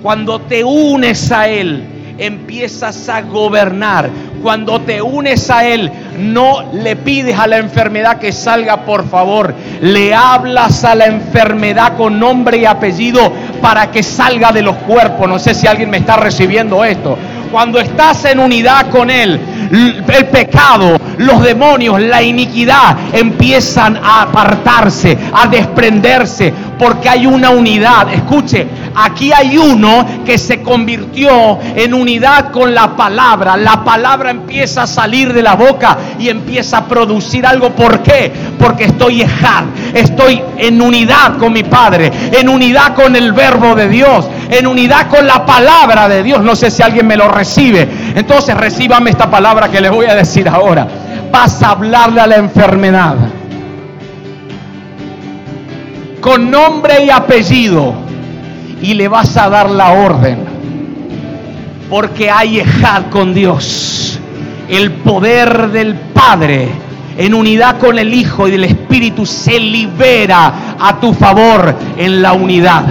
Cuando 0.01 0.39
te 0.39 0.63
unes 0.63 1.31
a 1.31 1.47
Él, 1.47 1.83
empiezas 2.17 3.09
a 3.09 3.21
gobernar. 3.21 4.09
Cuando 4.41 4.81
te 4.81 5.01
unes 5.01 5.49
a 5.49 5.65
Él, 5.65 5.91
no 6.17 6.71
le 6.73 6.95
pides 6.95 7.37
a 7.37 7.47
la 7.47 7.57
enfermedad 7.57 8.19
que 8.19 8.31
salga, 8.31 8.85
por 8.85 9.09
favor. 9.09 9.53
Le 9.81 10.13
hablas 10.13 10.83
a 10.83 10.95
la 10.95 11.05
enfermedad 11.05 11.97
con 11.97 12.19
nombre 12.19 12.57
y 12.57 12.65
apellido 12.65 13.31
para 13.61 13.91
que 13.91 14.03
salga 14.03 14.51
de 14.51 14.61
los 14.61 14.75
cuerpos. 14.77 15.27
No 15.27 15.39
sé 15.39 15.53
si 15.53 15.67
alguien 15.67 15.89
me 15.89 15.97
está 15.97 16.17
recibiendo 16.17 16.83
esto. 16.85 17.17
Cuando 17.51 17.79
estás 17.79 18.25
en 18.25 18.39
unidad 18.39 18.89
con 18.91 19.09
Él, 19.09 19.39
el 19.71 20.25
pecado, 20.27 20.97
los 21.17 21.43
demonios, 21.43 22.01
la 22.01 22.21
iniquidad 22.21 22.95
empiezan 23.11 23.97
a 23.97 24.23
apartarse, 24.23 25.17
a 25.33 25.47
desprenderse, 25.47 26.53
porque 26.79 27.09
hay 27.09 27.27
una 27.27 27.49
unidad. 27.49 28.11
Escuche, 28.11 28.65
aquí 28.95 29.31
hay 29.33 29.57
uno 29.57 30.23
que 30.25 30.37
se 30.37 30.63
convirtió 30.63 31.59
en 31.75 31.93
unidad 31.93 32.51
con 32.51 32.73
la 32.73 32.95
palabra. 32.95 33.57
La 33.57 33.83
palabra 33.83 34.31
empieza 34.31 34.83
a 34.83 34.87
salir 34.87 35.33
de 35.33 35.43
la 35.43 35.55
boca 35.55 35.97
y 36.17 36.29
empieza 36.29 36.77
a 36.77 36.85
producir 36.85 37.45
algo. 37.45 37.71
¿Por 37.71 37.99
qué? 37.99 38.31
Porque 38.57 38.85
estoy 38.85 39.19
estoy 39.93 40.41
en 40.57 40.81
unidad 40.81 41.37
con 41.37 41.51
mi 41.51 41.63
Padre, 41.63 42.11
en 42.31 42.47
unidad 42.47 42.95
con 42.95 43.15
el 43.15 43.33
verbo 43.33 43.75
de 43.75 43.89
Dios, 43.89 44.27
en 44.49 44.65
unidad 44.65 45.07
con 45.07 45.27
la 45.27 45.45
palabra 45.45 46.07
de 46.07 46.23
Dios. 46.23 46.41
No 46.41 46.55
sé 46.55 46.71
si 46.71 46.81
alguien 46.81 47.05
me 47.05 47.17
lo 47.17 47.27
recibe. 47.27 47.87
Entonces 48.15 48.55
recíbame 48.55 49.09
esta 49.09 49.29
palabra 49.29 49.69
que 49.69 49.81
les 49.81 49.91
voy 49.91 50.05
a 50.05 50.15
decir 50.15 50.47
ahora. 50.47 50.87
Vas 51.31 51.61
a 51.61 51.71
hablarle 51.71 52.21
a 52.21 52.27
la 52.27 52.37
enfermedad 52.37 53.15
con 56.21 56.49
nombre 56.49 57.05
y 57.05 57.09
apellido 57.09 57.93
y 58.81 58.93
le 58.93 59.07
vas 59.07 59.35
a 59.37 59.49
dar 59.49 59.69
la 59.69 59.91
orden. 59.91 60.37
Porque 61.89 62.29
hay 62.29 62.59
ejad 62.59 63.05
con 63.09 63.33
Dios. 63.33 64.19
El 64.69 64.91
poder 64.91 65.69
del 65.69 65.95
Padre 65.95 66.69
en 67.17 67.33
unidad 67.33 67.77
con 67.79 67.99
el 67.99 68.13
Hijo 68.13 68.47
y 68.47 68.51
del 68.51 68.63
Espíritu 68.63 69.25
se 69.25 69.59
libera 69.59 70.77
a 70.79 70.99
tu 70.99 71.13
favor 71.13 71.75
en 71.97 72.21
la 72.21 72.33
unidad. 72.33 72.85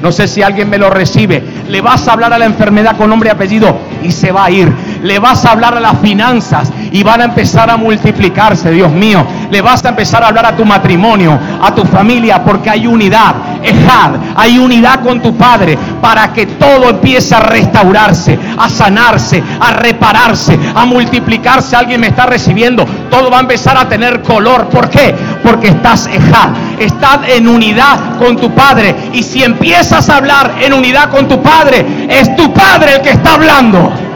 No 0.00 0.12
sé 0.12 0.28
si 0.28 0.42
alguien 0.42 0.70
me 0.70 0.78
lo 0.78 0.90
recibe. 0.90 1.42
Le 1.68 1.80
vas 1.80 2.06
a 2.06 2.12
hablar 2.12 2.32
a 2.32 2.38
la 2.38 2.46
enfermedad 2.46 2.96
con 2.96 3.10
nombre 3.10 3.28
y 3.28 3.32
apellido 3.32 3.76
y 4.02 4.12
se 4.12 4.32
va 4.32 4.44
a 4.44 4.50
ir. 4.50 4.72
Le 5.02 5.18
vas 5.18 5.44
a 5.44 5.52
hablar 5.52 5.76
a 5.76 5.80
las 5.80 5.98
finanzas 5.98 6.70
y 6.90 7.02
van 7.02 7.20
a 7.20 7.24
empezar 7.24 7.70
a 7.70 7.76
multiplicarse, 7.76 8.70
Dios 8.70 8.90
mío. 8.92 9.24
Le 9.50 9.60
vas 9.60 9.84
a 9.84 9.90
empezar 9.90 10.22
a 10.22 10.28
hablar 10.28 10.46
a 10.46 10.56
tu 10.56 10.64
matrimonio, 10.64 11.38
a 11.62 11.74
tu 11.74 11.84
familia, 11.84 12.42
porque 12.44 12.70
hay 12.70 12.86
unidad. 12.86 13.34
Ejad, 13.62 14.12
hay 14.36 14.58
unidad 14.58 15.00
con 15.00 15.20
tu 15.20 15.36
Padre 15.36 15.76
para 16.00 16.32
que 16.32 16.46
todo 16.46 16.90
empiece 16.90 17.34
a 17.34 17.40
restaurarse, 17.40 18.38
a 18.56 18.68
sanarse, 18.68 19.42
a 19.60 19.72
repararse, 19.72 20.58
a 20.74 20.84
multiplicarse. 20.84 21.76
Alguien 21.76 22.00
me 22.00 22.08
está 22.08 22.26
recibiendo. 22.26 22.84
Todo 23.10 23.30
va 23.30 23.38
a 23.38 23.40
empezar 23.40 23.76
a 23.76 23.88
tener 23.88 24.22
color. 24.22 24.68
¿Por 24.68 24.88
qué? 24.88 25.14
Porque 25.42 25.68
estás 25.68 26.06
ejad, 26.06 26.50
estás 26.78 27.20
en 27.28 27.48
unidad 27.48 28.18
con 28.18 28.36
tu 28.36 28.50
Padre. 28.52 28.94
Y 29.12 29.22
si 29.22 29.42
empiezas 29.42 30.08
a 30.08 30.16
hablar 30.16 30.54
en 30.60 30.72
unidad 30.72 31.10
con 31.10 31.28
tu 31.28 31.42
Padre, 31.42 31.84
es 32.08 32.34
tu 32.36 32.52
Padre 32.52 32.96
el 32.96 33.02
que 33.02 33.10
está 33.10 33.34
hablando. 33.34 34.07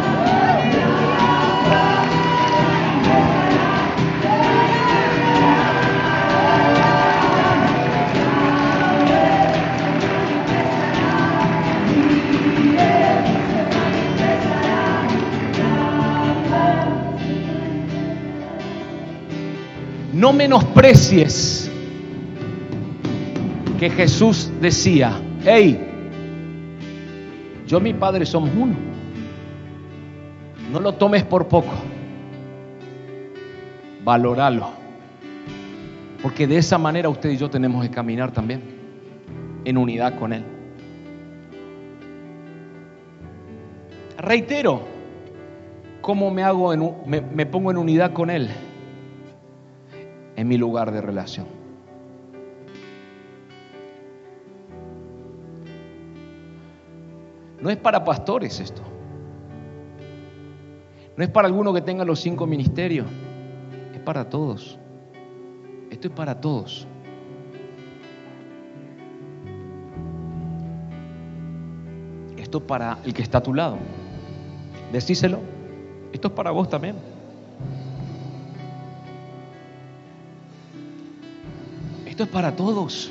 No 20.23 20.33
menosprecies 20.33 21.69
que 23.81 23.91
Jesús 23.91 24.53
decía, 24.61 25.21
hey, 25.43 25.85
yo 27.67 27.79
y 27.79 27.81
mi 27.81 27.93
Padre 27.93 28.25
somos 28.25 28.51
uno. 28.57 28.77
No 30.71 30.79
lo 30.79 30.95
tomes 30.95 31.25
por 31.25 31.49
poco. 31.49 31.73
Valóralo. 34.05 34.69
Porque 36.23 36.47
de 36.47 36.59
esa 36.59 36.79
manera 36.79 37.09
usted 37.09 37.31
y 37.31 37.37
yo 37.37 37.51
tenemos 37.51 37.85
que 37.85 37.91
caminar 37.91 38.31
también 38.31 38.63
en 39.65 39.77
unidad 39.77 40.17
con 40.21 40.33
Él. 40.33 40.45
Reitero, 44.19 44.83
¿cómo 46.01 46.31
me, 46.31 46.45
hago 46.45 46.73
en, 46.73 46.95
me 47.09 47.45
pongo 47.45 47.73
en 47.73 47.77
unidad 47.77 48.13
con 48.13 48.31
Él? 48.31 48.49
En 50.37 50.49
mi 50.49 50.57
lugar 50.57 50.93
de 50.93 51.01
relación. 51.01 51.47
No 57.63 57.71
es 57.71 57.77
para 57.77 58.05
pastores 58.05 58.59
esto. 58.59 58.83
No 61.17 61.23
es 61.23 61.31
para 61.31 61.47
alguno 61.47 61.73
que 61.73 61.81
tenga 61.81 62.05
los 62.05 62.21
cinco 62.21 62.45
ministerios. 62.45 63.07
Es 63.95 64.01
para 64.01 64.29
todos. 64.29 64.79
Esto 65.89 66.09
es 66.09 66.15
para 66.15 66.41
todos. 66.41 66.89
Esto 72.37 72.59
es 72.59 72.65
para 72.65 72.99
el 73.05 73.15
que 73.15 73.23
está 73.23 73.39
a 73.39 73.43
tu 73.43 73.55
lado. 73.55 73.79
Decíselo. 74.91 75.39
Esto 76.13 76.29
es 76.29 76.35
para 76.35 76.51
vos 76.51 76.69
también. 76.69 77.12
Esto 82.13 82.25
es 82.25 82.29
para 82.29 82.55
todos. 82.55 83.11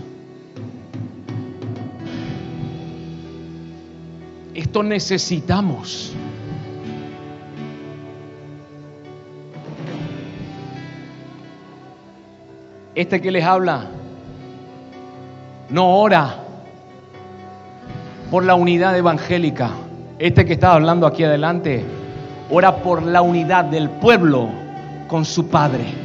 Esto 4.54 4.84
necesitamos. 4.84 6.14
Este 12.94 13.20
que 13.20 13.32
les 13.32 13.44
habla 13.44 13.88
no 15.70 15.98
ora 15.98 16.36
por 18.30 18.46
la 18.46 18.54
unidad 18.54 18.96
evangélica. 18.96 19.72
Este 20.20 20.46
que 20.46 20.54
está 20.54 20.76
hablando 20.76 21.08
aquí 21.08 21.24
adelante 21.24 21.84
ora 22.52 22.84
por 22.84 23.02
la 23.02 23.24
unidad 23.24 23.66
del 23.66 23.90
pueblo 23.90 24.48
con 25.08 25.26
su 25.26 25.48
Padre. 25.48 26.01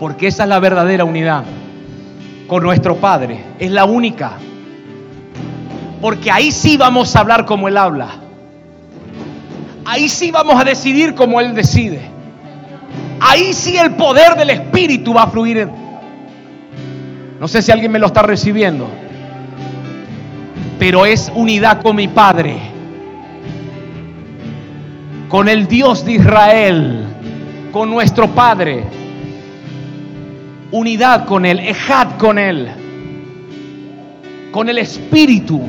Porque 0.00 0.28
esa 0.28 0.44
es 0.44 0.48
la 0.48 0.58
verdadera 0.58 1.04
unidad 1.04 1.44
con 2.48 2.62
nuestro 2.62 2.96
Padre. 2.96 3.44
Es 3.58 3.70
la 3.70 3.84
única. 3.84 4.32
Porque 6.00 6.30
ahí 6.30 6.50
sí 6.50 6.78
vamos 6.78 7.14
a 7.14 7.20
hablar 7.20 7.44
como 7.44 7.68
Él 7.68 7.76
habla. 7.76 8.08
Ahí 9.84 10.08
sí 10.08 10.30
vamos 10.30 10.58
a 10.58 10.64
decidir 10.64 11.14
como 11.14 11.38
Él 11.38 11.54
decide. 11.54 12.00
Ahí 13.20 13.52
sí 13.52 13.76
el 13.76 13.92
poder 13.92 14.36
del 14.36 14.48
Espíritu 14.48 15.12
va 15.12 15.24
a 15.24 15.26
fluir. 15.28 15.68
No 17.38 17.46
sé 17.46 17.60
si 17.60 17.70
alguien 17.70 17.92
me 17.92 17.98
lo 17.98 18.06
está 18.06 18.22
recibiendo. 18.22 18.88
Pero 20.78 21.04
es 21.04 21.30
unidad 21.34 21.82
con 21.82 21.96
mi 21.96 22.08
Padre. 22.08 22.56
Con 25.28 25.46
el 25.46 25.68
Dios 25.68 26.06
de 26.06 26.12
Israel. 26.12 27.06
con 27.70 27.88
nuestro 27.88 28.26
Padre, 28.26 28.82
unidad 30.72 31.26
con 31.26 31.44
Él, 31.44 31.58
ejad 31.58 32.16
con 32.18 32.38
Él, 32.38 32.68
con 34.52 34.68
el 34.68 34.78
Espíritu, 34.78 35.60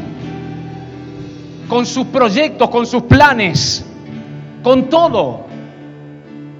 con 1.68 1.86
sus 1.86 2.08
proyectos, 2.08 2.70
con 2.70 2.86
sus 2.86 3.04
planes, 3.04 3.86
con 4.64 4.90
todo. 4.90 5.46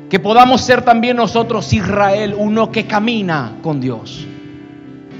Que 0.10 0.20
podamos 0.20 0.62
ser 0.62 0.82
también 0.82 1.16
nosotros 1.16 1.72
Israel, 1.72 2.36
uno 2.38 2.70
que 2.70 2.86
camina 2.86 3.54
con 3.64 3.80
Dios, 3.80 4.26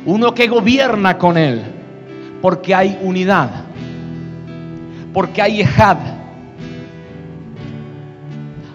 uno 0.06 0.34
que 0.34 0.48
gobierna 0.48 1.18
con 1.18 1.38
Él, 1.38 1.62
porque 2.42 2.76
hay 2.76 3.00
unidad, 3.02 3.50
porque 5.14 5.42
hay 5.42 5.62
ejad. 5.62 5.98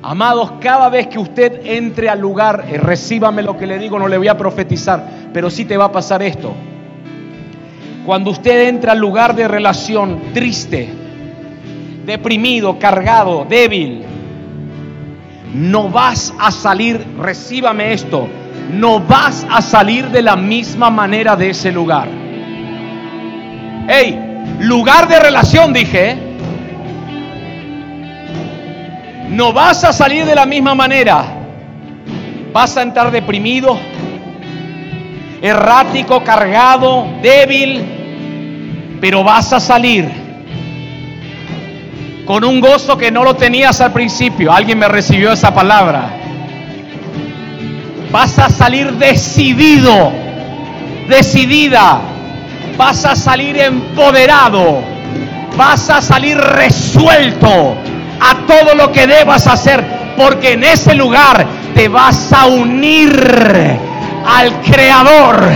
Amados, 0.03 0.53
cada 0.61 0.89
vez 0.89 1.09
que 1.09 1.19
usted 1.19 1.61
entre 1.65 2.09
al 2.09 2.21
lugar, 2.21 2.67
eh, 2.69 2.79
recíbame 2.79 3.43
lo 3.43 3.57
que 3.57 3.67
le 3.67 3.79
digo, 3.79 3.99
no 3.99 4.09
le 4.09 4.19
voy 4.19 4.29
a 4.29 4.37
profetizar, 4.37 5.05
pero 5.33 5.51
sí 5.51 5.65
te 5.65 5.77
va 5.77 5.87
a 5.87 5.93
pasar 5.93 6.23
esto. 6.23 6.53
Cuando 8.05 8.31
usted 8.31 8.69
entra 8.69 8.93
al 8.93 8.99
lugar 8.99 9.35
de 9.35 9.49
relación 9.49 10.33
triste, 10.33 10.89
deprimido, 12.05 12.79
cargado, 12.79 13.47
débil, 13.49 14.05
no 15.55 15.89
vas 15.89 16.33
a 16.39 16.53
salir, 16.53 17.05
recíbame 17.19 17.93
esto, 17.93 18.29
no 18.73 19.01
vas 19.01 19.47
a 19.51 19.61
salir 19.63 20.11
de 20.11 20.23
la 20.23 20.37
misma 20.37 20.91
manera 20.91 21.35
de 21.35 21.51
ese 21.51 21.73
lugar. 21.73 22.09
Hey, 23.89 24.19
lugar 24.61 25.09
de 25.09 25.19
relación, 25.19 25.73
dije. 25.73 26.11
¿eh? 26.11 26.36
No 29.29 29.53
vas 29.53 29.83
a 29.85 29.93
salir 29.93 30.25
de 30.25 30.35
la 30.35 30.47
misma 30.47 30.75
manera. 30.75 31.25
Vas 32.53 32.77
a 32.77 32.83
entrar 32.83 33.11
deprimido, 33.11 33.79
errático, 35.43 36.23
cargado, 36.23 37.07
débil, 37.23 38.99
pero 39.01 39.25
vas 39.25 39.53
a 39.53 39.61
salir 39.61 40.09
con 42.25 42.45
un 42.45 42.61
gozo 42.61 42.97
que 42.97 43.11
no 43.11 43.25
lo 43.25 43.35
tenías 43.35 43.81
al 43.81 43.93
principio. 43.93 44.53
Alguien 44.53 44.79
me 44.79 44.89
recibió 44.89 45.33
esa 45.33 45.53
palabra. 45.53 46.11
Vas 48.11 48.39
a 48.39 48.49
salir 48.49 48.93
decidido, 48.93 50.13
decidida. 51.09 52.01
Vas 52.79 53.05
a 53.05 53.17
salir 53.17 53.59
empoderado. 53.59 54.83
Vas 55.57 55.91
a 55.91 56.01
salir 56.01 56.37
resuelto 56.39 57.77
a 58.21 58.47
todo 58.47 58.75
lo 58.75 58.93
que 58.93 59.07
debas 59.07 59.47
hacer, 59.47 59.85
porque 60.17 60.53
en 60.53 60.65
ese 60.65 60.95
lugar 60.95 61.47
te 61.75 61.89
vas 61.89 62.33
a 62.33 62.47
unir 62.47 63.13
al 64.27 64.61
Creador, 64.63 65.51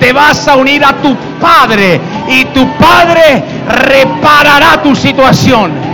te 0.00 0.12
vas 0.12 0.46
a 0.48 0.56
unir 0.56 0.84
a 0.84 0.94
tu 0.94 1.16
Padre 1.40 2.00
y 2.28 2.44
tu 2.46 2.66
Padre 2.76 3.42
reparará 3.68 4.82
tu 4.82 4.94
situación. 4.94 5.88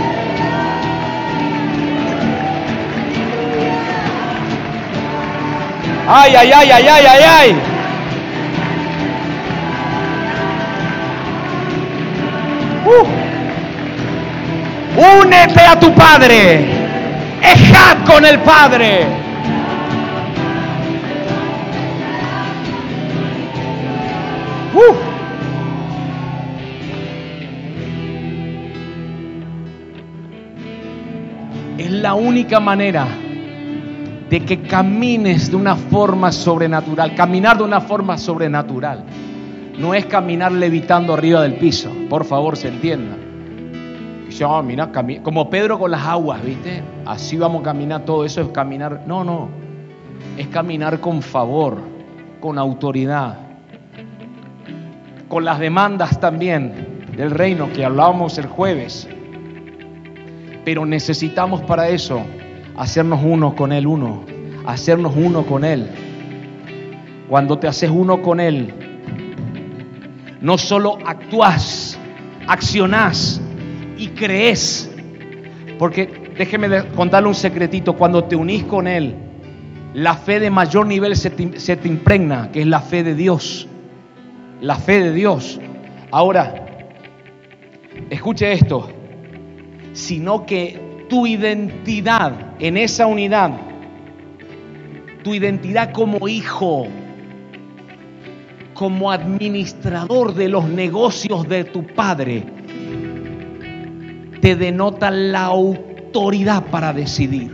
Ay, 6.07 6.35
ay, 6.35 6.51
ay, 6.51 6.71
ay, 6.71 6.87
ay, 6.87 7.05
ay, 7.05 7.23
ay. 7.23 7.55
Uh. 12.85 13.24
Únete 14.97 15.59
a 15.59 15.77
tu 15.77 15.93
Padre. 15.93 16.65
Ejad 17.41 18.05
con 18.05 18.25
el 18.25 18.39
Padre. 18.39 19.05
Uh. 24.73 24.95
Es 31.77 31.91
la 31.91 32.13
única 32.13 32.61
manera 32.61 33.05
de 34.29 34.45
que 34.45 34.61
camines 34.61 35.51
de 35.51 35.57
una 35.57 35.75
forma 35.75 36.31
sobrenatural. 36.31 37.15
Caminar 37.15 37.57
de 37.57 37.63
una 37.63 37.81
forma 37.81 38.17
sobrenatural. 38.17 39.03
No 39.77 39.93
es 39.93 40.05
caminar 40.05 40.53
levitando 40.53 41.13
arriba 41.13 41.41
del 41.41 41.55
piso. 41.55 41.91
Por 42.09 42.23
favor, 42.23 42.55
se 42.55 42.69
entienda 42.69 43.24
como 45.23 45.49
Pedro 45.49 45.79
con 45.79 45.91
las 45.91 46.05
aguas, 46.05 46.43
¿viste? 46.43 46.83
Así 47.05 47.37
vamos 47.37 47.61
a 47.61 47.65
caminar, 47.65 48.05
todo 48.05 48.25
eso 48.25 48.41
es 48.41 48.49
caminar. 48.49 49.03
No, 49.05 49.23
no, 49.23 49.49
es 50.37 50.47
caminar 50.47 50.99
con 50.99 51.21
favor, 51.21 51.77
con 52.39 52.57
autoridad, 52.57 53.37
con 55.27 55.45
las 55.45 55.59
demandas 55.59 56.19
también 56.19 57.05
del 57.15 57.31
reino 57.31 57.71
que 57.71 57.85
hablábamos 57.85 58.37
el 58.37 58.47
jueves. 58.47 59.07
Pero 60.63 60.85
necesitamos 60.85 61.61
para 61.61 61.89
eso 61.89 62.21
hacernos 62.75 63.21
uno 63.23 63.55
con 63.55 63.71
Él, 63.71 63.87
uno, 63.87 64.23
hacernos 64.65 65.13
uno 65.15 65.45
con 65.45 65.63
Él. 65.63 65.89
Cuando 67.29 67.57
te 67.57 67.67
haces 67.67 67.89
uno 67.89 68.21
con 68.21 68.39
Él, 68.39 68.73
no 70.41 70.57
solo 70.57 70.97
actúas, 71.05 71.97
accionás, 72.47 73.41
y 73.97 74.07
crees. 74.09 74.91
Porque 75.77 76.09
déjeme 76.37 76.85
contarle 76.95 77.29
un 77.29 77.35
secretito, 77.35 77.93
cuando 77.93 78.23
te 78.23 78.35
unís 78.35 78.63
con 78.63 78.87
Él, 78.87 79.15
la 79.93 80.15
fe 80.15 80.39
de 80.39 80.49
mayor 80.49 80.85
nivel 80.87 81.15
se 81.15 81.29
te, 81.29 81.87
impregna, 81.87 82.51
que 82.51 82.61
es 82.61 82.67
la 82.67 82.81
fe 82.81 83.03
de 83.03 83.15
Dios. 83.15 83.67
La 84.61 84.75
fe 84.75 84.99
de 84.99 85.13
Dios. 85.13 85.59
Ahora, 86.11 86.65
escuche 88.09 88.51
esto, 88.51 88.89
sino 89.93 90.45
que 90.45 91.05
tu 91.09 91.25
identidad 91.27 92.55
en 92.59 92.77
esa 92.77 93.05
unidad, 93.05 93.51
tu 95.23 95.33
identidad 95.33 95.91
como 95.91 96.27
hijo, 96.27 96.87
como 98.73 99.11
administrador 99.11 100.33
de 100.33 100.49
los 100.49 100.65
negocios 100.65 101.47
de 101.47 101.63
tu 101.63 101.85
padre, 101.87 102.43
te 104.45 104.55
denota 104.55 105.09
la 105.09 105.45
autoridad 105.45 106.65
para 106.65 106.93
decidir. 106.93 107.51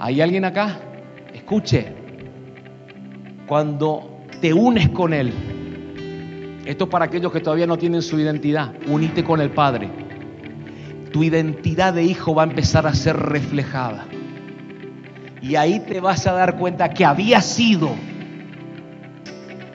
¿Hay 0.00 0.20
alguien 0.20 0.44
acá? 0.44 0.80
Escuche, 1.32 1.86
cuando 3.46 4.24
te 4.40 4.52
unes 4.52 4.88
con 4.88 5.12
Él, 5.14 5.32
esto 6.66 6.86
es 6.86 6.90
para 6.90 7.04
aquellos 7.04 7.30
que 7.30 7.38
todavía 7.38 7.68
no 7.68 7.78
tienen 7.78 8.02
su 8.02 8.18
identidad, 8.18 8.74
unite 8.88 9.22
con 9.22 9.40
el 9.40 9.50
Padre. 9.50 9.88
Tu 11.12 11.22
identidad 11.22 11.94
de 11.94 12.02
hijo 12.02 12.34
va 12.34 12.42
a 12.42 12.46
empezar 12.46 12.88
a 12.88 12.92
ser 12.92 13.16
reflejada. 13.16 14.04
Y 15.40 15.54
ahí 15.54 15.78
te 15.78 16.00
vas 16.00 16.26
a 16.26 16.32
dar 16.32 16.56
cuenta 16.56 16.90
que 16.90 17.04
había 17.04 17.40
sido 17.40 17.90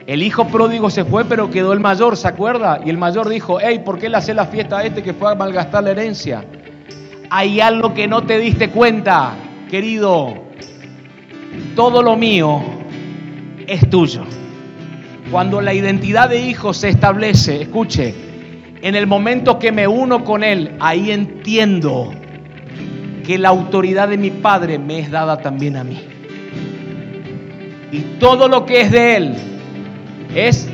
el 0.06 0.22
hijo 0.22 0.46
pródigo 0.48 0.90
se 0.90 1.04
fue, 1.04 1.24
pero 1.24 1.50
quedó 1.50 1.72
el 1.72 1.80
mayor, 1.80 2.16
¿se 2.16 2.28
acuerda? 2.28 2.80
Y 2.84 2.90
el 2.90 2.98
mayor 2.98 3.28
dijo, 3.28 3.58
hey, 3.60 3.80
¿por 3.84 3.98
qué 3.98 4.10
le 4.10 4.18
hace 4.18 4.34
la 4.34 4.46
fiesta 4.46 4.78
a 4.78 4.84
este 4.84 5.02
que 5.02 5.14
fue 5.14 5.32
a 5.32 5.34
malgastar 5.34 5.82
la 5.82 5.92
herencia? 5.92 6.44
Hay 7.30 7.60
algo 7.60 7.94
que 7.94 8.06
no 8.06 8.22
te 8.24 8.38
diste 8.38 8.68
cuenta, 8.68 9.34
querido. 9.70 10.34
Todo 11.74 12.02
lo 12.02 12.16
mío 12.16 12.60
es 13.66 13.88
tuyo. 13.88 14.24
Cuando 15.30 15.62
la 15.62 15.72
identidad 15.72 16.28
de 16.28 16.38
hijo 16.38 16.74
se 16.74 16.90
establece, 16.90 17.62
escuche, 17.62 18.14
en 18.82 18.94
el 18.94 19.06
momento 19.06 19.58
que 19.58 19.72
me 19.72 19.88
uno 19.88 20.22
con 20.22 20.44
él, 20.44 20.76
ahí 20.80 21.12
entiendo 21.12 22.12
que 23.26 23.38
la 23.38 23.48
autoridad 23.48 24.08
de 24.08 24.18
mi 24.18 24.30
padre 24.30 24.78
me 24.78 24.98
es 24.98 25.10
dada 25.10 25.38
también 25.38 25.78
a 25.78 25.84
mí. 25.84 25.98
Y 27.90 28.00
todo 28.18 28.48
lo 28.48 28.66
que 28.66 28.82
es 28.82 28.90
de 28.90 29.16
él 29.16 29.53
es... 30.34 30.68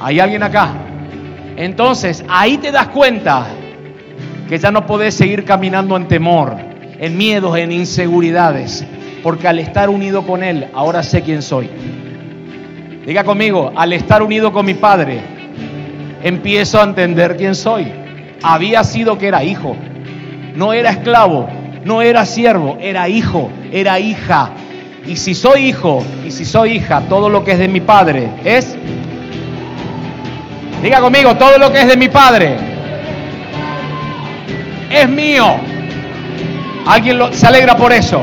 ¿Hay 0.00 0.20
alguien 0.20 0.42
acá? 0.42 0.70
Entonces, 1.56 2.24
ahí 2.28 2.58
te 2.58 2.72
das 2.72 2.88
cuenta 2.88 3.46
que 4.48 4.58
ya 4.58 4.70
no 4.70 4.86
podés 4.86 5.14
seguir 5.14 5.44
caminando 5.44 5.96
en 5.96 6.08
temor, 6.08 6.56
en 6.98 7.16
miedos, 7.16 7.56
en 7.56 7.72
inseguridades, 7.72 8.84
porque 9.22 9.48
al 9.48 9.58
estar 9.58 9.88
unido 9.88 10.26
con 10.26 10.42
Él, 10.42 10.68
ahora 10.74 11.02
sé 11.02 11.22
quién 11.22 11.42
soy. 11.42 11.70
Diga 13.06 13.24
conmigo, 13.24 13.72
al 13.74 13.92
estar 13.92 14.22
unido 14.22 14.52
con 14.52 14.66
mi 14.66 14.74
Padre, 14.74 15.20
empiezo 16.22 16.80
a 16.80 16.84
entender 16.84 17.36
quién 17.36 17.54
soy. 17.54 17.90
Había 18.42 18.84
sido 18.84 19.16
que 19.16 19.28
era 19.28 19.44
hijo, 19.44 19.76
no 20.54 20.72
era 20.72 20.90
esclavo, 20.90 21.48
no 21.84 22.02
era 22.02 22.26
siervo, 22.26 22.76
era 22.80 23.08
hijo, 23.08 23.50
era 23.72 23.98
hija, 24.00 24.50
y 25.06 25.16
si 25.16 25.34
soy 25.34 25.66
hijo 25.66 26.04
y 26.26 26.30
si 26.30 26.44
soy 26.44 26.72
hija, 26.72 27.02
todo 27.08 27.28
lo 27.28 27.44
que 27.44 27.52
es 27.52 27.58
de 27.58 27.68
mi 27.68 27.80
padre 27.80 28.28
es... 28.44 28.76
Diga 30.82 31.00
conmigo, 31.00 31.34
todo 31.36 31.58
lo 31.58 31.72
que 31.72 31.80
es 31.80 31.88
de 31.88 31.96
mi 31.96 32.08
padre 32.08 32.56
es 34.90 35.08
mío. 35.08 35.56
Alguien 36.86 37.20
se 37.32 37.46
alegra 37.46 37.76
por 37.76 37.92
eso. 37.92 38.22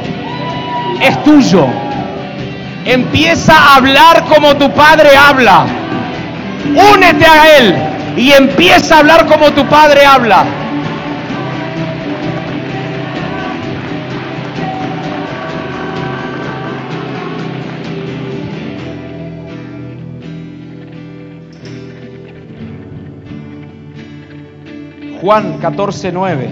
Es 1.01 1.21
tuyo. 1.23 1.65
Empieza 2.85 3.53
a 3.55 3.75
hablar 3.75 4.23
como 4.25 4.55
tu 4.55 4.71
padre 4.71 5.09
habla. 5.15 5.65
Únete 6.93 7.25
a 7.25 7.57
Él 7.57 7.75
y 8.15 8.31
empieza 8.31 8.95
a 8.95 8.99
hablar 8.99 9.25
como 9.25 9.51
tu 9.51 9.65
padre 9.65 10.05
habla. 10.05 10.45
Juan 25.21 25.59
14, 25.59 26.11
9. 26.11 26.49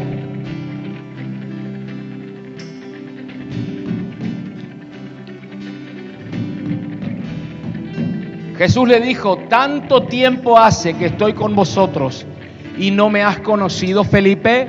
Jesús 8.60 8.88
le 8.88 9.00
dijo, 9.00 9.38
tanto 9.50 10.04
tiempo 10.04 10.56
hace 10.60 10.94
que 10.94 11.08
estoy 11.08 11.34
con 11.34 11.56
vosotros 11.56 12.28
y 12.78 12.92
no 12.92 13.10
me 13.10 13.24
has 13.24 13.40
conocido, 13.40 14.04
Felipe. 14.04 14.68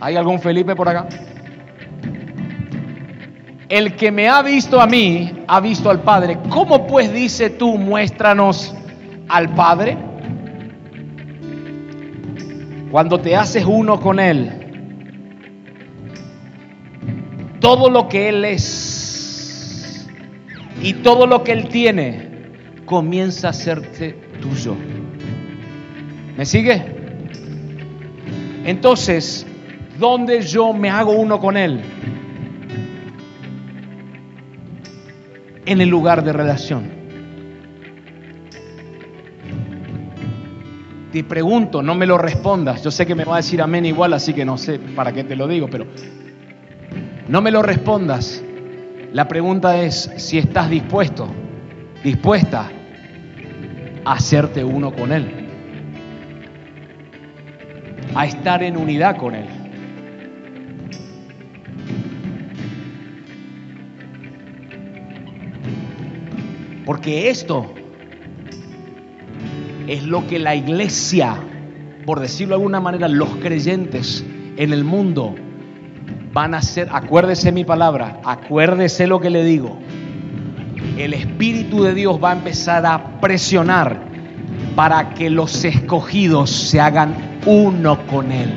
¿Hay 0.00 0.16
algún 0.16 0.40
Felipe 0.40 0.74
por 0.74 0.88
acá? 0.88 1.06
El 3.68 3.96
que 3.96 4.10
me 4.10 4.30
ha 4.30 4.40
visto 4.40 4.80
a 4.80 4.86
mí, 4.86 5.44
ha 5.46 5.60
visto 5.60 5.90
al 5.90 6.00
Padre. 6.00 6.38
¿Cómo 6.48 6.86
pues 6.86 7.12
dice 7.12 7.50
tú, 7.50 7.76
muéstranos 7.76 8.74
al 9.28 9.50
Padre? 9.54 10.13
Cuando 12.94 13.18
te 13.18 13.34
haces 13.34 13.64
uno 13.66 13.98
con 13.98 14.20
Él, 14.20 14.52
todo 17.58 17.90
lo 17.90 18.08
que 18.08 18.28
Él 18.28 18.44
es 18.44 20.08
y 20.80 20.92
todo 20.92 21.26
lo 21.26 21.42
que 21.42 21.50
Él 21.50 21.68
tiene 21.68 22.52
comienza 22.86 23.48
a 23.48 23.52
serte 23.52 24.12
tuyo. 24.40 24.76
¿Me 26.36 26.46
sigue? 26.46 26.84
Entonces, 28.64 29.44
¿dónde 29.98 30.42
yo 30.42 30.72
me 30.72 30.88
hago 30.88 31.14
uno 31.14 31.40
con 31.40 31.56
Él? 31.56 31.80
En 35.66 35.80
el 35.80 35.88
lugar 35.88 36.22
de 36.22 36.32
relación. 36.32 36.93
Te 41.14 41.22
pregunto, 41.22 41.80
no 41.80 41.94
me 41.94 42.06
lo 42.06 42.18
respondas. 42.18 42.82
Yo 42.82 42.90
sé 42.90 43.06
que 43.06 43.14
me 43.14 43.22
va 43.22 43.34
a 43.34 43.36
decir 43.36 43.62
amén 43.62 43.86
igual, 43.86 44.14
así 44.14 44.34
que 44.34 44.44
no 44.44 44.58
sé 44.58 44.80
para 44.80 45.12
qué 45.12 45.22
te 45.22 45.36
lo 45.36 45.46
digo, 45.46 45.68
pero 45.70 45.86
no 47.28 47.40
me 47.40 47.52
lo 47.52 47.62
respondas. 47.62 48.42
La 49.12 49.28
pregunta 49.28 49.80
es 49.80 50.10
si 50.16 50.38
estás 50.38 50.68
dispuesto, 50.68 51.28
dispuesta 52.02 52.68
a 54.04 54.12
hacerte 54.12 54.64
uno 54.64 54.92
con 54.92 55.12
Él, 55.12 55.46
a 58.16 58.26
estar 58.26 58.64
en 58.64 58.76
unidad 58.76 59.16
con 59.16 59.36
Él. 59.36 59.46
Porque 66.84 67.30
esto 67.30 67.72
es 69.86 70.02
lo 70.04 70.26
que 70.26 70.38
la 70.38 70.54
iglesia, 70.54 71.36
por 72.06 72.20
decirlo 72.20 72.54
de 72.54 72.62
alguna 72.62 72.80
manera, 72.80 73.08
los 73.08 73.28
creyentes 73.36 74.24
en 74.56 74.72
el 74.72 74.84
mundo 74.84 75.34
van 76.32 76.54
a 76.54 76.58
hacer. 76.58 76.88
Acuérdese 76.90 77.52
mi 77.52 77.64
palabra, 77.64 78.20
acuérdese 78.24 79.06
lo 79.06 79.20
que 79.20 79.30
le 79.30 79.44
digo. 79.44 79.78
El 80.96 81.12
Espíritu 81.12 81.82
de 81.82 81.94
Dios 81.94 82.18
va 82.22 82.30
a 82.30 82.34
empezar 82.34 82.86
a 82.86 83.20
presionar 83.20 83.98
para 84.76 85.10
que 85.10 85.30
los 85.30 85.64
escogidos 85.64 86.50
se 86.50 86.80
hagan 86.80 87.14
uno 87.46 88.06
con 88.06 88.32
Él. 88.32 88.50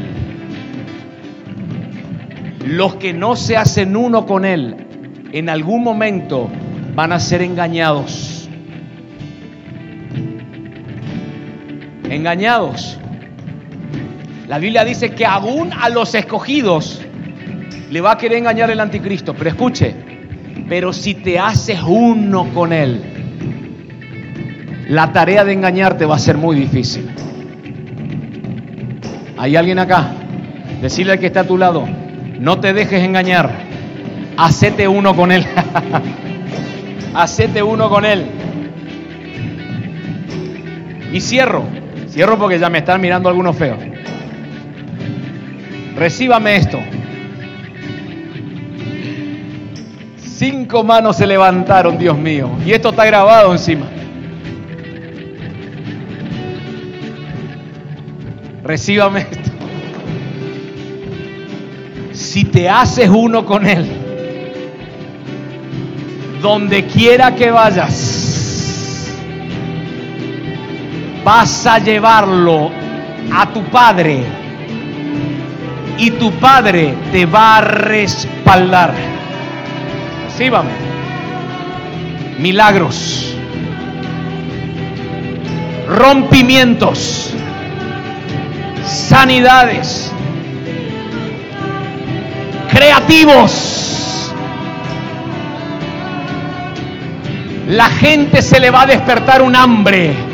Los 2.65 2.95
que 2.95 3.13
no 3.13 3.35
se 3.35 3.57
hacen 3.57 3.95
uno 3.95 4.25
con 4.25 4.45
Él, 4.45 4.75
en 5.31 5.49
algún 5.49 5.83
momento 5.83 6.49
van 6.95 7.11
a 7.11 7.19
ser 7.19 7.41
engañados 7.41 8.36
engañados. 12.09 12.97
La 14.47 14.59
Biblia 14.59 14.85
dice 14.85 15.11
que 15.11 15.25
aún 15.25 15.71
a 15.73 15.89
los 15.89 16.15
escogidos 16.15 17.01
le 17.89 18.01
va 18.01 18.13
a 18.13 18.17
querer 18.17 18.37
engañar 18.37 18.69
el 18.71 18.79
anticristo. 18.79 19.33
Pero 19.33 19.49
escuche, 19.49 19.95
pero 20.69 20.93
si 20.93 21.15
te 21.15 21.39
haces 21.39 21.79
uno 21.85 22.45
con 22.53 22.73
él, 22.73 23.01
la 24.89 25.11
tarea 25.11 25.43
de 25.43 25.53
engañarte 25.53 26.05
va 26.05 26.15
a 26.15 26.19
ser 26.19 26.37
muy 26.37 26.55
difícil. 26.55 27.09
¿Hay 29.37 29.55
alguien 29.55 29.79
acá? 29.79 30.13
Decirle 30.81 31.13
al 31.13 31.19
que 31.19 31.27
está 31.27 31.41
a 31.41 31.47
tu 31.47 31.57
lado, 31.57 31.85
no 32.39 32.59
te 32.59 32.73
dejes 32.73 33.03
engañar, 33.03 33.51
hacete 34.37 34.87
uno 34.87 35.15
con 35.15 35.31
él. 35.31 35.45
hacete 37.13 37.61
uno 37.63 37.89
con 37.89 38.05
él. 38.05 38.25
Y 41.11 41.19
cierro. 41.19 41.63
Cierro 42.17 42.39
porque 42.39 42.57
ya 42.57 42.67
me 42.67 42.79
están 42.79 42.99
mirando 42.99 43.29
algunos 43.29 43.55
feos. 43.55 43.77
Recíbame 45.95 46.55
esto. 46.55 46.79
Cinco 50.17 50.83
manos 50.83 51.17
se 51.17 51.27
levantaron, 51.27 51.95
Dios 51.99 52.17
mío. 52.17 52.49
Y 52.65 52.71
esto 52.71 52.89
está 52.89 53.05
grabado 53.05 53.51
encima. 53.51 53.85
Recíbame 58.63 59.19
esto. 59.19 59.51
Si 62.13 62.45
te 62.45 62.67
haces 62.67 63.09
uno 63.09 63.45
con 63.45 63.67
Él, 63.67 63.85
donde 66.41 66.83
quiera 66.87 67.35
que 67.35 67.51
vayas, 67.51 68.26
vas 71.27 71.67
a 71.67 71.77
llevarlo 71.79 72.71
a 73.33 73.47
tu 73.47 73.61
padre 73.65 74.23
y 75.97 76.11
tu 76.11 76.31
padre 76.31 76.93
te 77.11 77.25
va 77.25 77.57
a 77.57 77.61
respaldar. 77.61 78.93
Recíbame. 80.23 80.71
Milagros, 82.39 83.35
rompimientos, 85.89 87.33
sanidades, 88.85 90.09
creativos. 92.71 94.31
La 97.67 97.89
gente 97.89 98.41
se 98.41 98.61
le 98.61 98.71
va 98.71 98.83
a 98.83 98.85
despertar 98.85 99.41
un 99.41 99.57
hambre 99.57 100.26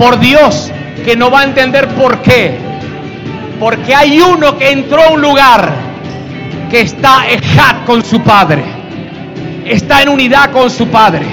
por 0.00 0.18
Dios 0.18 0.72
que 1.04 1.14
no 1.14 1.30
va 1.30 1.40
a 1.40 1.44
entender 1.44 1.86
por 1.88 2.22
qué. 2.22 2.58
Porque 3.60 3.94
hay 3.94 4.18
uno 4.18 4.56
que 4.56 4.70
entró 4.70 5.02
a 5.02 5.10
un 5.10 5.20
lugar 5.20 5.70
que 6.70 6.80
está 6.80 7.28
ejat 7.28 7.84
con 7.84 8.02
su 8.02 8.22
padre. 8.22 8.64
Está 9.66 10.00
en 10.00 10.08
unidad 10.08 10.52
con 10.52 10.70
su 10.70 10.88
padre. 10.88 11.26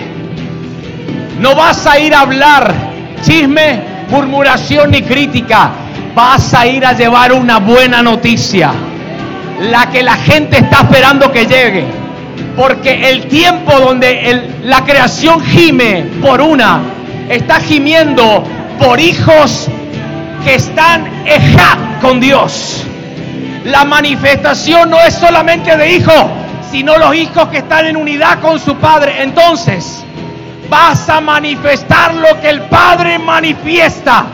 No 1.40 1.56
vas 1.56 1.88
a 1.88 1.98
ir 1.98 2.14
a 2.14 2.20
hablar 2.20 2.74
chisme, 3.22 3.80
murmuración 4.10 4.92
ni 4.92 5.02
crítica. 5.02 5.72
Vas 6.14 6.54
a 6.54 6.68
ir 6.68 6.86
a 6.86 6.92
llevar 6.92 7.32
una 7.32 7.60
buena 7.60 8.02
noticia. 8.02 8.74
La 9.62 9.90
que 9.90 10.04
la 10.04 10.18
gente 10.18 10.58
está 10.58 10.82
esperando 10.82 11.32
que 11.32 11.46
llegue. 11.46 11.86
Porque 12.58 13.12
el 13.12 13.28
tiempo 13.28 13.80
donde 13.80 14.60
la 14.64 14.84
creación 14.84 15.40
gime 15.42 16.06
por 16.22 16.42
una, 16.42 16.82
está 17.30 17.60
gimiendo 17.60 18.44
por 18.80 19.00
hijos 19.00 19.68
que 20.44 20.56
están 20.56 21.06
ejat 21.26 22.02
con 22.02 22.20
Dios. 22.20 22.84
La 23.66 23.84
manifestación 23.84 24.90
no 24.90 25.00
es 25.02 25.14
solamente 25.16 25.76
de 25.76 25.94
hijos, 25.94 26.26
sino 26.72 26.98
los 26.98 27.16
hijos 27.16 27.50
que 27.50 27.58
están 27.58 27.86
en 27.86 27.98
unidad 27.98 28.40
con 28.40 28.60
su 28.60 28.76
Padre. 28.76 29.22
Entonces, 29.22 30.04
vas 30.70 31.10
a 31.10 31.20
manifestar 31.20 32.14
lo 32.16 32.40
que 32.40 32.50
el 32.50 32.62
Padre 32.62 33.20
manifiesta. 33.20 34.26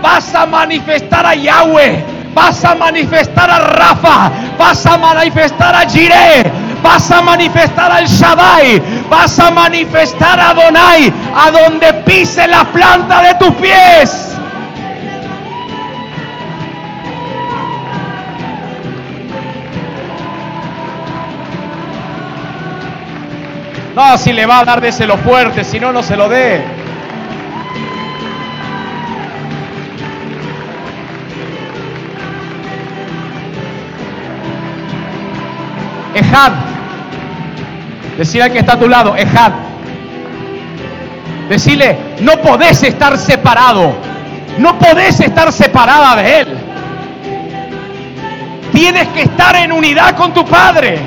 Vas 0.00 0.34
a 0.34 0.46
manifestar 0.46 1.26
a 1.26 1.34
Yahweh. 1.34 2.04
Vas 2.34 2.64
a 2.64 2.74
manifestar 2.74 3.50
a 3.50 3.58
Rafa. 3.58 4.30
Vas 4.58 4.86
a 4.86 4.96
manifestar 4.96 5.74
a 5.74 5.88
Jireh 5.88 6.61
vas 6.82 7.10
a 7.10 7.22
manifestar 7.22 7.90
al 7.92 8.06
Shaddai, 8.06 8.82
vas 9.08 9.38
a 9.38 9.50
manifestar 9.50 10.38
a 10.40 10.52
Donai, 10.54 11.12
a 11.34 11.50
donde 11.50 11.92
pise 12.04 12.46
la 12.48 12.64
planta 12.64 13.22
de 13.22 13.34
tus 13.34 13.54
pies. 13.54 14.28
No, 23.94 24.16
si 24.16 24.32
le 24.32 24.46
va 24.46 24.60
a 24.60 24.64
dar, 24.64 24.80
déselo 24.80 25.18
fuerte, 25.18 25.64
si 25.64 25.78
no, 25.78 25.92
no 25.92 26.02
se 26.02 26.16
lo 26.16 26.28
dé. 26.28 26.62
Ejad, 36.14 36.71
Decirle 38.16 38.44
al 38.44 38.52
que 38.52 38.58
está 38.58 38.74
a 38.74 38.78
tu 38.78 38.88
lado, 38.88 39.16
Ejad. 39.16 39.52
Decirle, 41.48 41.96
no 42.20 42.36
podés 42.38 42.82
estar 42.82 43.16
separado. 43.18 43.94
No 44.58 44.78
podés 44.78 45.18
estar 45.20 45.52
separada 45.52 46.16
de 46.16 46.40
Él. 46.40 46.58
Tienes 48.72 49.08
que 49.08 49.22
estar 49.22 49.56
en 49.56 49.72
unidad 49.72 50.16
con 50.16 50.32
tu 50.32 50.44
Padre. 50.44 50.98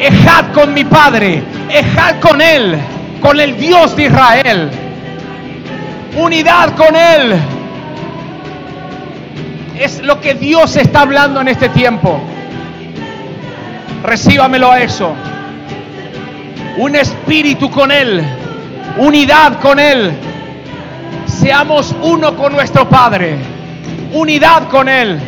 Ejad 0.00 0.52
con 0.52 0.72
mi 0.74 0.84
Padre, 0.84 1.42
ejad 1.68 2.20
con 2.20 2.40
Él, 2.40 2.78
con 3.20 3.40
el 3.40 3.56
Dios 3.56 3.96
de 3.96 4.04
Israel. 4.04 4.70
Unidad 6.16 6.76
con 6.76 6.94
Él. 6.94 7.57
Es 9.78 10.02
lo 10.02 10.20
que 10.20 10.34
Dios 10.34 10.76
está 10.76 11.02
hablando 11.02 11.40
en 11.40 11.48
este 11.48 11.68
tiempo. 11.68 12.20
Recíbamelo 14.02 14.72
a 14.72 14.80
eso. 14.80 15.14
Un 16.78 16.96
espíritu 16.96 17.70
con 17.70 17.92
Él, 17.92 18.24
unidad 18.96 19.60
con 19.60 19.78
Él. 19.78 20.12
Seamos 21.26 21.94
uno 22.02 22.36
con 22.36 22.52
nuestro 22.52 22.88
Padre, 22.88 23.36
unidad 24.12 24.68
con 24.68 24.88
Él 24.88 25.20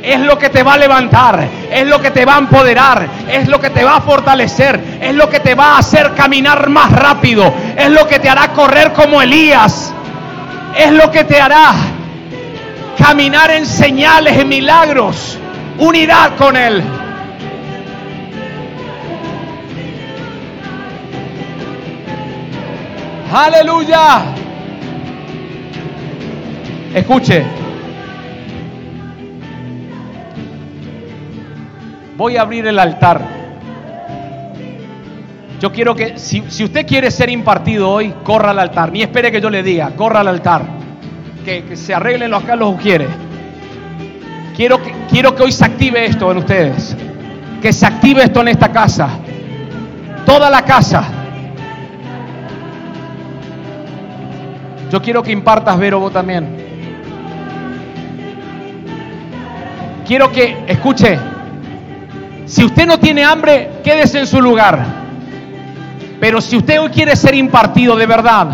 es 0.00 0.20
lo 0.20 0.38
que 0.38 0.48
te 0.48 0.62
va 0.62 0.74
a 0.74 0.78
levantar, 0.78 1.46
es 1.70 1.86
lo 1.86 2.00
que 2.00 2.10
te 2.10 2.24
va 2.24 2.36
a 2.36 2.38
empoderar, 2.38 3.06
es 3.30 3.46
lo 3.46 3.60
que 3.60 3.68
te 3.68 3.84
va 3.84 3.96
a 3.96 4.00
fortalecer, 4.00 4.98
es 5.02 5.14
lo 5.14 5.28
que 5.28 5.40
te 5.40 5.54
va 5.54 5.74
a 5.74 5.78
hacer 5.78 6.14
caminar 6.14 6.70
más 6.70 6.92
rápido, 6.92 7.52
es 7.76 7.90
lo 7.90 8.06
que 8.06 8.18
te 8.18 8.30
hará 8.30 8.52
correr 8.52 8.92
como 8.94 9.20
Elías, 9.20 9.92
es 10.76 10.92
lo 10.92 11.10
que 11.10 11.24
te 11.24 11.38
hará 11.38 11.74
caminar 12.98 13.50
en 13.52 13.64
señales, 13.64 14.36
en 14.36 14.48
milagros, 14.48 15.38
unidad 15.78 16.36
con 16.36 16.56
Él. 16.56 16.82
Aleluya. 23.32 24.24
Escuche, 26.94 27.44
voy 32.16 32.36
a 32.36 32.42
abrir 32.42 32.66
el 32.66 32.78
altar. 32.78 33.38
Yo 35.60 35.72
quiero 35.72 35.94
que, 35.94 36.18
si, 36.18 36.40
usted 36.40 36.86
quiere 36.86 37.10
ser 37.10 37.30
impartido 37.30 37.90
hoy, 37.90 38.14
corra 38.24 38.50
al 38.50 38.58
altar. 38.60 38.92
Ni 38.92 39.02
espere 39.02 39.30
que 39.30 39.40
yo 39.40 39.50
le 39.50 39.62
diga, 39.62 39.90
corra 39.96 40.20
al 40.20 40.28
altar. 40.28 40.77
Que, 41.44 41.76
se 41.76 41.94
arreglen 41.94 42.30
los 42.30 42.42
acá 42.42 42.56
los 42.56 42.76
quiere. 42.80 43.06
Quiero 44.56 44.82
que, 44.82 44.92
quiero 45.10 45.34
que 45.34 45.42
hoy 45.44 45.52
se 45.52 45.64
active 45.64 46.04
esto 46.04 46.30
en 46.30 46.38
ustedes. 46.38 46.96
Que 47.62 47.72
se 47.72 47.86
active 47.86 48.24
esto 48.24 48.40
en 48.40 48.48
esta 48.48 48.70
casa. 48.70 49.08
Toda 50.26 50.50
la 50.50 50.62
casa. 50.62 51.04
Yo 54.90 55.02
quiero 55.02 55.22
que 55.22 55.32
impartas, 55.32 55.78
Vero, 55.78 56.00
vos 56.00 56.12
también. 56.12 56.46
Quiero 60.06 60.32
que, 60.32 60.56
escuche, 60.66 61.18
si 62.46 62.64
usted 62.64 62.86
no 62.86 62.98
tiene 62.98 63.22
hambre, 63.24 63.72
quédese 63.84 64.20
en 64.20 64.26
su 64.26 64.40
lugar. 64.40 64.82
Pero 66.18 66.40
si 66.40 66.56
usted 66.56 66.80
hoy 66.80 66.88
quiere 66.88 67.14
ser 67.14 67.34
impartido 67.34 67.94
de 67.94 68.06
verdad, 68.06 68.48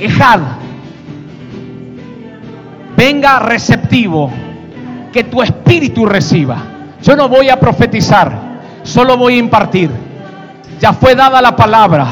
ejad, 0.00 0.40
venga 3.04 3.40
receptivo, 3.40 4.30
que 5.12 5.24
tu 5.24 5.42
espíritu 5.42 6.06
reciba. 6.06 6.58
Yo 7.02 7.16
no 7.16 7.28
voy 7.28 7.48
a 7.48 7.58
profetizar, 7.58 8.30
solo 8.84 9.16
voy 9.16 9.34
a 9.34 9.38
impartir. 9.38 9.90
Ya 10.78 10.92
fue 10.92 11.16
dada 11.16 11.42
la 11.42 11.56
palabra. 11.56 12.06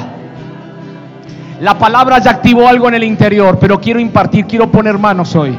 La 1.60 1.78
palabra 1.78 2.18
ya 2.18 2.32
activó 2.32 2.66
algo 2.66 2.88
en 2.88 2.94
el 2.94 3.04
interior, 3.04 3.56
pero 3.60 3.80
quiero 3.80 4.00
impartir, 4.00 4.46
quiero 4.46 4.68
poner 4.68 4.98
manos 4.98 5.36
hoy. 5.36 5.56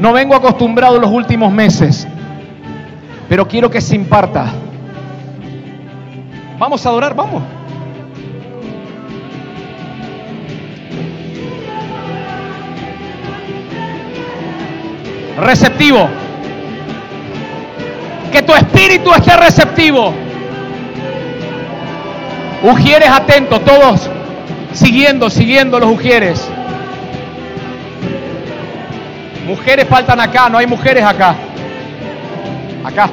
No 0.00 0.14
vengo 0.14 0.34
acostumbrado 0.34 0.98
los 0.98 1.10
últimos 1.10 1.52
meses 1.52 2.08
pero 3.32 3.48
quiero 3.48 3.70
que 3.70 3.80
se 3.80 3.96
imparta. 3.96 4.44
Vamos 6.58 6.84
a 6.84 6.90
adorar, 6.90 7.14
vamos. 7.14 7.42
Receptivo. 15.40 16.08
Que 18.30 18.42
tu 18.42 18.54
espíritu 18.54 19.12
esté 19.12 19.36
receptivo. 19.36 20.14
Ujieres 22.62 23.08
atentos, 23.08 23.64
todos 23.64 24.08
siguiendo, 24.72 25.30
siguiendo 25.30 25.78
los 25.78 25.90
ujieres. 25.90 26.48
Mujeres 29.46 29.86
faltan 29.88 30.20
acá, 30.20 30.48
no 30.48 30.58
hay 30.58 30.66
mujeres 30.66 31.04
acá. 31.04 31.34
Acá. 32.84 33.10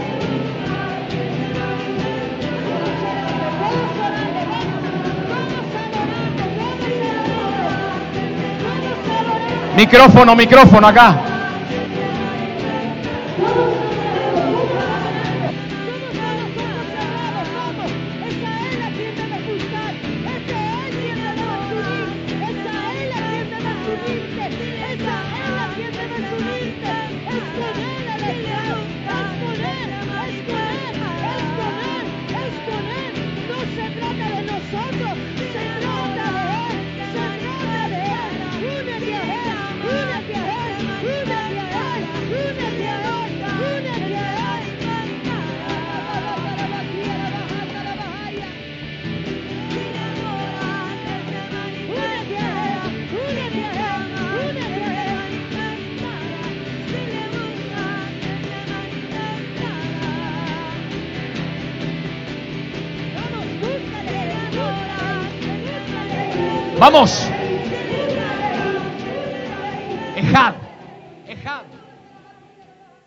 Micrófono, 9.76 10.36
micrófono 10.36 10.88
acá. 10.88 11.39
Vamos. 67.00 67.29